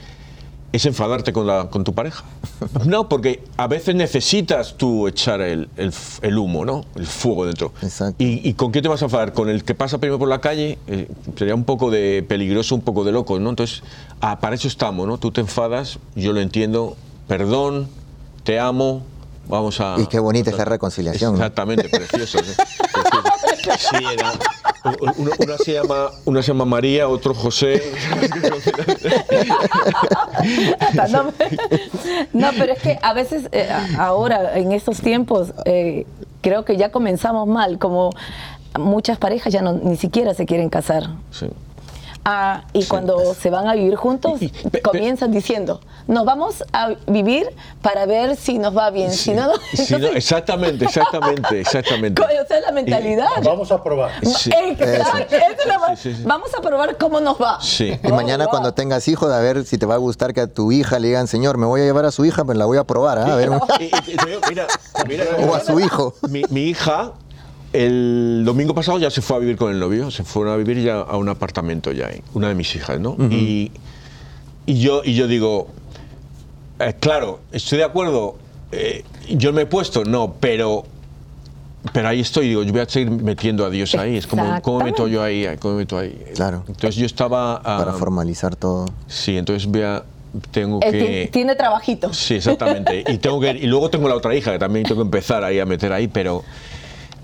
es 0.72 0.86
enfadarte 0.86 1.32
con, 1.32 1.48
la, 1.48 1.70
con 1.70 1.84
tu 1.84 1.94
pareja. 1.94 2.24
No, 2.86 3.10
porque 3.10 3.44
a 3.58 3.68
veces 3.68 3.96
necesitas 3.96 4.76
tú 4.78 5.08
echar 5.08 5.42
el, 5.42 5.70
el 5.78 6.38
humo, 6.38 6.64
¿no? 6.66 6.86
El 6.96 7.06
fuego 7.06 7.46
dentro. 7.46 7.74
Exacto. 7.82 8.16
¿Y, 8.24 8.48
y 8.48 8.54
con 8.54 8.72
qué 8.72 8.82
te 8.82 8.88
vas 8.88 9.02
a 9.02 9.06
enfadar? 9.06 9.34
¿Con 9.34 9.50
el 9.50 9.64
que 9.64 9.76
pasa 9.76 9.98
primero 9.98 10.20
por 10.20 10.30
la 10.30 10.40
calle? 10.40 10.78
Eh, 10.88 11.10
sería 11.38 11.56
un 11.56 11.66
poco 11.66 11.92
de 11.92 12.24
peligroso, 12.28 12.76
un 12.76 12.82
poco 12.82 13.04
de 13.04 13.12
loco, 13.12 13.40
¿no? 13.40 13.50
Entonces, 13.50 13.84
ah, 14.22 14.40
para 14.40 14.56
eso 14.56 14.68
estamos, 14.68 15.08
¿no? 15.08 15.18
Tú 15.18 15.32
te 15.32 15.42
enfadas, 15.42 16.00
yo 16.16 16.32
lo 16.32 16.40
entiendo, 16.40 16.96
perdón, 17.28 17.88
te 18.44 18.60
amo, 18.60 19.02
vamos 19.48 19.82
a... 19.82 19.96
Y 20.00 20.08
qué 20.08 20.20
bonita 20.20 20.50
es 20.50 20.58
la 20.58 20.66
reconciliación, 20.66 21.34
¿no? 21.34 21.38
Exactamente, 21.40 21.90
precioso. 21.90 22.40
¿no? 22.40 23.04
Sí, 23.78 23.98
era- 24.14 25.58
se 25.58 25.74
llama, 25.74 26.12
una 26.26 26.42
se 26.42 26.50
llama 26.50 26.66
María, 26.66 27.08
otro 27.08 27.34
José. 27.34 27.82
No, 32.34 32.50
pero 32.58 32.74
es 32.74 32.82
que 32.82 33.00
a 33.02 33.14
veces, 33.14 33.48
eh, 33.52 33.70
ahora, 33.98 34.58
en 34.58 34.72
estos 34.72 35.02
tiempos, 35.02 35.54
eh, 35.66 36.06
creo 36.42 36.66
que 36.66 36.78
ya 36.78 36.92
comenzamos 36.92 37.48
mal, 37.48 37.80
como 37.80 38.12
muchas 38.78 39.18
parejas 39.18 39.54
ya 39.54 39.62
no, 39.62 39.74
ni 39.74 39.96
siquiera 39.98 40.34
se 40.34 40.46
quieren 40.46 40.70
casar. 40.70 41.08
Sí. 41.32 41.48
Ah, 42.28 42.64
y 42.74 42.86
cuando 42.86 43.36
se 43.36 43.52
van 43.52 43.68
a 43.68 43.76
vivir 43.76 43.96
juntos, 43.96 44.42
Y- 44.42 44.46
y- 44.46 44.82
comienzan 44.82 45.32
diciendo, 45.32 45.80
nos 46.08 46.26
vamos 46.26 46.64
a 46.74 46.90
vivir 47.06 47.48
para 47.84 48.08
ver 48.08 48.36
si 48.36 48.58
nos 48.58 48.76
va 48.76 48.90
bien, 48.90 49.12
si 49.12 49.32
no, 49.34 49.46
no. 49.48 49.54
Sí, 49.74 49.96
no, 49.98 50.08
exactamente, 50.08 50.86
exactamente, 50.86 51.60
exactamente. 51.62 52.24
esa 52.44 52.58
es 52.58 52.64
la 52.66 52.72
mentalidad. 52.72 53.28
Vamos 53.44 53.72
a 53.72 53.84
probar. 53.84 54.10
Sí. 54.26 54.50
Exacto, 54.52 55.36
es 55.36 55.66
la- 55.68 55.96
sí. 55.96 56.16
Vamos 56.26 56.50
a 56.58 56.62
probar 56.62 56.98
cómo 56.98 57.20
nos 57.20 57.40
va. 57.40 57.60
Sí. 57.62 57.96
Y 58.04 58.08
mañana 58.12 58.46
Oh, 58.46 58.50
cuando 58.50 58.74
tengas 58.74 59.08
hijos, 59.08 59.32
a 59.32 59.40
ver 59.40 59.64
si 59.64 59.78
te 59.78 59.86
va 59.86 59.94
a 59.94 59.98
gustar 59.98 60.34
que 60.34 60.42
a 60.42 60.48
tu 60.48 60.72
hija 60.72 60.98
le 60.98 61.10
digan, 61.10 61.28
señor, 61.28 61.58
me 61.60 61.68
voy 61.68 61.82
a 61.82 61.84
llevar 61.84 62.06
a 62.06 62.12
su 62.12 62.26
hija, 62.26 62.44
pues 62.44 62.58
la 62.58 62.66
voy 62.66 62.80
a 62.80 62.84
probar, 62.86 63.20
¿ah? 63.20 63.34
a 63.34 63.36
ver, 63.36 63.50
Y- 63.80 63.84
y- 63.84 63.92
y 64.14 64.16
te 64.18 64.26
digo, 64.26 64.42
mira, 64.50 64.66
mira, 65.08 65.26
o 65.48 65.54
a 65.54 65.60
su 65.60 65.80
hijo. 65.80 66.16
Mi, 66.28 66.42
mi 66.50 66.62
hija, 66.70 67.14
el 67.74 68.44
domingo 68.46 68.74
pasado 68.74 68.98
ya 69.00 69.10
se 69.10 69.22
fue 69.22 69.38
a 69.38 69.40
vivir 69.40 69.58
con 69.58 69.72
el 69.72 69.80
novio, 69.80 70.12
se 70.12 70.24
fueron 70.24 70.54
a 70.54 70.58
vivir 70.58 70.82
ya 70.82 71.00
a 71.02 71.18
un 71.18 71.30
apartamento 71.30 71.92
ya, 71.92 72.08
ahí, 72.08 72.22
una 72.34 72.48
de 72.50 72.56
mis 72.56 72.76
hijas, 72.76 73.00
¿no? 73.00 73.16
y, 73.30 73.72
y 74.66 74.80
yo, 74.80 75.02
y 75.04 75.14
yo 75.16 75.28
digo, 75.28 75.68
eh, 76.80 76.94
claro, 77.00 77.40
estoy 77.52 77.80
de 77.80 77.84
acuerdo, 77.84 78.38
eh, 78.72 79.04
yo 79.30 79.54
me 79.54 79.64
he 79.64 79.66
puesto, 79.66 80.04
no, 80.06 80.36
pero... 80.40 80.86
Pero 81.94 82.08
ahí 82.08 82.20
estoy, 82.20 82.48
digo, 82.48 82.64
yo 82.64 82.72
voy 82.72 82.82
a 82.82 82.90
seguir 82.90 83.12
metiendo 83.12 83.64
a 83.64 83.70
Dios 83.70 83.94
ahí. 83.94 84.18
Es 84.18 84.26
como, 84.26 84.60
¿cómo 84.64 84.80
me 84.80 84.86
meto 84.86 85.08
yo 85.08 85.22
ahí? 85.22 85.46
¿Cómo 85.60 85.76
me 85.76 85.82
meto 85.82 86.00
ahí? 86.00 86.20
Claro. 86.34 86.64
Entonces 86.68 86.96
yo 86.96 87.06
estaba... 87.06 87.58
ah, 87.58 87.78
para 87.78 87.94
formalizar 87.94 88.56
todo. 88.56 88.86
Sí, 89.06 89.38
entonces 89.38 89.68
voy 89.70 89.84
a- 89.84 90.04
tengo 90.50 90.80
que... 90.80 91.30
tiene 91.32 91.54
trabajito. 91.56 92.12
Sí, 92.12 92.34
exactamente. 92.36 93.04
Y, 93.08 93.20
tengo 93.20 93.40
que, 93.40 93.52
y 93.52 93.68
luego 93.68 93.92
tengo 93.92 94.10
la 94.10 94.16
otra 94.16 94.34
hija 94.36 94.52
que 94.52 94.58
también 94.58 94.84
tengo 94.88 95.02
que 95.02 95.06
empezar 95.06 95.44
ahí 95.44 95.60
a 95.60 95.66
meter 95.68 95.94
ahí, 95.94 96.08
pero, 96.08 96.44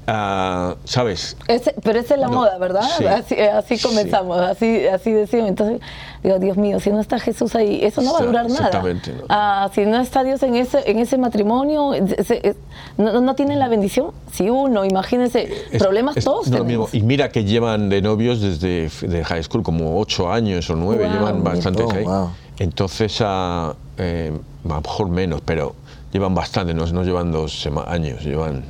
ah, 0.08 0.76
¿sabes? 0.84 1.38
Ese- 1.47 1.76
pero 1.84 1.99
esa 1.99 2.16
es 2.16 2.20
la 2.20 2.28
No, 2.28 2.34
moda, 2.39 2.58
¿verdad? 2.58 2.84
sí. 2.97 3.06
Así, 3.06 3.39
así 3.39 3.78
Sí. 3.78 3.88
comenzamos, 3.88 4.38
así, 4.39 4.86
así 4.88 5.12
decimos. 5.12 5.49
Entonces, 5.49 5.80
digo, 6.24 6.39
Dios 6.39 6.58
mío, 6.58 6.80
si 6.80 6.89
no 6.91 6.99
está 6.99 7.20
Jesús 7.20 7.56
ahí, 7.56 7.84
eso 7.84 8.02
no 8.02 8.14
va 8.14 8.20
a 8.20 8.24
durar 8.24 8.43
nada. 8.49 8.68
exactamente, 8.68 9.14
no. 9.14 9.24
Ah, 9.30 9.70
si 9.74 9.86
no 9.86 9.99
está 10.02 10.24
Dios 10.24 10.41
en 10.43 10.56
ese, 10.56 10.89
en 10.89 10.99
ese 10.99 11.18
matrimonio, 11.18 11.93
ese- 11.93 12.41
es- 12.47 12.56
no, 12.97 13.22
no 13.22 13.36
tienen 13.36 13.60
la 13.60 13.68
bendición. 13.68 14.12
Si 14.32 14.49
uno, 14.49 14.86
imagínense, 14.86 15.52
Es- 15.72 15.82
problemas 15.82 16.18
es- 16.18 16.26
todos 16.26 16.47
lo 16.49 16.64
mismo. 16.64 16.89
Y 16.91 17.02
mira 17.02 17.30
que 17.30 17.43
llevan 17.43 17.89
de 17.89 18.02
novios 18.02 18.41
desde 18.41 18.86
f- 18.86 19.08
de 19.08 19.24
high 19.24 19.43
school 19.43 19.64
como 19.64 19.99
ocho 19.99 20.32
años 20.32 20.70
o 20.70 20.76
nueve, 20.76 21.06
Wow. 21.06 21.14
llevan 21.14 21.43
bastantes 21.43 21.86
Oh, 21.86 21.91
ahí. 21.93 22.04
wow. 22.04 22.30
Entonces, 22.60 23.20
eh, 23.22 23.24
a 23.24 24.68
lo 24.68 24.82
mejor 24.82 25.10
menos, 25.10 25.41
pero 25.43 25.76
llevan 26.14 26.36
bastante, 26.36 26.74
no, 26.74 26.86
no 26.88 27.04
llevan 27.04 27.32
dos 27.32 27.68
años, 27.88 28.24
llevan... 28.24 28.64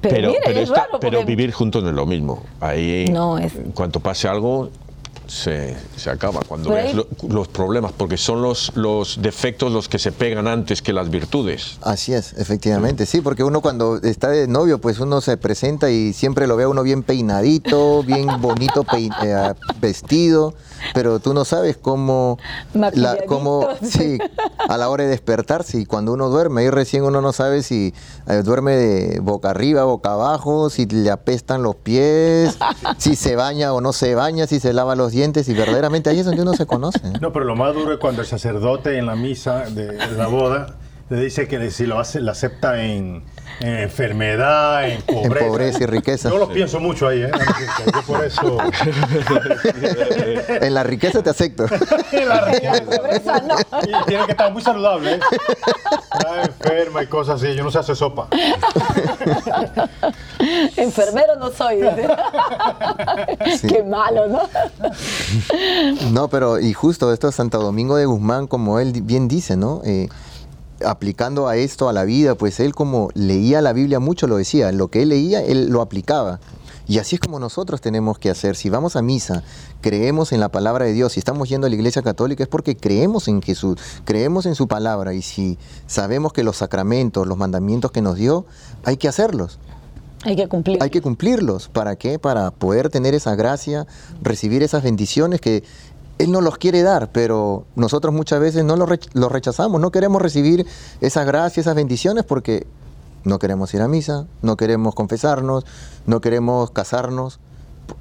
Pero, 0.00 0.28
mira, 0.30 0.50
es 0.50 0.56
esta- 0.68 0.86
raro 0.86 0.98
pero 1.00 1.18
porque- 1.18 1.24
vivir 1.36 1.52
juntos 1.52 1.82
no 1.82 1.90
es 1.90 1.94
lo 1.94 2.06
mismo. 2.06 2.42
Ahí, 2.60 3.06
No, 3.10 3.38
es- 3.38 3.54
en 3.54 3.72
cuanto 3.72 4.00
pase 4.00 4.28
algo, 4.28 4.70
se, 5.26 5.76
se 5.96 6.10
acaba. 6.10 6.40
Cuando 6.46 6.70
ves 6.70 6.94
lo- 6.94 7.06
los 7.28 7.48
problemas, 7.48 7.92
porque 7.92 8.16
son 8.16 8.42
los, 8.42 8.72
los 8.74 9.20
defectos 9.22 9.72
los 9.72 9.88
que 9.88 9.98
se 9.98 10.12
pegan 10.12 10.46
antes 10.46 10.82
que 10.82 10.92
las 10.92 11.10
virtudes. 11.10 11.78
Así 11.82 12.12
es, 12.12 12.34
efectivamente, 12.34 13.06
sí, 13.06 13.20
porque 13.20 13.42
uno 13.44 13.60
cuando 13.60 13.96
está 14.02 14.28
de 14.28 14.46
novio, 14.48 14.80
pues 14.80 14.98
uno 15.00 15.20
se 15.20 15.36
presenta 15.36 15.90
y 15.90 16.12
siempre 16.12 16.46
lo 16.46 16.56
ve 16.56 16.64
a 16.64 16.68
uno 16.68 16.82
bien 16.82 17.02
peinadito, 17.02 18.02
bien 18.02 18.26
bonito 18.40 18.84
pein- 18.84 19.12
eh, 19.22 19.54
vestido, 19.80 20.54
pero 20.92 21.18
tú 21.20 21.32
no 21.34 21.44
sabes 21.44 21.76
cómo, 21.76 22.38
la, 22.74 23.16
cómo, 23.26 23.68
sí, 23.82 24.18
a 24.68 24.76
la 24.76 24.88
hora 24.90 25.04
de 25.04 25.10
despertarse 25.10 25.78
y 25.78 25.86
cuando 25.86 26.12
uno 26.12 26.28
duerme, 26.28 26.62
ahí 26.62 26.70
recién 26.70 27.04
uno 27.04 27.20
no 27.20 27.32
sabe 27.32 27.62
si 27.62 27.94
eh, 28.28 28.42
duerme 28.44 28.72
de 28.76 29.20
boca 29.20 29.50
arriba, 29.50 29.84
boca 29.84 30.12
abajo, 30.12 30.68
si 30.70 30.86
le 30.86 31.10
apestan 31.10 31.62
los 31.62 31.76
pies, 31.76 32.56
si 32.98 33.16
se 33.16 33.36
baña 33.36 33.72
o 33.72 33.80
no 33.80 33.92
se 33.92 34.14
baña, 34.14 34.46
si 34.46 34.60
se 34.60 34.72
lava 34.72 34.94
los 34.96 35.12
dientes 35.14 35.48
y 35.48 35.54
verdaderamente 35.54 36.10
ahí 36.10 36.18
es 36.18 36.26
donde 36.26 36.42
uno 36.42 36.54
se 36.54 36.66
conoce. 36.66 36.98
¿eh? 36.98 37.12
No, 37.20 37.32
pero 37.32 37.44
lo 37.44 37.56
más 37.56 37.74
duro 37.74 37.92
es 37.92 37.98
cuando 37.98 38.22
el 38.22 38.28
sacerdote 38.28 38.98
en 38.98 39.06
la 39.06 39.16
misa 39.16 39.70
de 39.70 39.96
la 40.16 40.26
boda 40.26 40.76
le 41.10 41.20
dice 41.20 41.48
que 41.48 41.70
si 41.70 41.86
lo 41.86 41.98
hace, 41.98 42.20
la 42.20 42.32
acepta 42.32 42.82
en, 42.82 43.22
en 43.60 43.78
enfermedad, 43.80 44.88
en 44.88 45.02
pobreza. 45.02 45.44
En 45.44 45.50
pobreza 45.50 45.82
y 45.82 45.86
riqueza. 45.86 46.30
Yo 46.30 46.38
lo 46.38 46.48
pienso 46.48 46.80
mucho 46.80 47.08
ahí, 47.08 47.22
¿eh? 47.22 47.30
Yo 47.94 48.02
por 48.02 48.24
eso. 48.24 48.58
en 50.48 50.74
la 50.74 50.82
riqueza 50.82 51.22
te 51.22 51.30
acepto. 51.30 51.66
en 52.12 52.28
la 52.28 52.44
riqueza. 52.44 53.40
no. 53.40 53.56
Y 53.82 54.04
tiene 54.06 54.26
que 54.26 54.32
estar 54.32 54.52
muy 54.52 54.62
saludable, 54.62 55.14
¿eh? 55.14 55.20
Está 56.12 56.42
enferma 56.42 57.02
y 57.02 57.06
cosas 57.06 57.42
así. 57.42 57.54
Yo 57.54 57.64
no 57.64 57.70
sé 57.70 57.78
hacer 57.78 57.96
sopa. 57.96 58.28
Enfermero 60.76 61.36
no 61.36 61.50
soy. 61.50 61.80
Sí. 63.58 63.68
Qué 63.68 63.82
malo, 63.82 64.26
¿no? 64.28 64.48
no, 66.12 66.28
pero 66.28 66.58
y 66.58 66.72
justo 66.72 67.12
esto 67.12 67.28
es 67.28 67.34
Santo 67.34 67.58
Domingo 67.60 67.96
de 67.96 68.06
Guzmán, 68.06 68.46
como 68.46 68.80
él 68.80 68.92
bien 69.02 69.28
dice, 69.28 69.56
¿no? 69.56 69.80
Eh, 69.84 70.08
aplicando 70.84 71.48
a 71.48 71.56
esto, 71.56 71.88
a 71.88 71.92
la 71.92 72.04
vida, 72.04 72.34
pues 72.34 72.60
él 72.60 72.74
como 72.74 73.10
leía 73.14 73.62
la 73.62 73.72
Biblia 73.72 74.00
mucho 74.00 74.26
lo 74.26 74.36
decía, 74.36 74.72
lo 74.72 74.88
que 74.88 75.02
él 75.02 75.10
leía, 75.10 75.42
él 75.42 75.68
lo 75.68 75.80
aplicaba. 75.80 76.40
Y 76.86 76.98
así 76.98 77.16
es 77.16 77.20
como 77.20 77.38
nosotros 77.38 77.80
tenemos 77.80 78.18
que 78.18 78.28
hacer. 78.28 78.56
Si 78.56 78.68
vamos 78.68 78.94
a 78.96 79.02
misa, 79.02 79.42
creemos 79.80 80.32
en 80.32 80.40
la 80.40 80.50
palabra 80.50 80.84
de 80.84 80.92
Dios, 80.92 81.12
si 81.12 81.18
estamos 81.18 81.48
yendo 81.48 81.66
a 81.66 81.70
la 81.70 81.76
iglesia 81.76 82.02
católica 82.02 82.42
es 82.42 82.48
porque 82.48 82.76
creemos 82.76 83.26
en 83.28 83.40
Jesús, 83.40 83.78
creemos 84.04 84.44
en 84.46 84.54
su 84.54 84.68
palabra 84.68 85.14
y 85.14 85.22
si 85.22 85.58
sabemos 85.86 86.32
que 86.32 86.42
los 86.42 86.58
sacramentos, 86.58 87.26
los 87.26 87.38
mandamientos 87.38 87.90
que 87.90 88.02
nos 88.02 88.16
dio, 88.16 88.44
hay 88.84 88.98
que 88.98 89.08
hacerlos. 89.08 89.58
Hay 90.24 90.36
que 90.36 90.48
cumplirlos. 90.48 90.82
Hay 90.82 90.90
que 90.90 91.02
cumplirlos. 91.02 91.68
¿Para 91.68 91.96
qué? 91.96 92.18
Para 92.18 92.50
poder 92.50 92.88
tener 92.88 93.14
esa 93.14 93.34
gracia, 93.34 93.86
recibir 94.22 94.62
esas 94.62 94.82
bendiciones 94.82 95.40
que 95.40 95.64
él 96.18 96.30
no 96.30 96.40
los 96.40 96.58
quiere 96.58 96.82
dar, 96.82 97.10
pero 97.10 97.64
nosotros 97.76 98.14
muchas 98.14 98.40
veces 98.40 98.64
no 98.64 98.76
los, 98.76 98.88
rechazamos, 99.32 99.80
no 99.80 99.90
queremos 99.90 100.22
recibir 100.22 100.66
esas 101.00 101.26
gracias, 101.26 101.66
esas 101.66 101.74
bendiciones 101.74 102.24
porque 102.24 102.66
no 103.24 103.38
queremos 103.38 103.72
ir 103.74 103.80
a 103.82 103.88
misa, 103.88 104.26
no 104.42 104.56
queremos 104.56 104.94
confesarnos, 104.94 105.64
no 106.06 106.20
queremos 106.20 106.70
casarnos 106.70 107.40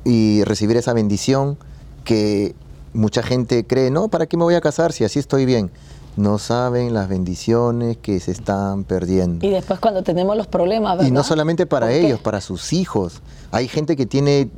y 0.03 0.43
recibir 0.43 0.77
esa 0.77 0.93
bendición 0.93 1.57
que 2.03 2.55
mucha 2.93 3.23
gente 3.23 3.65
cree, 3.65 3.89
no, 3.89 4.09
¿para 4.09 4.27
qué 4.27 4.37
me 4.37 4.43
voy 4.43 4.55
a 4.55 4.61
casar 4.61 4.91
si 4.91 5.03
así 5.03 5.19
estoy 5.19 5.45
bien? 5.45 5.71
No 6.15 6.37
saben 6.37 6.93
las 6.93 7.09
bendiciones 7.09 7.97
que 7.97 8.19
se 8.19 8.31
están 8.31 8.83
perdiendo. 8.83 9.43
Y 9.43 9.49
después 9.49 9.79
cuando 9.79 10.03
tenemos 10.03 10.37
los 10.37 10.45
problemas, 10.45 10.97
¿verdad? 10.97 11.07
Y 11.07 11.11
no 11.11 11.23
solamente 11.23 11.65
para 11.65 11.91
ellos, 11.91 12.19
para 12.19 12.39
sus 12.39 12.71
hijos. 12.71 13.21
Hay 13.51 13.67
gente 13.67 13.95
que 13.95 14.05
tiene 14.05 14.51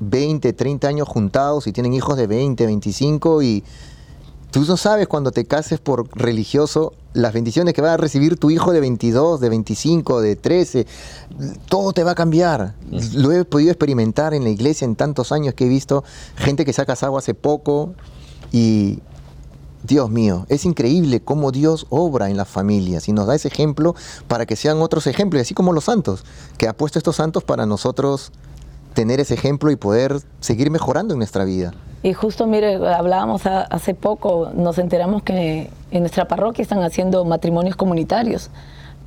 20, 0.00 0.52
30 0.52 0.88
años 0.88 1.08
juntados 1.08 1.66
y 1.66 1.72
tienen 1.72 1.94
hijos 1.94 2.16
de 2.16 2.26
20, 2.26 2.66
25 2.66 3.42
y 3.42 3.64
tú 4.50 4.64
no 4.64 4.76
sabes 4.76 5.08
cuando 5.08 5.30
te 5.30 5.44
cases 5.44 5.80
por 5.80 6.08
religioso 6.16 6.94
las 7.14 7.32
bendiciones 7.32 7.74
que 7.74 7.82
va 7.82 7.94
a 7.94 7.96
recibir 7.96 8.36
tu 8.36 8.50
hijo 8.50 8.72
de 8.72 8.80
22, 8.80 9.40
de 9.40 9.48
25, 9.48 10.20
de 10.20 10.36
13, 10.36 10.86
todo 11.68 11.92
te 11.92 12.04
va 12.04 12.12
a 12.12 12.14
cambiar. 12.14 12.74
Lo 13.14 13.32
he 13.32 13.44
podido 13.44 13.70
experimentar 13.70 14.34
en 14.34 14.44
la 14.44 14.50
iglesia 14.50 14.84
en 14.84 14.94
tantos 14.94 15.32
años 15.32 15.54
que 15.54 15.66
he 15.66 15.68
visto 15.68 16.04
gente 16.36 16.64
que 16.64 16.72
se 16.72 16.82
ha 16.82 16.86
casado 16.86 17.18
hace 17.18 17.34
poco 17.34 17.94
y 18.52 19.00
Dios 19.82 20.10
mío, 20.10 20.44
es 20.48 20.64
increíble 20.64 21.20
cómo 21.20 21.52
Dios 21.52 21.86
obra 21.88 22.28
en 22.28 22.36
las 22.36 22.48
familias 22.48 23.08
y 23.08 23.12
nos 23.12 23.26
da 23.26 23.34
ese 23.34 23.48
ejemplo 23.48 23.94
para 24.26 24.44
que 24.44 24.56
sean 24.56 24.82
otros 24.82 25.06
ejemplos, 25.06 25.42
así 25.42 25.54
como 25.54 25.72
los 25.72 25.84
santos, 25.84 26.24
que 26.58 26.68
ha 26.68 26.76
puesto 26.76 26.98
estos 26.98 27.16
santos 27.16 27.44
para 27.44 27.64
nosotros 27.64 28.32
tener 28.98 29.20
ese 29.20 29.34
ejemplo 29.34 29.70
y 29.70 29.76
poder 29.76 30.16
seguir 30.40 30.72
mejorando 30.72 31.14
en 31.14 31.18
nuestra 31.18 31.44
vida. 31.44 31.72
Y 32.02 32.14
justo, 32.14 32.48
mire, 32.48 32.84
hablábamos 32.84 33.42
hace 33.46 33.94
poco, 33.94 34.50
nos 34.56 34.76
enteramos 34.76 35.22
que 35.22 35.70
en 35.92 36.00
nuestra 36.00 36.26
parroquia 36.26 36.62
están 36.62 36.82
haciendo 36.82 37.24
matrimonios 37.24 37.76
comunitarios 37.76 38.50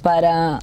para 0.02 0.60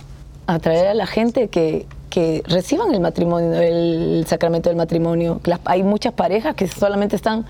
atraer 0.47 0.87
a 0.87 0.95
la 0.95 1.07
gente 1.07 1.49
que, 1.49 1.85
que 2.09 2.43
reciban 2.47 2.95
el 2.95 3.01
matrimonio, 3.01 3.53
el 3.53 4.25
sacramento 4.27 4.71
del 4.71 4.79
matrimonio. 4.79 5.43
hay 5.67 5.83
muchas 5.83 6.15
parejas 6.15 6.55
que 6.55 6.67
solamente 6.67 7.15
están 7.15 7.45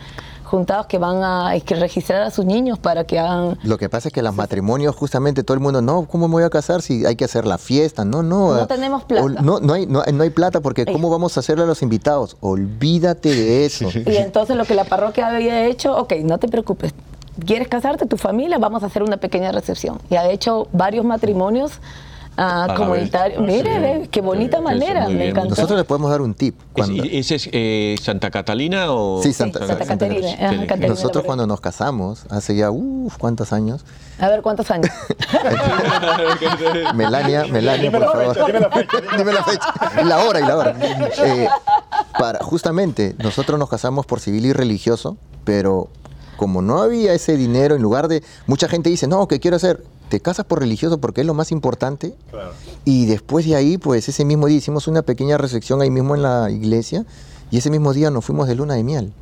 juntados 0.48 0.86
que 0.86 0.98
van 0.98 1.22
a 1.22 1.52
que 1.64 1.74
registrar 1.74 2.22
a 2.22 2.30
sus 2.30 2.44
niños 2.44 2.78
para 2.78 3.04
que 3.04 3.18
hagan... 3.18 3.58
Lo 3.62 3.78
que 3.78 3.88
pasa 3.88 4.08
es 4.08 4.14
que 4.14 4.22
los 4.22 4.34
matrimonios, 4.34 4.96
justamente 4.96 5.44
todo 5.44 5.54
el 5.54 5.60
mundo, 5.60 5.82
no, 5.82 6.06
¿cómo 6.06 6.26
me 6.28 6.32
voy 6.32 6.44
a 6.44 6.50
casar 6.50 6.82
si 6.82 7.04
hay 7.06 7.16
que 7.16 7.24
hacer 7.24 7.46
la 7.46 7.58
fiesta? 7.58 8.04
No, 8.04 8.22
no. 8.22 8.54
No 8.54 8.66
tenemos 8.66 9.04
plata. 9.04 9.42
no, 9.42 9.60
no, 9.60 9.72
hay, 9.74 9.86
no, 9.86 10.02
hay 10.02 10.30
plata 10.30 10.60
porque 10.60 10.86
¿cómo 10.86 11.10
vamos 11.10 11.36
a 11.36 11.40
hacerle 11.40 11.64
a 11.64 11.66
los 11.66 11.82
invitados? 11.82 12.36
Olvídate 12.40 13.34
de 13.34 13.66
eso. 13.66 13.88
Y 13.94 14.16
entonces 14.16 14.56
lo 14.56 14.64
que 14.64 14.74
la 14.74 14.84
parroquia 14.84 15.28
había 15.28 15.66
hecho, 15.66 15.96
ok, 15.96 16.14
no 16.24 16.38
te 16.38 16.48
preocupes, 16.48 16.94
¿quieres 17.44 17.68
casarte? 17.68 18.06
Tu 18.06 18.16
familia, 18.16 18.58
vamos 18.58 18.82
a 18.82 18.86
hacer 18.86 19.02
una 19.02 19.18
pequeña 19.18 19.52
recepción. 19.52 19.98
Y 20.10 20.16
ha 20.16 20.28
hecho 20.30 20.68
varios 20.72 21.04
matrimonios 21.04 21.72
Ah, 22.40 22.72
comunitario. 22.76 23.40
Mire, 23.40 24.08
qué 24.12 24.20
bonita 24.20 24.60
manera, 24.60 25.08
me 25.08 25.30
encanta. 25.30 25.50
Nosotros 25.50 25.76
le 25.76 25.84
podemos 25.84 26.08
dar 26.08 26.20
un 26.20 26.34
tip. 26.34 26.54
Cuando... 26.72 27.02
¿Ese 27.02 27.34
es 27.34 27.48
eh, 27.50 27.96
Santa 28.00 28.30
Catalina 28.30 28.92
o...? 28.92 29.20
Sí, 29.20 29.32
Santa, 29.32 29.58
Catalina. 29.84 30.56
Nosotros 30.86 31.24
cuando 31.24 31.48
nos 31.48 31.60
casamos, 31.60 32.26
hace 32.30 32.54
ya, 32.54 32.70
uff, 32.70 33.16
¿cuántos 33.18 33.52
años? 33.52 33.84
A 34.20 34.28
ver, 34.28 34.42
¿cuántos 34.42 34.70
años? 34.70 34.92
Melania, 36.94 37.44
Melania, 37.46 37.90
por 37.90 38.04
favor. 38.04 38.46
dime 38.46 38.60
la 38.60 38.70
fecha. 38.70 39.00
Dime 39.16 39.32
la 39.32 39.42
fecha. 39.42 40.04
la 40.04 40.18
hora 40.24 40.40
y 40.40 40.44
la 40.44 40.56
hora. 40.56 40.76
Eh, 41.18 41.48
para, 42.20 42.38
justamente, 42.38 43.16
nosotros 43.18 43.58
nos 43.58 43.68
casamos 43.68 44.06
por 44.06 44.20
civil 44.20 44.46
y 44.46 44.52
religioso, 44.52 45.16
pero 45.44 45.88
como 46.36 46.62
no 46.62 46.82
había 46.82 47.14
ese 47.14 47.36
dinero, 47.36 47.74
en 47.74 47.82
lugar 47.82 48.06
de... 48.06 48.22
Mucha 48.46 48.68
gente 48.68 48.90
dice, 48.90 49.08
no, 49.08 49.26
¿qué 49.26 49.40
quiero 49.40 49.56
hacer? 49.56 49.82
Te 50.08 50.20
casas 50.20 50.46
por 50.46 50.60
religioso 50.60 50.98
porque 50.98 51.20
es 51.20 51.26
lo 51.26 51.34
más 51.34 51.52
importante. 51.52 52.14
Y 52.84 53.06
después 53.06 53.46
de 53.46 53.56
ahí, 53.56 53.78
pues 53.78 54.08
ese 54.08 54.24
mismo 54.24 54.46
día 54.46 54.58
hicimos 54.58 54.88
una 54.88 55.02
pequeña 55.02 55.38
recepción 55.38 55.80
ahí 55.80 55.90
mismo 55.90 56.14
en 56.14 56.22
la 56.22 56.50
iglesia 56.50 57.04
y 57.50 57.58
ese 57.58 57.70
mismo 57.70 57.92
día 57.92 58.10
nos 58.10 58.24
fuimos 58.24 58.48
de 58.48 58.54
luna 58.54 58.74
de 58.74 58.84
miel. 58.84 59.12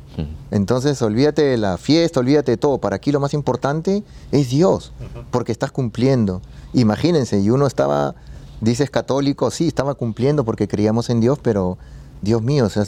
Entonces, 0.49 0.99
olvídate 1.03 1.43
de 1.43 1.57
la 1.57 1.77
fiesta, 1.77 2.19
olvídate 2.19 2.51
de 2.51 2.57
todo. 2.57 2.79
Para 2.79 2.95
aquí 2.95 3.11
lo 3.11 3.19
más 3.19 3.35
importante 3.35 4.03
es 4.31 4.49
Dios, 4.49 4.91
porque 5.29 5.51
estás 5.51 5.71
cumpliendo. 5.71 6.41
Imagínense, 6.73 7.39
y 7.39 7.51
uno 7.51 7.67
estaba, 7.67 8.15
dices 8.59 8.89
católico, 8.89 9.51
sí, 9.51 9.67
estaba 9.67 9.93
cumpliendo 9.93 10.43
porque 10.43 10.67
creíamos 10.67 11.11
en 11.11 11.19
Dios, 11.19 11.37
pero 11.41 11.77
Dios 12.23 12.41
mío, 12.41 12.65
o 12.65 12.69
sea, 12.69 12.83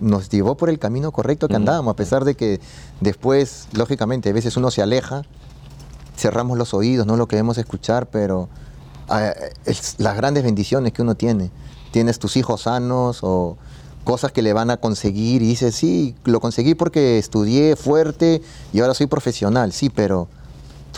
nos 0.00 0.28
llevó 0.28 0.56
por 0.56 0.68
el 0.68 0.78
camino 0.78 1.12
correcto 1.12 1.48
que 1.48 1.56
andábamos, 1.56 1.92
a 1.92 1.96
pesar 1.96 2.24
de 2.24 2.34
que 2.34 2.60
después, 3.00 3.68
lógicamente, 3.72 4.30
a 4.30 4.32
veces 4.32 4.56
uno 4.56 4.70
se 4.70 4.82
aleja 4.82 5.22
cerramos 6.18 6.58
los 6.58 6.74
oídos, 6.74 7.06
no 7.06 7.16
lo 7.16 7.28
queremos 7.28 7.56
escuchar, 7.58 8.08
pero 8.10 8.48
ah, 9.08 9.32
las 9.98 10.16
grandes 10.16 10.44
bendiciones 10.44 10.92
que 10.92 11.02
uno 11.02 11.14
tiene. 11.14 11.50
Tienes 11.92 12.18
tus 12.18 12.36
hijos 12.36 12.62
sanos 12.62 13.20
o 13.22 13.56
cosas 14.04 14.32
que 14.32 14.42
le 14.42 14.52
van 14.52 14.70
a 14.70 14.78
conseguir 14.78 15.42
y 15.42 15.46
dices, 15.46 15.74
sí, 15.74 16.14
lo 16.24 16.40
conseguí 16.40 16.74
porque 16.74 17.18
estudié 17.18 17.76
fuerte 17.76 18.42
y 18.72 18.80
ahora 18.80 18.94
soy 18.94 19.06
profesional, 19.06 19.72
sí, 19.72 19.90
pero 19.90 20.28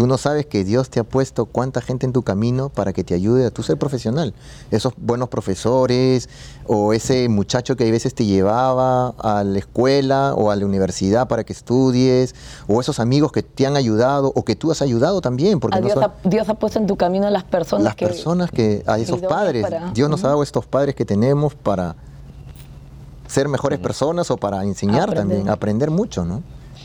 Tú 0.01 0.07
no 0.07 0.17
sabes 0.17 0.47
que 0.47 0.65
Dios 0.65 0.89
te 0.89 0.99
ha 0.99 1.05
puesto 1.05 1.45
cuánta 1.45 1.83
gente 1.83 2.07
en 2.07 2.15
tu 2.15 2.23
camino 2.23 2.71
para 2.71 2.95
que 2.95 3.05
te 3.05 3.13
ayude 3.13 3.45
a 3.45 3.51
tú 3.51 3.63
ser 3.63 3.77
profesional. 3.77 4.33
Esos 4.71 4.95
buenos 4.97 5.29
profesores 5.29 6.31
o 6.67 6.95
ese 6.95 7.29
muchacho 7.29 7.77
que 7.77 7.87
a 7.87 7.91
veces 7.91 8.15
te 8.15 8.25
llevaba 8.25 9.09
a 9.19 9.45
la 9.45 9.59
escuela 9.59 10.33
o 10.35 10.51
a 10.51 10.57
la 10.57 10.65
universidad 10.65 11.29
para 11.29 11.45
que 11.45 11.53
estudies 11.53 12.35
o 12.67 12.81
esos 12.81 12.99
amigos 12.99 13.31
que 13.31 13.43
te 13.43 13.67
han 13.67 13.77
ayudado 13.77 14.33
o 14.35 14.43
que 14.43 14.57
tú 14.57 14.71
has 14.73 14.81
ayudado 14.81 15.21
también. 15.21 15.61
Porque 15.61 15.83
Dios, 15.83 16.49
ha, 16.49 16.55
puesto 16.55 16.79
en 16.79 16.87
tu 16.87 16.97
camino 16.97 17.27
a 17.27 17.31
las 17.31 17.45
personas 17.45 17.85
las 17.85 17.95
personas 17.97 18.51
que 18.51 18.83
a 18.87 18.99
esos 18.99 19.21
padres. 19.21 19.67
Dios 19.93 20.09
nos 20.09 20.25
ha 20.25 20.29
dado 20.29 20.43
estos 20.43 20.65
padres 20.65 20.95
que 20.95 21.05
tenemos 21.05 21.55
para 21.55 21.95
ser 23.27 23.49
mejores 23.49 23.79
personas 23.79 24.31
o 24.31 24.39
para 24.39 24.65
enseñar 24.65 25.13
también, 25.13 25.51
aprender 25.51 25.91
mucho, 25.91 26.25
¿no? 26.25 26.43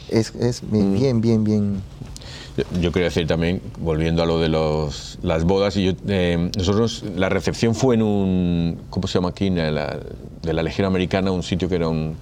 Es, 0.09 0.35
es 0.35 0.69
bien, 0.69 1.21
bien, 1.21 1.45
bien 1.45 1.81
yo, 2.79 2.91
quería 2.91 3.09
decir 3.09 3.27
también, 3.27 3.61
volviendo 3.79 4.23
a 4.23 4.25
lo 4.25 4.39
de 4.39 4.49
los, 4.49 5.19
las 5.21 5.43
bodas, 5.43 5.77
y 5.77 5.95
eh, 6.07 6.51
nosotros, 6.57 7.03
la 7.15 7.29
recepción 7.29 7.75
fue 7.75 7.95
en 7.95 8.01
un, 8.01 8.81
¿cómo 8.89 9.07
se 9.07 9.15
llama 9.15 9.29
aquí? 9.29 9.49
de 9.49 9.71
la 9.71 10.63
Legión 10.63 10.87
Americana, 10.87 11.31
un 11.31 11.43
sitio 11.43 11.67
que 11.67 11.75
era 11.75 11.89
un, 11.89 12.15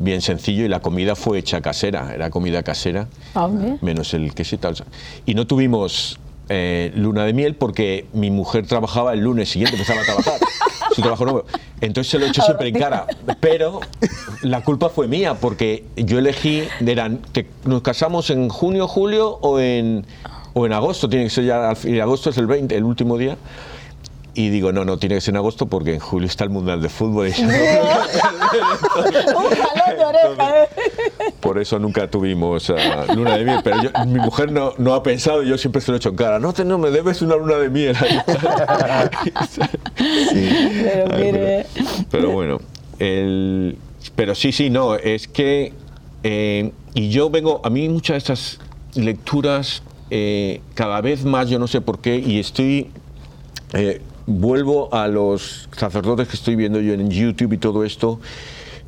bien 0.00 0.22
sencillo 0.22 0.64
y 0.64 0.68
la 0.68 0.80
comida 0.80 1.14
fue 1.14 1.38
hecha 1.38 1.60
casera, 1.60 2.12
era 2.12 2.30
comida 2.30 2.62
casera, 2.62 3.06
ah, 3.34 3.48
menos 3.80 4.12
el 4.14 4.34
queso 4.34 4.56
y 4.56 4.58
tal. 4.58 4.74
Y 5.26 5.34
no 5.34 5.46
tuvimos 5.46 6.18
eh, 6.48 6.90
luna 6.96 7.24
de 7.24 7.34
miel 7.34 7.54
porque 7.54 8.06
mi 8.14 8.30
mujer 8.30 8.66
trabajaba 8.66 9.12
el 9.12 9.20
lunes 9.20 9.50
siguiente, 9.50 9.76
empezaba 9.76 10.00
a 10.00 10.04
trabajar. 10.04 10.40
su 10.94 11.00
trabajo 11.00 11.24
nuevo. 11.24 11.44
Entonces 11.80 12.10
se 12.10 12.18
lo 12.18 12.26
he 12.26 12.28
hecho 12.28 12.42
siempre 12.42 12.68
en 12.68 12.78
cara. 12.78 13.06
Pero 13.40 13.80
la 14.42 14.62
culpa 14.62 14.88
fue 14.88 15.08
mía 15.08 15.34
porque 15.34 15.84
yo 15.96 16.18
elegí, 16.18 16.64
eran, 16.84 17.18
que 17.32 17.46
nos 17.64 17.82
casamos 17.82 18.30
en 18.30 18.48
junio, 18.48 18.88
julio 18.88 19.38
o 19.40 19.60
en, 19.60 20.06
o 20.54 20.66
en 20.66 20.72
agosto, 20.72 21.08
tiene 21.08 21.24
que 21.26 21.30
ser 21.30 21.44
ya, 21.44 21.70
agosto 21.70 22.30
es 22.30 22.38
el 22.38 22.46
20, 22.46 22.76
el 22.76 22.84
último 22.84 23.16
día. 23.18 23.36
Y 24.34 24.48
digo, 24.50 24.72
no, 24.72 24.84
no, 24.84 24.96
tiene 24.98 25.16
que 25.16 25.20
ser 25.20 25.32
en 25.32 25.38
agosto 25.38 25.66
porque 25.66 25.94
en 25.94 26.00
julio 26.00 26.26
está 26.28 26.44
el 26.44 26.50
Mundial 26.50 26.80
de 26.80 26.88
Fútbol. 26.88 27.28
y- 27.28 27.32
Un 27.42 27.50
jalón 29.50 29.96
de 29.98 30.04
oreja, 30.04 30.62
¿eh? 30.64 30.68
Por 31.40 31.58
eso 31.58 31.78
nunca 31.78 32.08
tuvimos 32.10 32.70
ah, 32.70 33.06
luna 33.14 33.36
de 33.36 33.44
miel. 33.44 33.60
Pero 33.64 33.82
yo- 33.82 33.90
mi 34.06 34.18
mujer 34.20 34.52
no, 34.52 34.72
no 34.78 34.94
ha 34.94 35.02
pensado 35.02 35.42
y 35.42 35.48
yo 35.48 35.58
siempre 35.58 35.80
se 35.82 35.90
lo 35.90 35.96
he 35.96 35.98
hecho 35.98 36.10
en 36.10 36.16
cara. 36.16 36.38
No, 36.38 36.52
te, 36.52 36.64
no 36.64 36.78
me 36.78 36.90
debes 36.90 37.22
una 37.22 37.36
luna 37.36 37.56
de 37.56 37.70
miel. 37.70 37.96
Pero 39.94 41.16
mire. 41.16 41.66
Pero 42.10 42.30
bueno, 42.30 42.58
el- 42.98 43.76
pero 44.16 44.34
sí, 44.34 44.52
sí, 44.52 44.70
no, 44.70 44.94
es 44.96 45.28
que, 45.28 45.72
eh, 46.22 46.72
y 46.94 47.10
yo 47.10 47.30
vengo, 47.30 47.60
a 47.64 47.70
mí 47.70 47.88
muchas 47.88 48.14
de 48.14 48.18
estas 48.18 48.58
lecturas, 48.94 49.82
eh, 50.10 50.60
cada 50.74 51.00
vez 51.00 51.24
más, 51.24 51.48
yo 51.48 51.58
no 51.58 51.66
sé 51.68 51.80
por 51.80 52.00
qué, 52.00 52.16
y 52.16 52.38
estoy, 52.40 52.90
eh, 53.74 54.00
vuelvo 54.30 54.92
a 54.94 55.08
los 55.08 55.68
sacerdotes 55.76 56.28
que 56.28 56.36
estoy 56.36 56.56
viendo 56.56 56.80
yo 56.80 56.94
en 56.94 57.10
YouTube 57.10 57.52
y 57.54 57.58
todo 57.58 57.84
esto, 57.84 58.20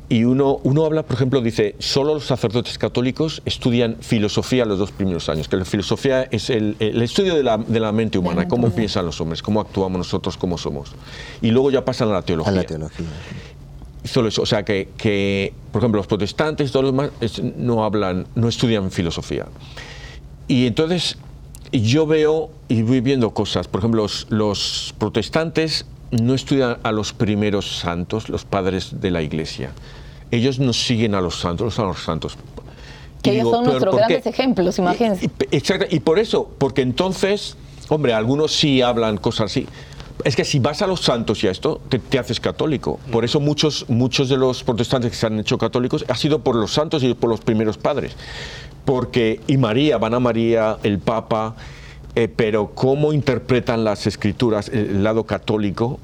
y 0.09 0.25
uno, 0.25 0.59
uno 0.63 0.85
habla, 0.85 1.03
por 1.03 1.15
ejemplo, 1.15 1.41
dice, 1.41 1.75
solo 1.79 2.13
los 2.13 2.25
sacerdotes 2.25 2.77
católicos 2.77 3.41
estudian 3.45 3.97
filosofía 3.99 4.65
los 4.65 4.77
dos 4.77 4.91
primeros 4.91 5.27
años, 5.29 5.47
que 5.47 5.55
la 5.55 5.65
filosofía 5.65 6.23
es 6.23 6.49
el, 6.49 6.75
el 6.79 7.01
estudio 7.01 7.35
de 7.35 7.43
la, 7.43 7.57
de 7.57 7.79
la 7.79 7.91
mente 7.91 8.17
humana, 8.17 8.47
cómo 8.47 8.69
piensan 8.69 9.05
los 9.05 9.19
hombres, 9.21 9.41
cómo 9.41 9.61
actuamos 9.61 9.97
nosotros, 9.97 10.37
cómo 10.37 10.57
somos. 10.57 10.91
Y 11.41 11.51
luego 11.51 11.71
ya 11.71 11.83
pasan 11.83 12.09
a 12.09 12.11
la 12.11 12.17
A 12.19 12.21
teología. 12.21 12.53
la 12.53 12.63
teología. 12.63 13.05
Solo 14.03 14.27
eso, 14.27 14.41
o 14.41 14.45
sea 14.45 14.63
que, 14.63 14.89
que, 14.97 15.53
por 15.71 15.81
ejemplo, 15.81 15.99
los 15.99 16.07
protestantes 16.07 16.71
todos 16.71 16.91
los 16.91 16.93
demás 16.93 17.41
no 17.55 17.85
hablan, 17.85 18.27
no 18.35 18.49
estudian 18.49 18.91
filosofía. 18.91 19.45
Y 20.47 20.67
entonces 20.67 21.17
yo 21.81 22.05
veo 22.05 22.51
y 22.67 22.81
voy 22.83 23.01
viendo 23.01 23.31
cosas. 23.31 23.67
Por 23.67 23.79
ejemplo, 23.79 24.03
los, 24.03 24.27
los 24.29 24.93
protestantes 24.97 25.85
no 26.11 26.33
estudian 26.33 26.77
a 26.83 26.91
los 26.91 27.13
primeros 27.13 27.79
santos, 27.79 28.29
los 28.29 28.45
padres 28.45 29.01
de 29.01 29.11
la 29.11 29.21
iglesia. 29.21 29.71
Ellos 30.31 30.59
no 30.59 30.73
siguen 30.73 31.15
a 31.15 31.21
los 31.21 31.39
santos, 31.39 31.79
a 31.79 31.83
los 31.83 32.03
santos. 32.03 32.37
Que 33.21 33.31
ellos 33.31 33.45
digo, 33.45 33.51
son 33.51 33.63
¿pero 33.63 33.71
nuestros 33.71 33.95
qué? 33.95 33.99
grandes 33.99 34.25
ejemplos, 34.27 34.79
imagínense. 34.79 35.29
Exacto, 35.51 35.85
y 35.89 35.99
por 35.99 36.19
eso, 36.19 36.49
porque 36.57 36.81
entonces, 36.81 37.55
hombre, 37.89 38.13
algunos 38.13 38.53
sí 38.53 38.81
hablan 38.81 39.17
cosas 39.17 39.51
así. 39.51 39.67
Es 40.23 40.35
que 40.35 40.45
si 40.45 40.59
vas 40.59 40.81
a 40.81 40.87
los 40.87 41.01
santos 41.01 41.43
y 41.43 41.47
a 41.47 41.51
esto, 41.51 41.81
te, 41.89 41.99
te 41.99 42.19
haces 42.19 42.39
católico. 42.39 42.99
Por 43.11 43.25
eso 43.25 43.39
muchos, 43.39 43.85
muchos 43.89 44.29
de 44.29 44.37
los 44.37 44.63
protestantes 44.63 45.11
que 45.11 45.17
se 45.17 45.25
han 45.25 45.39
hecho 45.39 45.57
católicos 45.57 46.05
ha 46.07 46.15
sido 46.15 46.39
por 46.39 46.55
los 46.55 46.71
santos 46.71 47.03
y 47.03 47.13
por 47.13 47.29
los 47.29 47.41
primeros 47.41 47.77
padres. 47.77 48.15
Porque, 48.85 49.41
y 49.47 49.57
María, 49.57 49.97
van 49.97 50.13
a 50.13 50.19
María, 50.19 50.77
el 50.83 50.99
Papa, 50.99 51.55
eh, 52.15 52.27
pero 52.33 52.71
cómo 52.75 53.11
interpretan 53.11 53.83
las 53.83 54.05
escrituras, 54.05 54.69
el, 54.69 55.03
lado 55.03 55.25
católico, 55.25 55.99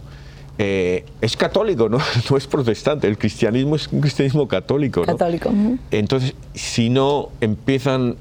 eh, 0.57 1.05
es 1.21 1.37
católico, 1.37 1.87
¿no? 1.87 1.99
no 2.29 2.37
es 2.37 2.47
protestante. 2.47 3.07
El 3.07 3.17
cristianismo 3.17 3.75
es 3.75 3.87
un 3.87 4.01
cristianismo 4.01 4.47
católico. 4.47 5.01
¿no? 5.01 5.05
Católico. 5.05 5.51
Entonces, 5.91 6.33
si 6.55 6.89
no 6.89 7.29
empiezan, 7.41 8.15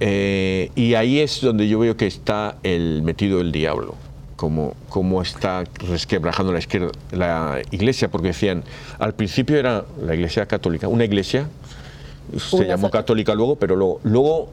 eh, 0.00 0.70
y 0.74 0.94
ahí 0.94 1.20
es 1.20 1.40
donde 1.40 1.68
yo 1.68 1.78
veo 1.78 1.96
que 1.96 2.06
está 2.06 2.56
el 2.64 3.02
metido 3.02 3.40
el 3.40 3.52
diablo, 3.52 3.94
como, 4.42 4.74
como 4.88 5.22
está 5.22 5.62
resquebrajando 5.88 6.52
la, 6.52 6.58
izquierda, 6.58 6.90
la 7.12 7.62
iglesia, 7.70 8.10
porque 8.10 8.28
decían, 8.28 8.64
al 8.98 9.14
principio 9.14 9.56
era 9.56 9.84
la 10.04 10.16
iglesia 10.16 10.46
católica, 10.46 10.88
una 10.88 11.04
iglesia, 11.04 11.46
se 12.36 12.56
Una 12.56 12.66
llamó 12.66 12.90
católica 12.90 13.36
luego, 13.36 13.54
pero 13.54 13.76
luego, 13.76 14.00
luego 14.02 14.50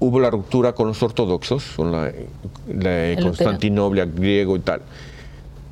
hubo 0.00 0.20
la 0.20 0.28
ruptura 0.28 0.74
con 0.74 0.88
los 0.88 1.02
ortodoxos, 1.02 1.64
con 1.76 1.92
la, 1.92 2.12
la 2.68 3.22
Constantinopla, 3.22 4.04
griego 4.04 4.54
y 4.54 4.60
tal. 4.60 4.82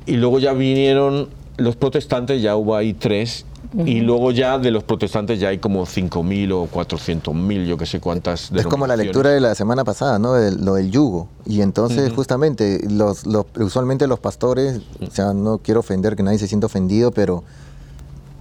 Y 0.07 0.15
luego 0.15 0.39
ya 0.39 0.53
vinieron 0.53 1.29
los 1.57 1.75
protestantes, 1.75 2.41
ya 2.41 2.55
hubo 2.55 2.75
ahí 2.75 2.93
tres, 2.93 3.45
y 3.85 4.01
luego 4.01 4.31
ya 4.31 4.57
de 4.59 4.69
los 4.71 4.83
protestantes 4.83 5.39
ya 5.39 5.47
hay 5.49 5.57
como 5.59 5.85
5.000 5.85 6.51
o 6.51 6.67
400.000, 6.67 7.65
yo 7.65 7.77
que 7.77 7.85
sé 7.85 7.99
cuántas 8.01 8.51
Es 8.51 8.65
como 8.67 8.85
la 8.87 8.95
lectura 8.97 9.29
de 9.29 9.39
la 9.39 9.55
semana 9.55 9.83
pasada, 9.85 10.19
¿no? 10.19 10.33
De 10.33 10.51
lo 10.51 10.73
del 10.75 10.91
yugo. 10.91 11.29
Y 11.45 11.61
entonces, 11.61 12.11
justamente, 12.13 12.81
los, 12.89 13.25
los- 13.25 13.45
usualmente 13.57 14.07
los 14.07 14.19
pastores, 14.19 14.81
o 15.01 15.09
sea, 15.09 15.33
no 15.33 15.59
quiero 15.59 15.79
ofender, 15.79 16.15
que 16.17 16.23
nadie 16.23 16.37
se 16.37 16.47
sienta 16.47 16.65
ofendido, 16.67 17.11
pero 17.11 17.43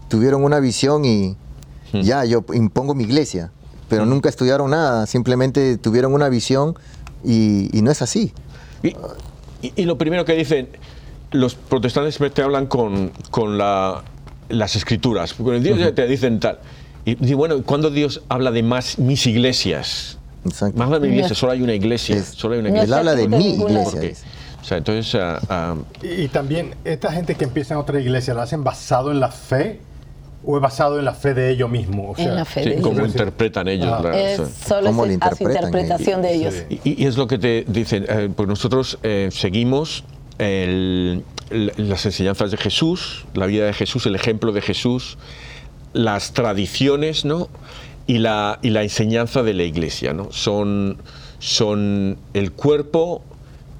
tuvieron 0.09 0.43
una 0.45 0.59
visión 0.61 1.05
y 1.05 1.37
ya, 1.93 2.25
yo 2.25 2.45
impongo 2.53 2.95
mi 2.95 3.05
iglesia. 3.05 3.51
Pero 3.89 4.07
nunca 4.07 4.29
estudiaron 4.29 4.71
nada, 4.71 5.07
simplemente 5.07 5.77
tuvieron 5.77 6.13
una 6.15 6.29
visión 6.29 6.77
y, 7.25 7.77
y 7.77 7.83
no 7.83 7.91
es 7.91 8.03
así. 8.03 8.33
Y, 8.83 8.89
y- 9.63 9.73
y 9.77 9.85
lo 9.85 9.99
primero 9.99 10.25
que 10.25 10.35
dicen, 10.35 10.69
los 11.33 11.55
protestantes 11.57 12.15
siempre 12.15 12.31
te 12.35 12.43
hablan 12.43 12.67
con, 12.67 13.11
con 13.31 13.59
la- 13.59 14.03
las 14.51 14.77
escrituras, 14.77 15.35
porque 15.35 15.61
Dios 15.61 15.79
ya 15.79 15.95
te 15.95 16.07
dicen 16.07 16.41
tal. 16.41 16.59
Y, 17.05 17.13
y 17.31 17.35
bueno, 17.35 17.63
¿cuándo 17.63 17.91
Dios 17.91 18.23
habla 18.29 18.51
de 18.51 18.63
más 18.63 18.99
mis 18.99 19.27
iglesias? 19.27 20.19
Exacto. 20.45 20.79
Más 20.79 20.91
de 20.91 21.01
mi 21.01 21.09
iglesia, 21.09 21.35
solo 21.35 21.53
hay 21.53 21.63
una 21.63 21.75
iglesia, 21.75 22.17
Es- 22.17 22.27
solo 22.37 22.55
hay 22.55 22.61
una 22.61 22.69
iglesia. 22.71 22.87
Él 22.87 22.95
habla 22.95 23.15
de 23.15 23.25
en 23.25 23.31
mi 23.31 23.55
iglesia. 23.55 23.85
¿Por 23.85 24.01
qué? 24.01 24.09
dice. 24.09 24.25
O 24.61 24.65
sea, 24.65 24.77
entonces, 24.79 25.15
ah, 25.49 25.75
Y, 26.03 26.23
y 26.25 26.29
también, 26.29 26.75
esta 26.85 27.11
gente 27.13 27.35
que 27.35 27.45
empieza 27.45 27.75
en 27.75 27.81
otra 27.81 27.99
iglesia, 28.01 28.35
¿lo 28.35 28.43
hacen 28.43 28.63
basado 28.63 29.11
en 29.11 29.19
la 29.21 29.31
fe 29.31 29.81
o 30.45 30.57
es 30.57 30.63
basado 30.63 30.99
en 30.99 31.05
la 31.07 31.15
fe 31.15 31.33
de 31.35 31.51
ellos 31.51 31.71
mismos? 31.71 32.19
O 32.19 32.23
En 32.23 32.35
la 32.35 32.45
fe 32.45 32.63
sí, 32.63 32.69
de 32.69 32.75
ellos. 32.77 32.85
cómo 32.89 32.97
decir, 33.01 33.13
interpretan 33.13 33.69
ellos. 33.69 33.89
Ah. 33.91 34.01
la- 34.03 34.21
Es 34.21 34.37
sea. 34.37 34.47
solo 34.69 34.87
¿Cómo 34.89 35.05
es 35.07 35.17
lo 35.19 35.25
a 35.25 35.29
su 35.35 35.43
interpretan 35.45 35.65
interpretación 35.69 36.23
de 36.23 36.35
ellos. 36.35 36.55
Sí. 36.69 36.81
Y, 36.85 37.03
y 37.05 37.07
es 37.07 37.17
lo 37.17 37.27
que 37.27 37.39
te 37.39 37.65
dicen, 37.67 38.05
eh, 38.09 38.29
pues 38.35 38.49
nosotros 38.49 38.99
eh, 39.03 39.29
seguimos 39.33 40.05
el- 40.39 41.23
las 41.51 42.07
enseñanzas 42.07 42.51
de 42.51 42.57
Jesús, 42.57 43.25
la 43.35 43.47
vida 43.47 43.67
de 43.67 43.73
Jesús, 43.73 44.07
el 44.07 44.15
ejemplo 44.15 44.53
de 44.53 44.61
Jesús, 44.63 45.19
las 45.93 46.33
tradiciones, 46.33 47.25
¿no? 47.25 47.49
Y 48.07 48.19
la, 48.19 48.59
y 48.63 48.71
la 48.71 48.83
enseñanza 48.83 49.43
de 49.43 49.55
la 49.55 49.65
iglesia, 49.65 50.13
¿no? 50.13 50.31
Son, 50.33 50.97
son 51.39 52.19
el 52.35 52.53
cuerpo, 52.53 53.23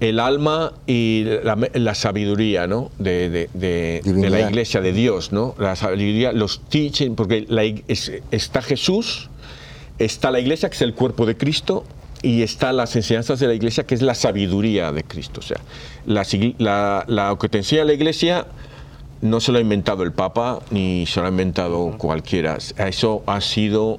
el 0.01 0.19
alma 0.19 0.73
y 0.87 1.25
la, 1.45 1.57
la 1.75 1.95
sabiduría, 1.95 2.67
¿no? 2.67 2.91
De, 2.99 3.29
de- 3.31 3.51
de- 3.55 4.01
de 4.05 4.31
la 4.31 4.39
iglesia, 4.49 4.81
de 4.81 4.93
Dios, 4.93 5.33
¿no? 5.33 5.55
La 5.59 5.77
sabiduría, 5.77 6.33
los 6.33 6.61
teaching, 6.69 7.15
porque 7.15 7.45
la 7.49 7.65
es- 7.65 8.13
está 8.31 8.63
Jesús, 8.63 9.29
está 9.99 10.31
la 10.31 10.41
iglesia, 10.41 10.69
que 10.71 10.77
es 10.77 10.83
el 10.83 10.95
cuerpo 10.95 11.27
de 11.27 11.37
Cristo, 11.37 11.85
y 12.23 12.43
está 12.43 12.73
las 12.73 12.95
enseñanzas 12.97 13.39
de 13.41 13.47
la 13.47 13.55
iglesia, 13.55 13.85
que 13.85 13.95
es 13.95 14.03
la 14.03 14.15
sabiduría 14.15 14.93
de 14.93 15.05
Cristo. 15.05 15.41
O 15.41 15.43
sea, 15.43 15.59
igl- 16.07 16.55
la, 16.59 17.05
la 17.07 17.37
que 17.41 17.49
te 17.49 17.59
enseña 17.59 17.85
la 17.85 17.93
iglesia 17.95 18.47
no 19.23 19.41
se 19.41 19.53
lo 19.53 19.59
ha 19.59 19.61
inventado 19.61 20.03
el 20.03 20.13
Papa, 20.13 20.61
ni 20.71 21.07
se 21.07 21.21
lo 21.21 21.27
ha 21.27 21.31
inventado 21.31 21.95
cualquiera. 21.99 22.59
Eso 22.79 23.23
ha 23.27 23.41
sido 23.41 23.99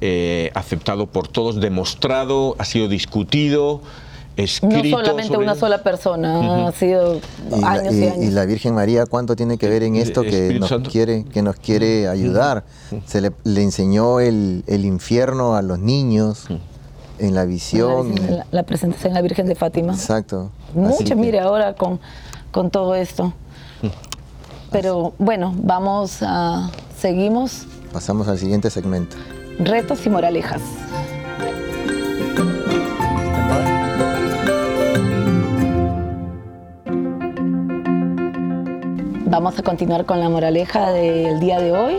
eh, 0.00 0.50
aceptado 0.54 1.06
por 1.06 1.28
todos, 1.28 1.60
demostrado, 1.60 2.56
ha 2.58 2.64
sido 2.64 2.88
discutido, 2.88 3.80
No 4.36 4.42
escrito. 4.44 4.98
solamente 4.98 5.28
sobre 5.32 5.44
una 5.44 5.54
sola 5.54 5.82
persona, 5.82 6.66
ha 6.68 6.72
sido 6.72 7.20
Y 7.56 7.60
la, 7.60 7.70
años 7.72 7.94
y, 7.94 7.98
y- 7.98 8.04
años. 8.08 8.24
y 8.24 8.30
la 8.30 8.44
Virgen 8.46 8.74
María, 8.74 9.06
¿cuánto 9.06 9.36
tiene 9.36 9.58
que 9.58 9.68
ver 9.68 9.82
en 9.84 9.94
esto 9.96 10.22
que 10.22 10.58
nos 10.58 10.72
quiere, 10.90 11.24
que 11.24 11.42
nos 11.42 11.56
quiere 11.56 12.08
ayudar? 12.08 12.64
Se 13.06 13.20
le, 13.20 13.32
le 13.44 13.62
enseñó 13.62 14.18
el, 14.20 14.64
el 14.66 14.84
infierno 14.84 15.54
a 15.54 15.62
los 15.62 15.78
niños 15.78 16.46
en 17.22 17.34
la 17.34 17.44
visión. 17.44 18.12
Y- 18.12 18.18
la- 18.18 18.46
la 18.50 18.62
presentación 18.64 19.12
de 19.12 19.18
la 19.18 19.22
Virgen 19.22 19.46
de 19.46 19.54
Fátima. 19.54 19.92
exacto. 19.92 20.50
Que 21.06 21.14
mire, 21.14 21.40
ahora 21.40 21.74
con, 21.74 22.00
con 22.50 22.70
todo 22.70 22.94
esto. 22.94 23.32
Pero 24.70 25.12
bueno, 25.18 25.54
vamos 25.56 26.18
a. 26.22 26.70
Seguimos. 26.98 27.66
Pasamos 27.92 28.28
al 28.28 28.38
siguiente 28.38 28.70
segmento. 28.70 29.16
Retos 29.58 30.04
y 30.06 30.10
moralejas. 30.10 30.62
Vamos 39.26 39.58
a 39.58 39.62
continuar 39.62 40.04
con 40.04 40.20
la 40.20 40.28
moraleja 40.28 40.90
del 40.90 41.40
día 41.40 41.58
de 41.58 41.72
hoy. 41.72 41.94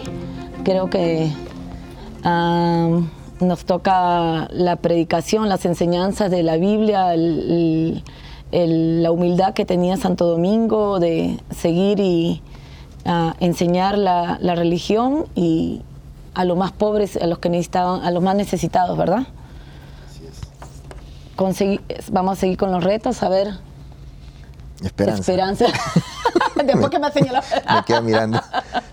Creo 0.63 0.89
que 0.89 1.31
nos 3.39 3.65
toca 3.65 4.47
la 4.51 4.75
predicación, 4.77 5.49
las 5.49 5.65
enseñanzas 5.65 6.29
de 6.31 6.43
la 6.43 6.57
Biblia, 6.57 7.13
el- 7.13 8.03
el- 8.51 9.03
la 9.03 9.11
humildad 9.11 9.53
que 9.53 9.65
tenía 9.65 9.97
Santo 9.97 10.25
Domingo 10.27 10.99
de 10.99 11.39
seguir 11.55 11.99
y 11.99 12.41
ah, 13.05 13.35
enseñar 13.39 13.97
la, 13.97 14.37
la 14.41 14.55
religión 14.55 15.25
y 15.35 15.81
a 16.35 16.45
los 16.45 16.57
más 16.57 16.71
pobres, 16.71 17.17
a 17.17 17.27
los 17.27 17.39
que 17.39 17.49
necesitaban, 17.49 18.01
a 18.03 18.11
los 18.11 18.23
más 18.23 18.35
necesitados, 18.35 18.97
¿verdad? 18.97 19.27
Consegui- 21.35 21.81
vamos 22.11 22.37
a 22.37 22.41
seguir 22.41 22.57
con 22.57 22.71
los 22.71 22.83
retos, 22.83 23.23
a 23.23 23.29
ver. 23.29 23.49
Esperanza. 24.83 25.19
Esperanza. 25.21 25.65
Después 26.65 26.89
que 26.89 26.99
me 26.99 27.07
ha 27.07 27.11
señalado. 27.11 27.45
Me 27.51 27.83
queda 27.85 28.01
mirando. 28.01 28.41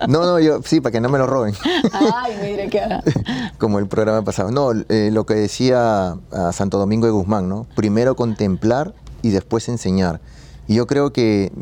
No, 0.08 0.24
no, 0.24 0.38
yo 0.38 0.60
sí, 0.64 0.80
para 0.80 0.92
que 0.92 1.00
no 1.00 1.08
me 1.08 1.18
lo 1.18 1.26
roben. 1.26 1.54
Ay, 1.92 2.36
mire 2.42 2.68
que. 2.68 2.82
Como 3.58 3.78
el 3.78 3.86
programa 3.86 4.22
pasado. 4.22 4.50
No, 4.50 4.72
eh, 4.88 5.10
lo 5.12 5.26
que 5.26 5.34
decía 5.34 6.16
a 6.32 6.52
Santo 6.52 6.78
Domingo 6.78 7.06
de 7.06 7.12
Guzmán, 7.12 7.48
¿no? 7.48 7.66
Primero 7.76 8.16
contemplar 8.16 8.94
y 9.22 9.30
después 9.30 9.68
enseñar. 9.68 10.20
Y 10.66 10.74
yo 10.74 10.86
creo 10.86 11.12
que 11.12 11.52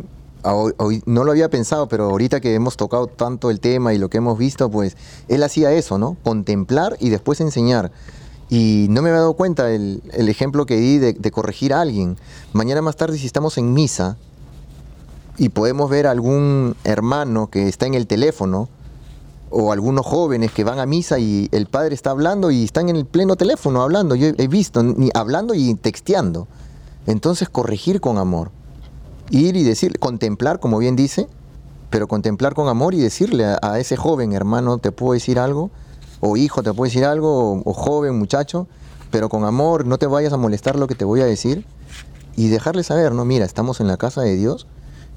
hoy, 0.42 1.02
no 1.06 1.24
lo 1.24 1.32
había 1.32 1.50
pensado, 1.50 1.88
pero 1.88 2.04
ahorita 2.10 2.40
que 2.40 2.54
hemos 2.54 2.76
tocado 2.76 3.06
tanto 3.06 3.50
el 3.50 3.60
tema 3.60 3.94
y 3.94 3.98
lo 3.98 4.08
que 4.08 4.18
hemos 4.18 4.38
visto, 4.38 4.70
pues 4.70 4.96
él 5.28 5.42
hacía 5.42 5.72
eso, 5.72 5.98
¿no? 5.98 6.16
Contemplar 6.22 6.96
y 7.00 7.10
después 7.10 7.40
enseñar. 7.40 7.90
Y 8.50 8.86
no 8.88 9.02
me 9.02 9.10
había 9.10 9.20
dado 9.20 9.34
cuenta 9.34 9.70
el, 9.70 10.02
ejemplo 10.14 10.64
que 10.64 10.76
di 10.76 10.98
de, 10.98 11.12
de, 11.12 11.30
corregir 11.30 11.74
a 11.74 11.82
alguien. 11.82 12.16
Mañana 12.54 12.80
más 12.80 12.96
tarde, 12.96 13.18
si 13.18 13.26
estamos 13.26 13.58
en 13.58 13.74
misa 13.74 14.16
y 15.38 15.50
podemos 15.50 15.88
ver 15.88 16.06
algún 16.06 16.74
hermano 16.84 17.48
que 17.48 17.68
está 17.68 17.86
en 17.86 17.94
el 17.94 18.06
teléfono, 18.06 18.68
o 19.50 19.72
algunos 19.72 20.04
jóvenes 20.04 20.52
que 20.52 20.64
van 20.64 20.78
a 20.78 20.86
misa 20.86 21.18
y 21.18 21.48
el 21.52 21.66
padre 21.66 21.94
está 21.94 22.10
hablando 22.10 22.50
y 22.50 22.64
están 22.64 22.88
en 22.88 22.96
el 22.96 23.06
pleno 23.06 23.36
teléfono 23.36 23.82
hablando. 23.82 24.14
Yo 24.14 24.28
he 24.36 24.48
visto, 24.48 24.82
hablando 25.14 25.54
y 25.54 25.74
texteando. 25.74 26.48
Entonces 27.06 27.48
corregir 27.48 28.00
con 28.00 28.18
amor. 28.18 28.50
Ir 29.30 29.56
y 29.56 29.62
decir, 29.62 29.98
contemplar, 29.98 30.60
como 30.60 30.78
bien 30.78 30.96
dice, 30.96 31.28
pero 31.88 32.08
contemplar 32.08 32.54
con 32.54 32.68
amor 32.68 32.94
y 32.94 32.98
decirle 32.98 33.46
a, 33.62 33.78
ese 33.78 33.96
joven, 33.96 34.32
hermano, 34.32 34.78
¿te 34.78 34.92
puedo 34.92 35.14
decir 35.14 35.38
algo? 35.38 35.70
O 36.20 36.36
hijo, 36.36 36.62
¿te 36.62 36.72
puedo 36.72 36.88
decir 36.88 37.04
algo? 37.04 37.62
O, 37.64 37.72
joven, 37.72 38.18
muchacho, 38.18 38.66
pero 39.10 39.28
con 39.28 39.44
amor, 39.44 39.86
no 39.86 39.98
te 39.98 40.06
vayas 40.06 40.32
a 40.32 40.36
molestar 40.36 40.76
lo 40.76 40.86
que 40.86 40.94
te 40.94 41.04
voy 41.04 41.20
a 41.20 41.26
decir. 41.26 41.64
Y 42.36 42.48
dejarle 42.48 42.82
saber, 42.82 43.12
no, 43.12 43.24
mira, 43.24 43.44
estamos 43.46 43.80
en 43.80 43.88
la 43.88 43.96
casa 43.96 44.20
de 44.20 44.36
Dios 44.36 44.66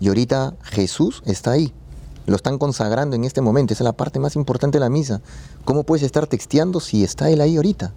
y 0.02 0.10
ahorita 0.10 0.56
Jesús 0.64 1.24
está 1.26 1.52
ahí 1.52 1.74
lo 2.26 2.36
están 2.36 2.58
consagrando 2.58 3.16
en 3.16 3.24
este 3.24 3.42
momento. 3.42 3.74
Esa 3.74 3.84
es 3.84 3.86
la 3.86 3.94
parte 3.94 4.20
más 4.20 4.36
importante 4.36 4.78
de 4.78 4.80
la 4.80 4.90
misa. 4.90 5.22
¿Cómo 5.66 5.84
puedes 5.84 6.04
estar 6.04 6.28
texteando 6.28 6.80
si 6.80 7.04
está 7.04 7.30
Él 7.30 7.42
ahí 7.42 7.56
ahorita? 7.58 7.94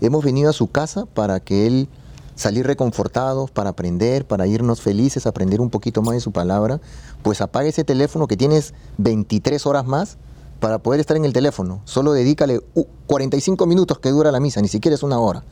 Hemos 0.00 0.24
venido 0.24 0.50
a 0.50 0.52
su 0.52 0.68
casa 0.68 1.06
para 1.06 1.40
que 1.40 1.66
Él 1.66 1.88
salir 2.34 2.66
reconfortados, 2.66 3.50
para 3.50 3.70
aprender, 3.70 4.26
para 4.26 4.46
irnos 4.46 4.80
felices, 4.80 5.26
aprender 5.26 5.60
un 5.60 5.70
poquito 5.70 6.02
más 6.02 6.14
de 6.14 6.20
su 6.20 6.32
palabra. 6.32 6.80
Pues 7.22 7.40
apague 7.40 7.68
ese 7.68 7.84
teléfono 7.84 8.26
que 8.26 8.36
tienes 8.36 8.74
23 8.98 9.66
horas 9.66 9.86
más 9.86 10.18
para 10.60 10.78
poder 10.78 11.00
estar 11.00 11.16
en 11.16 11.24
el 11.24 11.32
teléfono. 11.32 11.80
Solo 11.84 12.12
dedícale 12.12 12.60
45 13.06 13.66
minutos 13.66 13.98
que 13.98 14.10
dura 14.10 14.32
la 14.32 14.40
misa, 14.40 14.60
ni 14.62 14.68
siquiera 14.68 14.94
es 14.94 15.02
una 15.02 15.18
hora. 15.18 15.44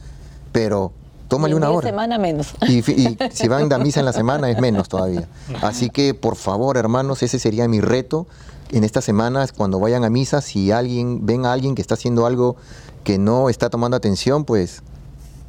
Pero 0.53 0.93
tómale 1.33 1.55
una 1.55 1.70
hora. 1.70 1.89
semana 1.89 2.18
menos. 2.18 2.53
Y, 2.68 2.83
si 2.83 3.49
van 3.49 3.72
a 3.72 3.78
misa 3.78 4.01
en 4.01 4.07
la 4.07 4.12
semana 4.12 4.51
es 4.51 4.61
menos 4.61 4.89
todavía. 4.91 5.26
Así 5.62 5.89
que, 5.89 6.12
por 6.12 6.37
favor, 6.37 6.76
hermanos, 6.76 7.22
ese 7.22 7.39
sería 7.39 7.66
mi 7.68 7.80
reto 7.80 8.26
en 8.70 8.85
estas 8.85 9.05
semanas, 9.05 9.53
cuando 9.53 9.80
vayan 9.80 10.05
a 10.05 10.11
misa, 10.11 10.43
si 10.43 10.72
alguien, 10.72 11.24
ven 11.24 11.47
a 11.47 11.53
alguien 11.53 11.74
que 11.74 11.80
está 11.80 11.95
haciendo 11.95 12.26
algo 12.26 12.57
que 13.03 13.16
no 13.16 13.49
está 13.49 13.70
tomando 13.70 13.97
atención, 13.97 14.45
pues 14.45 14.83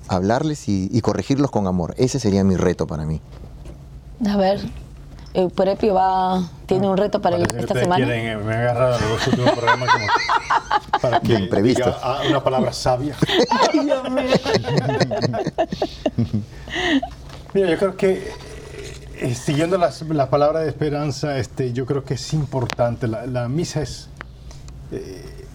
hablarles 0.07 0.69
y 0.69 1.01
corregirlos 1.01 1.51
con 1.51 1.67
amor. 1.67 1.95
Ese 1.97 2.17
sería 2.17 2.45
mi 2.45 2.55
reto 2.55 2.88
para 2.88 3.05
mí. 3.05 3.19
A 4.25 4.38
ver, 4.38 4.61
el 5.34 5.49
Prepio 5.49 5.95
va, 5.95 6.47
tiene 6.65 6.88
un 6.88 6.97
reto 6.97 7.21
para 7.21 7.38
esta 7.38 7.73
semana. 7.73 8.05
Quieren, 8.05 8.45
me 8.45 8.53
han 8.53 8.61
agarrado 8.61 8.99
los 9.09 9.27
últimos 9.27 9.51
programas 9.51 9.89
como 9.89 10.05
para 11.01 11.19
que 11.19 11.34
Imprevisto. 11.34 11.86
Diga 11.86 12.21
una 12.29 12.43
palabra 12.43 12.71
sabia. 12.73 13.15
Mira, 17.53 17.69
yo 17.69 17.77
creo 17.77 17.97
que 17.97 18.31
eh, 19.23 19.36
siguiendo 19.36 19.77
las, 19.77 20.01
la 20.01 20.29
palabra 20.29 20.59
de 20.59 20.69
esperanza, 20.69 21.38
este, 21.38 21.71
yo 21.71 21.86
creo 21.86 22.03
que 22.03 22.15
es 22.15 22.34
importante. 22.34 23.07
La, 23.07 23.47
misa 23.47 23.81
es 23.81 24.09
eh, 24.91 25.45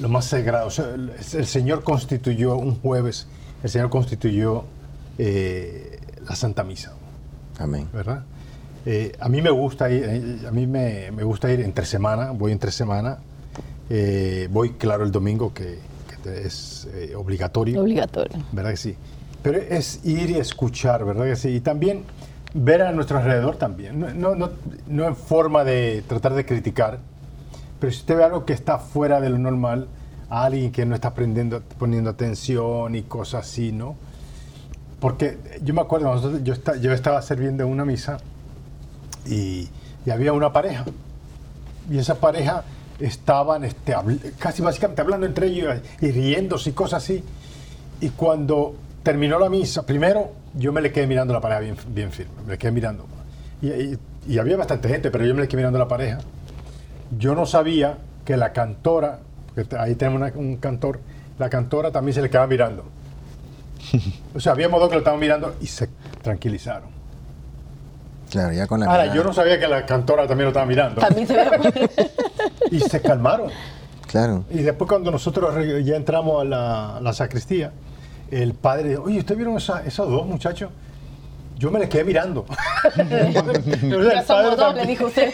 lo 0.00 0.08
más 0.08 0.24
sagrado. 0.24 0.68
el, 0.68 1.46
Señor 1.46 1.84
constituyó 1.84 2.56
un 2.56 2.80
jueves, 2.80 3.28
el 3.62 3.70
Señor 3.70 3.90
constituyó 3.90 4.64
eh, 5.18 6.00
la 6.28 6.34
Santa 6.34 6.64
Misa. 6.64 6.94
Amén. 7.58 7.88
¿Verdad? 7.92 8.24
Eh, 8.84 9.12
a 9.20 9.28
mí 9.28 9.40
me 9.40 9.50
gusta 9.50 9.90
ir, 9.90 10.04
eh, 10.04 10.46
a 10.46 10.50
mí 10.50 10.66
me, 10.66 11.10
gusta 11.22 11.52
ir 11.52 11.60
entre 11.60 11.86
semana, 11.86 12.32
voy 12.32 12.52
entre 12.52 12.72
semana. 12.72 13.18
Eh, 13.88 14.48
voy, 14.50 14.70
claro, 14.70 15.04
el 15.04 15.12
domingo, 15.12 15.52
que, 15.54 15.78
es 16.24 16.88
obligatorio. 17.16 17.80
Obligatorio. 17.80 18.38
¿Verdad 18.52 18.70
que 18.70 18.76
sí? 18.76 18.96
Pero 19.42 19.58
es 19.58 20.04
ir 20.04 20.30
y 20.30 20.36
escuchar, 20.36 21.04
¿verdad 21.04 21.24
que 21.24 21.34
sí? 21.34 21.48
Y 21.48 21.60
también 21.60 22.04
ver 22.54 22.82
a 22.82 22.92
nuestro 22.92 23.18
alrededor 23.18 23.56
también. 23.56 23.98
No, 23.98 24.36
no, 24.36 24.50
no, 24.86 25.04
en 25.04 25.16
forma 25.16 25.64
de 25.64 26.04
tratar 26.06 26.34
de 26.34 26.46
criticar, 26.46 27.00
pero 27.80 27.92
si 27.92 27.98
usted 27.98 28.16
ve 28.16 28.24
algo 28.24 28.44
que 28.44 28.52
está 28.52 28.78
fuera 28.78 29.20
de 29.20 29.30
lo 29.30 29.38
normal, 29.38 29.88
a 30.30 30.44
alguien 30.44 30.70
que 30.70 30.86
no 30.86 30.94
está 30.94 31.08
aprendiendo, 31.08 31.60
poniendo 31.76 32.08
atención 32.08 32.94
y 32.94 33.02
cosas 33.02 33.48
así, 33.48 33.72
¿no? 33.72 33.96
Porque 35.00 35.38
yo 35.64 35.74
me 35.74 35.80
acuerdo, 35.80 36.38
yo, 36.38 36.54
yo 36.80 36.92
estaba 36.92 37.20
sirviendo 37.20 37.66
una 37.66 37.84
misa 37.84 38.18
y, 39.26 39.68
había 40.10 40.32
una 40.32 40.52
pareja. 40.52 40.84
Y 41.90 41.98
esa 41.98 42.16
pareja 42.16 42.64
estaban 42.98 43.64
este, 43.64 43.94
casi 44.38 44.62
básicamente 44.62 45.02
hablando 45.02 45.26
entre 45.26 45.46
ellos 45.46 45.80
y 46.00 46.10
riéndose 46.10 46.70
y 46.70 46.72
cosas 46.72 47.04
así. 47.04 47.22
Y 48.00 48.10
cuando 48.10 48.74
terminó 49.02 49.38
la 49.38 49.48
misa, 49.48 49.84
primero 49.84 50.32
yo 50.54 50.72
me 50.72 50.80
le 50.80 50.92
quedé 50.92 51.06
mirando 51.06 51.32
la 51.32 51.40
pareja 51.40 51.60
bien, 51.60 51.76
bien 51.88 52.10
firme, 52.10 52.34
me 52.44 52.52
le 52.52 52.58
quedé 52.58 52.72
mirando. 52.72 53.06
Y, 53.60 53.96
y, 54.28 54.38
había 54.38 54.56
bastante 54.56 54.88
gente, 54.88 55.10
pero 55.10 55.24
yo 55.24 55.34
me 55.34 55.42
le 55.42 55.48
quedé 55.48 55.58
mirando 55.58 55.78
la 55.78 55.88
pareja. 55.88 56.18
Yo 57.16 57.34
no 57.34 57.46
sabía 57.46 57.98
que 58.24 58.36
la 58.36 58.52
cantora, 58.52 59.20
porque 59.54 59.76
ahí 59.76 59.94
tenemos 59.94 60.32
un 60.34 60.56
cantor, 60.56 61.00
la 61.38 61.48
cantora 61.48 61.90
también 61.92 62.14
se 62.14 62.22
le 62.22 62.30
quedaba 62.30 62.46
mirando. 62.46 62.84
O 64.34 64.40
sea, 64.40 64.52
había 64.52 64.68
modo 64.68 64.88
que 64.88 64.94
lo 64.94 65.00
estaban 65.00 65.20
mirando 65.20 65.54
y 65.60 65.66
se 65.66 65.88
tranquilizaron. 66.22 67.01
Claro, 68.32 68.50
ya 68.54 68.66
con 68.66 68.80
la 68.80 68.86
Ahora, 68.86 69.14
yo 69.14 69.22
no 69.22 69.34
sabía 69.34 69.60
que 69.60 69.68
la 69.68 69.84
cantora 69.84 70.26
también 70.26 70.46
lo 70.46 70.48
estaba 70.48 70.64
mirando. 70.64 71.02
También 71.02 71.26
se 71.26 71.36
Y 72.70 72.80
se 72.80 73.02
calmaron. 73.02 73.50
Claro. 74.06 74.46
Y 74.48 74.62
después 74.62 74.88
cuando 74.88 75.10
nosotros 75.10 75.54
ya 75.84 75.96
entramos 75.96 76.40
a 76.40 77.00
la, 77.02 77.12
sacristía, 77.12 77.72
el 78.30 78.54
padre 78.54 78.88
dijo, 78.88 79.02
oye, 79.02 79.18
¿ustedes 79.18 79.36
vieron 79.36 79.58
esos 79.58 80.10
dos 80.10 80.24
muchachos? 80.24 80.70
Yo 81.58 81.70
me 81.70 81.78
les 81.78 81.90
quedé 81.90 82.04
mirando. 82.04 82.46
ya 82.96 84.22
somos 84.22 84.56
dos, 84.56 84.74
le 84.76 84.86
dijo 84.86 85.04
usted. 85.04 85.30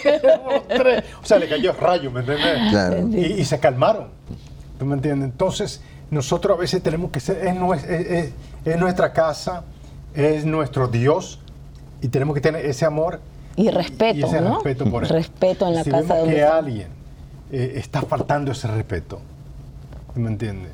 o 1.22 1.24
sea, 1.24 1.38
le 1.38 1.49
cayó 1.49 1.72
rayo, 1.74 2.11
¿me 2.11 2.18
entiendes? 2.18 2.70
Claro. 2.70 2.99
Y, 3.11 3.44
se 3.44 3.61
calmaron. 3.61 4.09
¿Tú 4.76 4.86
me 4.86 4.94
entiendes? 4.94 5.30
Entonces, 5.30 5.82
nosotros 6.11 6.59
a 6.59 6.61
veces 6.61 6.82
tenemos 6.82 7.12
que 7.12 7.20
ser, 7.20 7.46
es, 7.46 8.32
es 8.64 8.76
nuestra 8.76 9.12
casa, 9.12 9.62
es 10.14 10.44
nuestro 10.44 10.88
Dios, 10.88 11.38
y 12.01 12.09
tenemos 12.09 12.34
que 12.34 12.40
tener 12.40 12.64
ese 12.64 12.84
amor 12.84 13.20
y 13.57 13.70
respeto, 13.70 14.26
ese 14.26 14.40
¿no? 14.40 14.55
respeto 14.55 14.90
por 14.90 15.03
él. 15.03 15.09
Respeto 15.09 15.66
en 15.66 15.74
la 15.74 15.84
si 15.84 15.90
casa 15.90 16.14
vemos 16.14 16.28
que 16.28 16.44
alguien 16.44 16.88
eh, 17.51 17.72
está 17.76 18.03
faltando 18.03 18.53
ese 18.53 18.68
respeto, 18.68 19.20
¿me 20.14 20.28
entiendes? 20.28 20.72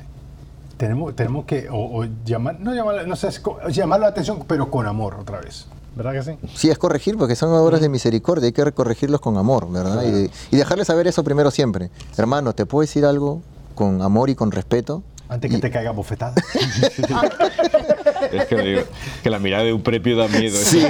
Tenemos, 0.77 1.15
tenemos 1.15 1.45
que 1.45 1.67
o, 1.71 2.05
llamar, 2.25 2.59
no 2.59 2.73
llamar, 2.75 3.07
no 3.07 3.15
sé, 3.15 3.29
llamar 3.69 4.01
la 4.01 4.07
atención, 4.07 4.43
pero 4.47 4.69
con 4.69 4.85
amor 4.85 5.15
otra 5.15 5.39
vez. 5.39 5.67
¿Verdad 5.95 6.11
que 6.11 6.23
sí? 6.23 6.37
Sí, 6.53 6.69
es 6.69 6.77
corregir, 6.77 7.17
porque 7.17 7.37
son 7.37 7.53
obras 7.53 7.79
de 7.79 7.87
misericordia, 7.87 8.47
hay 8.47 8.51
que 8.51 8.69
corregirlos 8.73 9.21
con 9.21 9.37
amor, 9.37 9.71
¿verdad? 9.71 10.03
Y, 10.03 10.29
y 10.51 10.57
dejarles 10.57 10.87
saber 10.87 11.07
eso 11.07 11.23
primero 11.23 11.51
siempre. 11.51 11.89
Hermano, 12.17 12.53
¿te 12.53 12.65
puedo 12.65 12.81
decir 12.81 13.05
algo 13.05 13.41
con 13.75 14.01
amor 14.01 14.29
y 14.29 14.35
con 14.35 14.51
respeto? 14.51 15.03
Antes 15.27 15.51
que 15.51 15.57
te 15.57 15.71
caiga 15.71 15.91
bofetada. 15.91 16.35
es 18.31 18.45
que, 18.45 18.85
que, 19.23 19.29
la 19.29 19.39
mirada 19.39 19.63
de 19.63 19.73
un 19.73 19.81
prepio 19.81 20.15
da 20.15 20.27
miedo. 20.27 20.55
Sí, 20.55 20.85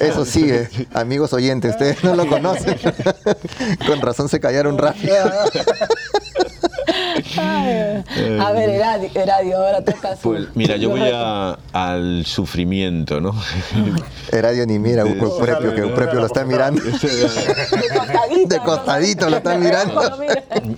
eso 0.00 0.24
sí, 0.24 0.50
eh. 0.50 0.68
amigos 0.92 1.32
oyentes, 1.32 1.72
ustedes 1.72 2.02
no 2.02 2.16
lo 2.16 2.26
conocen. 2.26 2.76
Con 3.86 4.00
razón 4.00 4.28
se 4.28 4.40
callaron 4.40 4.76
rápido. 4.76 5.14
a 8.40 8.52
ver, 8.52 8.70
Eradio, 9.14 9.58
ahora 9.58 9.84
toca 9.84 10.16
su, 10.16 10.22
Pues 10.22 10.48
mira, 10.54 10.76
yo 10.76 10.90
voy 10.90 11.00
al 11.72 12.24
sufrimiento, 12.26 13.20
¿no? 13.20 13.34
Eradio 14.32 14.66
ni 14.66 14.78
mira, 14.78 15.04
un 15.04 15.18
prepio, 15.40 15.74
que 15.74 15.82
un 15.82 15.94
prepio 15.94 16.20
lo 16.20 16.26
está 16.26 16.44
mirando. 16.44 16.82
De 16.82 18.58
costadito, 18.58 19.30
lo 19.30 19.36
está 19.36 19.58
mirando. 19.58 20.00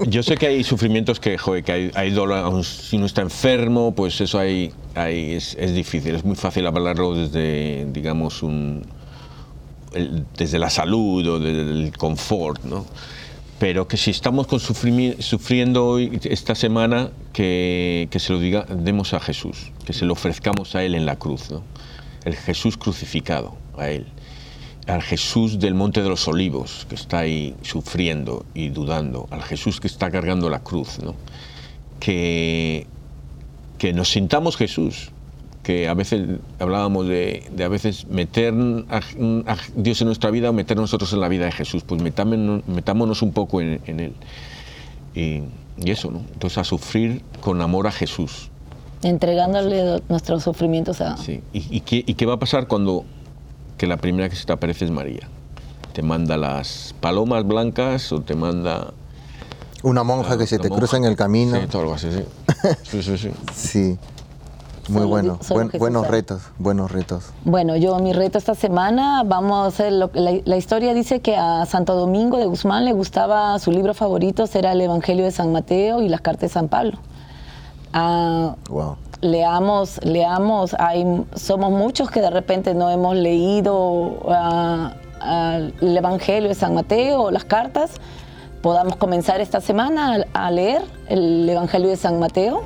Yo 0.07 0.23
sé 0.23 0.37
que 0.37 0.47
hay 0.47 0.65
sufrimientos 0.65 1.21
que, 1.21 1.39
joder, 1.39 1.65
que 1.65 1.73
hay, 1.73 1.91
hay 1.95 2.11
dolor, 2.11 2.65
si 2.65 2.97
uno 2.97 3.07
está 3.07 3.23
enfermo, 3.23 3.95
pues 3.95 4.21
eso 4.21 4.39
hay, 4.39 4.73
hay 4.95 5.35
es, 5.35 5.57
es, 5.59 5.75
difícil, 5.75 6.15
es 6.15 6.25
muy 6.25 6.37
fácil 6.37 6.67
hablarlo 6.67 7.15
desde, 7.15 7.87
digamos, 7.91 8.43
un, 8.43 8.85
desde 10.37 10.59
la 10.59 10.71
salud 10.71 11.27
o 11.27 11.39
desde 11.39 11.71
el 11.71 11.97
confort, 11.97 12.65
¿no? 12.65 12.87
Pero 13.63 13.87
que 13.87 13.97
si 13.97 14.11
estamos 14.11 14.49
sufriendo 14.49 15.87
hoy, 15.87 16.19
esta 16.25 16.57
semana, 16.57 17.13
que, 17.33 18.09
que, 18.11 18.19
se 18.19 18.33
lo 18.33 18.41
diga, 18.41 18.67
demos 18.69 19.15
a 19.15 19.21
Jesús, 19.21 19.71
que 19.87 19.93
se 19.93 20.05
lo 20.05 20.15
ofrezcamos 20.15 20.75
a 20.75 20.83
Él 20.83 20.97
en 20.97 21.07
la 21.07 21.15
cruz, 21.15 21.49
¿no? 21.53 21.63
el 22.25 22.35
Jesús 22.35 22.77
crucificado, 22.77 23.55
a 23.79 23.89
Él, 23.89 24.07
al 24.89 25.01
Jesús 25.01 25.61
del 25.61 25.75
Monte 25.75 26.03
de 26.03 26.09
los 26.09 26.27
Olivos, 26.27 26.89
que 26.89 26.97
está 26.97 27.21
ahí 27.21 27.55
sufriendo 27.63 28.45
y 28.53 28.71
dudando, 28.71 29.29
al 29.31 29.45
Jesús 29.45 29.79
que 29.79 29.87
está 29.87 30.11
cargando 30.11 30.51
la 30.51 30.65
cruz, 30.65 30.99
¿no? 30.99 31.15
que, 32.01 32.89
que 33.79 33.93
nos 33.93 34.11
sintamos 34.11 34.57
Jesús, 34.57 35.13
que 35.63 35.87
a 35.89 35.95
veces 35.95 36.41
hablábamos 36.59 37.07
de, 37.07 37.49
de 37.55 37.65
a 37.65 37.69
veces 37.69 38.07
meter 38.09 38.53
a, 38.91 38.97
a 38.97 39.57
Dios 39.77 40.01
en 40.01 40.07
nuestra 40.07 40.31
vida 40.31 40.51
o 40.51 40.53
meter 40.53 40.77
nosotros 40.77 41.13
en 41.13 41.21
la 41.21 41.29
vida 41.29 41.45
de 41.45 41.53
Jesús, 41.53 41.85
pues 41.87 42.03
metámonos, 42.03 42.67
metámonos 42.67 43.23
un 43.23 43.33
poco 43.33 43.61
en, 43.61 43.81
en 43.87 44.01
Él. 44.01 44.13
Y, 45.15 45.43
y 45.79 45.91
eso, 45.91 46.11
¿no? 46.11 46.19
Entonces 46.33 46.59
a 46.59 46.65
sufrir 46.65 47.23
con 47.41 47.61
amor 47.63 47.87
a 47.87 47.93
Jesús. 47.93 48.51
Entregándole 49.03 49.83
do- 49.83 50.03
nuestros 50.09 50.43
sufrimientos 50.43 51.01
a... 51.01 51.17
Sí. 51.17 51.43
¿Y, 51.53 51.77
y 51.77 51.81
qué, 51.81 52.03
y 52.07 52.15
qué 52.15 52.27
va 52.27 52.35
a 52.35 52.39
pasar 52.39 52.67
cuando 52.67 53.05
que 53.79 53.87
la 53.87 53.97
primera 53.99 54.29
que 54.29 54.37
se 54.37 54.45
te 54.45 54.53
aparece 54.53 54.85
es 54.85 54.91
María? 54.91 55.29
¿Te 55.93 56.03
manda 56.03 56.37
las 56.37 56.95
palomas 57.01 57.47
blancas 57.47 58.11
o 58.13 58.21
te 58.21 58.35
manda... 58.35 58.93
Una 59.85 60.03
monja 60.05 60.39
que 60.39 60.47
se 60.47 60.59
te 60.59 60.69
monja? 60.69 60.81
cruza 60.81 60.97
en 60.97 61.05
el 61.05 61.17
camino. 61.17 61.61
Sí, 61.61 61.67
todo 61.69 61.83
algo 61.83 61.95
así, 61.95 62.09
sí. 62.13 62.25
Sí, 62.85 63.03
sí, 63.03 63.19
sí. 63.19 63.31
Sí. 63.55 63.99
Muy 64.89 65.05
bueno. 65.07 65.39
Buen- 65.49 65.71
buenos 65.79 66.03
sabe. 66.03 66.17
retos, 66.17 66.43
buenos 66.59 66.91
retos. 66.91 67.31
Bueno, 67.45 67.77
yo 67.77 67.97
mi 68.01 68.13
reto 68.13 68.39
esta 68.39 68.55
semana, 68.55 69.23
vamos 69.25 69.65
a 69.65 69.69
hacer 69.69 69.93
lo 69.93 70.11
que 70.11 70.19
la, 70.21 70.33
la 70.45 70.57
historia 70.57 70.93
dice 70.93 71.21
que 71.21 71.37
a 71.37 71.65
Santo 71.67 71.95
Domingo 71.95 72.37
de 72.39 72.47
Guzmán 72.47 72.85
le 72.85 72.93
gustaba 72.93 73.59
su 73.61 73.71
libro 73.71 73.95
favorito 73.95 74.45
era 74.55 74.73
el 74.73 74.81
Evangelio 74.81 75.25
de 75.25 75.31
San 75.31 75.53
Mateo 75.53 76.03
y 76.03 76.09
las 76.09 76.21
cartas 76.21 76.43
de 76.43 76.49
San 76.49 76.69
Pablo. 76.69 76.99
Ah, 77.93 78.57
Wow. 78.71 78.97
leamos, 79.21 80.01
leamos, 80.05 80.75
hay, 80.79 81.05
somos 81.37 81.71
muchos 81.71 82.11
que 82.11 82.21
de 82.21 82.31
repente 82.31 82.75
no 82.75 82.91
hemos 82.91 83.15
leído 83.15 84.19
ah, 84.29 84.95
ah, 85.21 85.59
el 85.81 85.97
Evangelio 85.97 86.49
de 86.49 86.55
San 86.55 86.75
Mateo 86.75 87.23
o 87.25 87.31
las 87.31 87.45
cartas, 87.45 87.91
podamos 88.63 88.97
comenzar 88.97 89.41
esta 89.41 89.61
semana 89.61 90.25
a, 90.35 90.47
a 90.47 90.51
leer 90.51 90.83
el 91.09 91.49
Evangelio 91.49 91.89
de 91.89 91.97
San 91.97 92.19
Mateo 92.19 92.63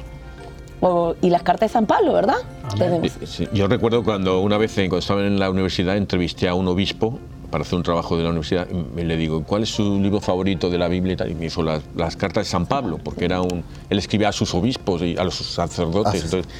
o- 0.81 1.14
y 1.22 1.31
las 1.31 1.43
cartas 1.43 1.70
de 1.70 1.72
San 1.74 1.87
Pablo, 1.87 2.12
¿verdad? 2.12 2.37
Tenemos. 2.77 3.11
Sí, 3.24 3.49
Yo 3.53 3.66
recuerdo 3.68 4.03
cuando 4.05 4.41
una 4.41 4.59
vez, 4.59 4.77
eh, 4.79 4.89
cuando 4.89 4.99
estaba 4.99 5.27
en 5.27 5.39
la 5.39 5.51
universidad, 5.51 5.97
entrevisté 5.97 6.49
a 6.49 6.55
un 6.55 6.68
obispo 6.68 7.18
para 7.51 7.62
hacer 7.62 7.77
un 7.77 7.83
trabajo 7.85 8.16
de 8.16 8.24
la 8.24 8.31
universidad 8.31 8.66
y 8.97 9.03
le 9.03 9.16
digo, 9.16 9.45
¿cuál 9.45 9.62
es 9.62 9.70
su 9.70 10.01
libro 10.01 10.20
favorito 10.20 10.68
de 10.68 10.79
la 10.79 10.89
Biblia? 10.89 11.16
Y 11.29 11.35
me 11.35 11.47
hizo 11.47 11.62
las, 11.62 11.83
las 11.95 12.16
cartas 12.16 12.45
de 12.47 12.51
San 12.51 12.66
Pablo, 12.66 12.99
porque 13.03 13.24
era 13.24 13.41
un, 13.41 13.62
él 13.89 13.99
escribía 13.99 14.29
a 14.31 14.33
sus 14.33 14.53
obispos 14.55 15.01
y 15.03 15.16
a 15.16 15.24
los 15.24 15.35
sacerdotes, 15.37 16.07
Ah, 16.07 16.16
sí. 16.16 16.22
entonces 16.24 16.53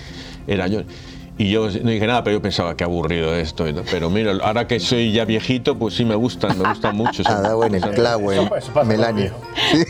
era 0.47 0.67
yo. 0.69 0.83
Y 1.39 1.51
yo 1.51 1.67
no 1.69 1.91
dije 1.91 2.07
nada, 2.07 2.25
pero 2.25 2.37
yo 2.39 2.41
pensaba, 2.43 2.75
qué 2.79 2.85
aburrido 2.85 3.35
esto. 3.35 3.67
Pero 3.91 4.09
mira, 4.09 4.33
ahora 4.43 4.67
que 4.67 4.81
soy 4.81 5.13
ya 5.13 5.27
viejito, 5.27 5.77
pues 5.77 5.93
sí 5.95 6.03
me 6.07 6.15
gustan, 6.15 6.57
me 6.59 6.67
gustan 6.67 6.97
mucho. 6.97 7.23
Ah, 7.27 7.41
da 7.43 7.55
bueno, 7.55 7.77
el 7.77 7.83
clavo, 7.91 8.33
el 8.33 8.39
Eso- 8.39 8.57
eso 8.57 8.73
pasa 8.73 8.73
con 8.73 8.89
Melania. 8.89 9.33
Sí. 9.71 9.85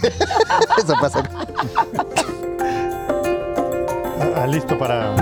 Eso 0.79 0.95
pasa. 1.01 1.23
Ah, 4.39 4.47
listo 4.47 4.77
para. 4.77 5.15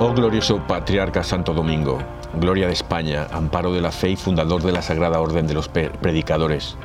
Oh 0.00 0.12
glorioso 0.12 0.66
patriarca 0.66 1.22
Santo 1.22 1.54
Domingo, 1.54 1.98
gloria 2.34 2.66
de 2.66 2.72
España, 2.72 3.28
amparo 3.30 3.72
de 3.72 3.80
la 3.80 3.92
fe 3.92 4.10
y 4.10 4.16
fundador 4.16 4.62
de 4.62 4.72
la 4.72 4.82
Sagrada 4.82 5.20
Orden 5.20 5.46
de 5.46 5.54
los 5.54 5.68
Predicadores. 5.68 6.76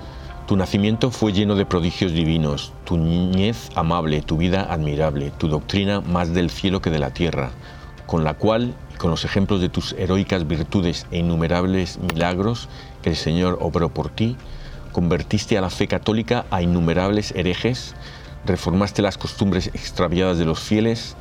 Tu 0.47 0.55
nacimiento 0.55 1.11
fue 1.11 1.33
lleno 1.33 1.55
de 1.55 1.65
prodigios 1.65 2.13
divinos, 2.13 2.71
tu 2.85 2.97
niñez 2.97 3.69
amable, 3.75 4.21
tu 4.21 4.37
vida 4.37 4.71
admirable, 4.71 5.29
tu 5.29 5.49
doctrina 5.49 5.99
más 5.99 6.33
del 6.33 6.49
cielo 6.49 6.81
que 6.81 6.89
de 6.89 6.99
la 6.99 7.09
tierra, 7.09 7.51
con 8.05 8.23
la 8.23 8.33
cual 8.33 8.73
y 8.93 8.95
con 8.95 9.11
los 9.11 9.25
ejemplos 9.25 9.59
de 9.59 9.67
tus 9.67 9.91
heroicas 9.91 10.47
virtudes 10.47 11.05
e 11.11 11.17
innumerables 11.17 11.99
milagros 11.99 12.69
que 13.01 13.09
el 13.09 13.17
Señor 13.17 13.57
obró 13.59 13.89
por 13.89 14.07
ti, 14.07 14.37
convertiste 14.93 15.57
a 15.57 15.61
la 15.61 15.69
fe 15.69 15.89
católica 15.89 16.45
a 16.49 16.61
innumerables 16.61 17.33
herejes, 17.35 17.93
reformaste 18.45 19.01
las 19.01 19.17
costumbres 19.17 19.67
extraviadas 19.73 20.37
de 20.37 20.45
los 20.45 20.61
fieles, 20.61 21.17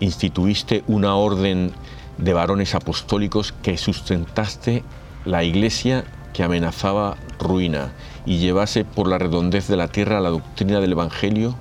instituiste 0.00 0.84
una 0.86 1.16
orden 1.16 1.72
de 2.16 2.32
varones 2.32 2.74
apostólicos 2.74 3.52
que 3.62 3.76
sustentaste 3.76 4.84
la 5.26 5.44
iglesia 5.44 6.06
que 6.32 6.42
amenazaba 6.42 7.18
ruina 7.38 7.92
y 8.30 8.38
llevase 8.38 8.84
por 8.84 9.08
la 9.08 9.18
redondez 9.18 9.66
de 9.66 9.76
la 9.76 9.88
tierra 9.88 10.20
la 10.20 10.30
doctrina 10.30 10.78
del 10.78 10.92
Evangelio, 10.92 11.56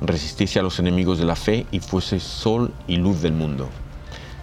resististe 0.00 0.60
a 0.60 0.62
los 0.62 0.78
enemigos 0.78 1.18
de 1.18 1.24
la 1.24 1.34
fe 1.34 1.66
y 1.72 1.80
fuese 1.80 2.20
sol 2.20 2.72
y 2.86 2.94
luz 2.94 3.22
del 3.22 3.32
mundo. 3.32 3.68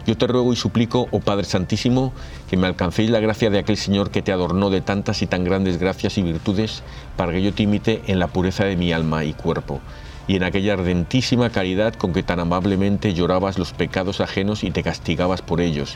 Yo 0.05 0.17
te 0.17 0.27
ruego 0.27 0.51
y 0.51 0.57
suplico, 0.57 1.07
oh 1.11 1.21
Padre 1.21 1.45
Santísimo, 1.45 2.11
que 2.49 2.57
me 2.57 2.67
alcancéis 2.67 3.09
la 3.11 3.21
gracia 3.21 3.49
de 3.49 3.59
aquel 3.59 3.77
Señor 3.77 4.11
que 4.11 4.21
te 4.21 4.34
adornó 4.34 4.69
de 4.69 4.82
tantas 4.82 5.21
y 5.21 5.27
tan 5.27 5.45
grandes 5.45 5.80
gracias 5.80 6.17
y 6.17 6.21
virtudes, 6.21 6.84
para 7.15 7.32
que 7.32 7.41
yo 7.41 7.53
te 7.53 7.63
imite 7.63 8.01
en 8.07 8.19
la 8.19 8.27
pureza 8.27 8.65
de 8.65 8.75
mi 8.75 8.91
alma 8.91 9.23
y 9.23 9.32
cuerpo, 9.32 9.80
y 10.27 10.36
en 10.36 10.43
aquella 10.43 10.73
ardentísima 10.73 11.49
caridad 11.49 11.93
con 11.93 12.11
que 12.11 12.23
tan 12.23 12.41
amablemente 12.41 13.13
llorabas 13.13 13.57
los 13.57 13.71
pecados 13.71 14.19
ajenos 14.19 14.65
y 14.65 14.71
te 14.71 14.84
castigabas 14.84 15.41
por 15.41 15.61
ellos, 15.61 15.95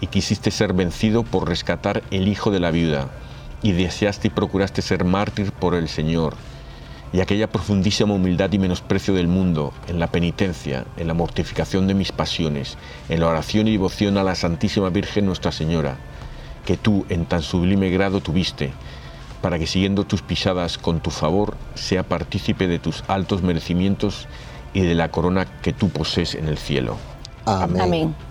y 0.00 0.08
quisiste 0.08 0.50
ser 0.50 0.72
vencido 0.72 1.22
por 1.22 1.48
rescatar 1.48 2.02
el 2.10 2.26
hijo 2.26 2.50
de 2.50 2.58
la 2.58 2.72
viuda, 2.72 3.10
y 3.62 3.72
deseaste 3.72 4.28
y 4.28 4.30
procuraste 4.30 4.82
ser 4.82 5.04
mártir 5.04 5.52
por 5.52 5.74
el 5.74 5.88
Señor, 5.88 6.34
y 7.12 7.20
aquella 7.20 7.50
profundísima 7.50 8.14
humildad 8.14 8.52
y 8.52 8.58
menosprecio 8.58 9.14
del 9.14 9.26
mundo, 9.26 9.72
en 9.88 9.98
la 9.98 10.06
penitencia, 10.06 10.86
en 10.96 11.08
la 11.08 11.14
mortificación 11.14 11.86
de 11.86 11.94
mis 11.94 12.12
pasiones, 12.12 12.78
en 13.08 13.20
la 13.20 13.28
oración 13.28 13.68
y 13.68 13.72
devoción 13.72 14.16
a 14.16 14.22
la 14.22 14.34
Santísima 14.34 14.90
Virgen 14.90 15.26
Nuestra 15.26 15.50
Señora, 15.50 15.96
que 16.64 16.76
tú 16.76 17.04
en 17.08 17.26
tan 17.26 17.42
sublime 17.42 17.90
grado 17.90 18.20
tuviste, 18.20 18.72
para 19.42 19.58
que 19.58 19.66
siguiendo 19.66 20.04
tus 20.04 20.22
pisadas 20.22 20.78
con 20.78 21.00
tu 21.00 21.10
favor, 21.10 21.56
sea 21.74 22.02
partícipe 22.02 22.68
de 22.68 22.78
tus 22.78 23.02
altos 23.08 23.42
merecimientos 23.42 24.28
y 24.72 24.80
de 24.80 24.94
la 24.94 25.10
corona 25.10 25.46
que 25.62 25.72
tú 25.72 25.88
posees 25.88 26.34
en 26.34 26.46
el 26.46 26.58
cielo. 26.58 26.96
Amén. 27.46 27.80
Amén. 27.80 28.29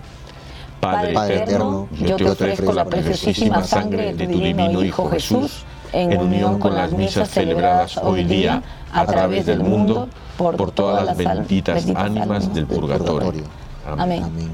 Padre, 0.79 1.13
Padre 1.13 1.35
eterno, 1.43 1.87
eterno, 1.91 2.07
yo 2.07 2.15
te 2.15 2.29
ofrezco 2.29 2.71
la 2.73 2.85
preciosísima 2.85 3.63
sangre 3.63 4.13
de 4.13 4.27
tu 4.27 4.39
divino 4.39 4.83
Hijo 4.83 5.09
Jesús, 5.09 5.63
en 5.91 6.19
unión 6.19 6.59
con 6.59 6.75
las 6.75 6.91
misas 6.91 7.29
celebradas 7.29 7.97
hoy 7.97 8.23
día 8.23 8.63
a 8.93 9.05
través 9.05 9.45
del 9.45 9.59
mundo, 9.59 10.07
por 10.37 10.71
todas 10.71 11.05
las 11.05 11.17
benditas 11.17 11.85
ánimas 11.95 12.53
del 12.53 12.65
purgatorio. 12.65 13.43
Amén. 13.85 14.23
Amén. 14.23 14.51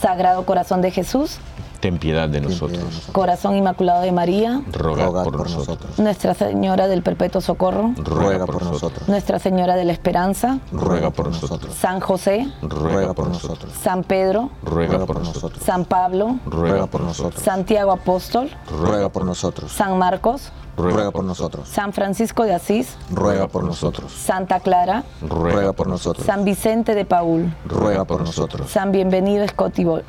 Sagrado 0.00 0.44
Corazón 0.44 0.82
de 0.82 0.90
Jesús, 0.90 1.38
Ten 1.84 1.98
piedad 1.98 2.30
de 2.30 2.40
nosotros. 2.40 2.82
nosotros. 2.82 3.12
Corazón 3.12 3.56
Inmaculado 3.56 4.00
de 4.00 4.10
María, 4.10 4.62
Roga 4.72 5.04
Rogad 5.04 5.24
por 5.24 5.50
nosotros. 5.50 5.98
Nuestra 5.98 6.32
Señora 6.32 6.88
del 6.88 7.02
Perpetuo 7.02 7.42
Socorro, 7.42 7.92
Ruega 7.98 8.46
por 8.46 8.62
nosotros. 8.62 9.06
Nuestra 9.06 9.38
Señora 9.38 9.76
de 9.76 9.84
la 9.84 9.92
Esperanza, 9.92 10.60
Ruega 10.72 11.10
por 11.10 11.28
nosotros. 11.28 11.74
San 11.74 12.00
José, 12.00 12.50
Ruega 12.62 13.12
por 13.12 13.28
nosotros. 13.28 13.70
San 13.82 14.02
Pedro, 14.02 14.48
Ruega 14.62 15.04
por 15.04 15.22
nosotros. 15.22 15.62
San 15.62 15.84
Pablo, 15.84 16.38
Ruega 16.46 16.86
por 16.86 17.02
nosotros. 17.02 17.42
Santiago 17.42 17.92
Apóstol, 17.92 18.48
Ruega 18.70 19.10
por 19.10 19.26
nosotros. 19.26 19.70
San 19.70 19.98
Marcos, 19.98 20.52
Ruega 20.78 21.10
por 21.10 21.24
nosotros. 21.24 21.68
San 21.68 21.92
Francisco 21.92 22.44
de 22.44 22.54
Asís, 22.54 22.96
Ruega 23.10 23.46
por 23.46 23.62
nosotros. 23.62 24.10
Santa 24.10 24.60
Clara, 24.60 25.04
Ruega 25.20 25.74
por 25.74 25.86
nosotros. 25.86 26.24
San 26.24 26.46
Vicente 26.46 26.94
de 26.94 27.04
Paul, 27.04 27.54
Ruega 27.66 28.06
por 28.06 28.22
nosotros. 28.22 28.70
San 28.70 28.90
Bienvenido 28.90 29.44
Escotibo, 29.44 30.00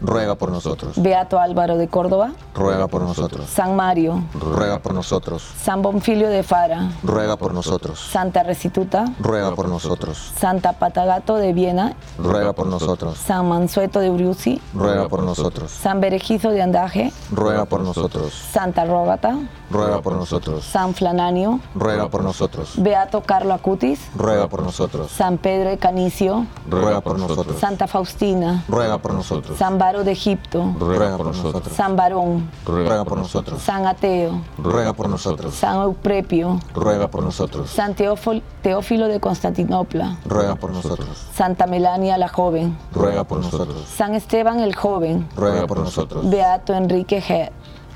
Ruega 0.00 0.34
por 0.36 0.50
nosotros. 0.50 1.00
Beato 1.00 1.38
Álvaro 1.40 1.76
de 1.76 1.88
Córdoba, 1.88 2.32
Ruega 2.54 2.86
por 2.86 3.02
nosotros. 3.02 3.46
San 3.48 3.76
Mario, 3.76 4.22
Ruega 4.34 4.78
por 4.78 4.94
nosotros. 4.94 5.42
San 5.60 5.82
Bonfilio 5.82 6.28
de 6.28 6.42
Fara, 6.42 6.90
Ruega 7.02 7.36
por 7.36 7.52
nosotros. 7.52 7.98
Santa 7.98 8.42
Restituta, 8.42 9.06
Ruega 9.18 9.54
por 9.54 9.68
nosotros. 9.68 10.32
Santa 10.38 10.72
Patagato 10.74 11.36
de 11.36 11.52
Viena, 11.52 11.94
Ruega 12.18 12.52
por 12.52 12.66
nosotros. 12.66 13.18
San 13.18 13.48
Mansueto 13.48 14.00
de 14.00 14.10
Uriusi, 14.10 14.60
Ruega 14.74 15.08
por 15.08 15.22
nosotros. 15.22 15.70
San 15.70 16.00
Berejizo 16.00 16.50
de 16.50 16.62
Andaje, 16.62 17.12
Ruega 17.32 17.64
por 17.64 17.80
nosotros. 17.80 18.32
Santa 18.32 18.84
Rógata, 18.84 19.36
Ruega 19.70 20.00
por 20.00 20.14
nosotros. 20.14 20.64
San 20.64 20.94
Flananio, 20.94 21.60
Ruega 21.74 22.08
por 22.08 22.22
nosotros. 22.22 22.74
Beato 22.76 23.22
Carlo 23.22 23.52
Acutis, 23.54 24.00
Ruega 24.16 24.48
por 24.48 24.62
nosotros. 24.62 25.10
San 25.10 25.38
Pedro 25.38 25.70
de 25.70 25.78
Canicio, 25.78 26.46
Ruega 26.68 27.00
por 27.00 27.18
nosotros. 27.18 27.58
Santa 27.58 27.86
Faustina, 27.86 28.64
Ruega 28.68 28.98
por 28.98 29.14
nosotros. 29.14 29.58
San 29.58 29.78
De 29.88 30.12
Egipto, 30.12 30.74
Ruega 30.78 31.16
por 31.16 31.26
nosotros. 31.26 31.74
San 31.74 31.96
Barón, 31.96 32.50
Ruega 32.66 33.04
por 33.04 33.16
nosotros. 33.18 33.62
San 33.62 33.86
Ateo, 33.86 34.42
Ruega 34.58 34.92
por 34.92 35.08
nosotros. 35.08 35.54
San 35.54 35.76
Euprepio, 35.80 36.60
Ruega 36.74 37.08
por 37.08 37.22
nosotros. 37.24 37.70
San 37.70 37.94
Teófilo, 37.94 38.42
Teófilo 38.62 39.08
de 39.08 39.18
Constantinopla, 39.18 40.18
Ruega 40.26 40.56
por 40.56 40.70
nosotros. 40.72 41.26
Santa 41.34 41.66
Melania 41.66 42.18
la 42.18 42.28
joven, 42.28 42.76
Ruega 42.92 43.24
por 43.24 43.40
nosotros. 43.40 43.82
San 43.88 44.14
Esteban 44.14 44.60
el 44.60 44.74
joven, 44.76 45.26
Ruega 45.34 45.66
por 45.66 45.78
nosotros. 45.78 46.28
Beato 46.28 46.74
Enrique 46.74 47.22
G, 47.22 47.50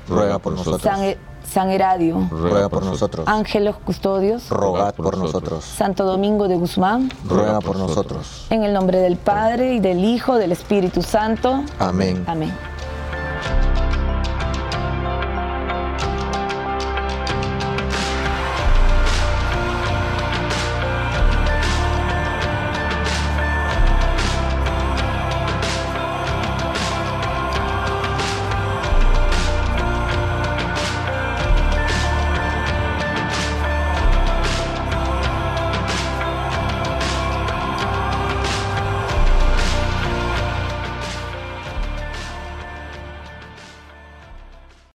Ruega 0.09 0.39
por 0.39 0.53
nosotros. 0.53 0.81
San 0.81 1.03
E- 1.03 1.17
San 1.43 1.69
Heradio, 1.69 2.27
ruega 2.31 2.69
por 2.69 2.83
nosotros. 2.83 3.27
ángelos 3.27 3.75
custodios, 3.77 4.49
Rogad 4.49 4.93
por 4.95 5.17
nosotros. 5.17 5.63
Santo 5.63 6.03
Domingo 6.05 6.47
de 6.47 6.55
Guzmán, 6.55 7.11
Ruega 7.27 7.59
por 7.59 7.77
nosotros. 7.77 8.47
en 8.49 8.63
el 8.63 8.73
nombre 8.73 8.99
del 8.99 9.17
Padre 9.17 9.73
y 9.75 9.79
del 9.79 10.03
Hijo, 10.03 10.37
del 10.37 10.51
Espíritu 10.51 11.01
Santo. 11.01 11.63
Amén. 11.79 12.23
Amén. 12.27 12.72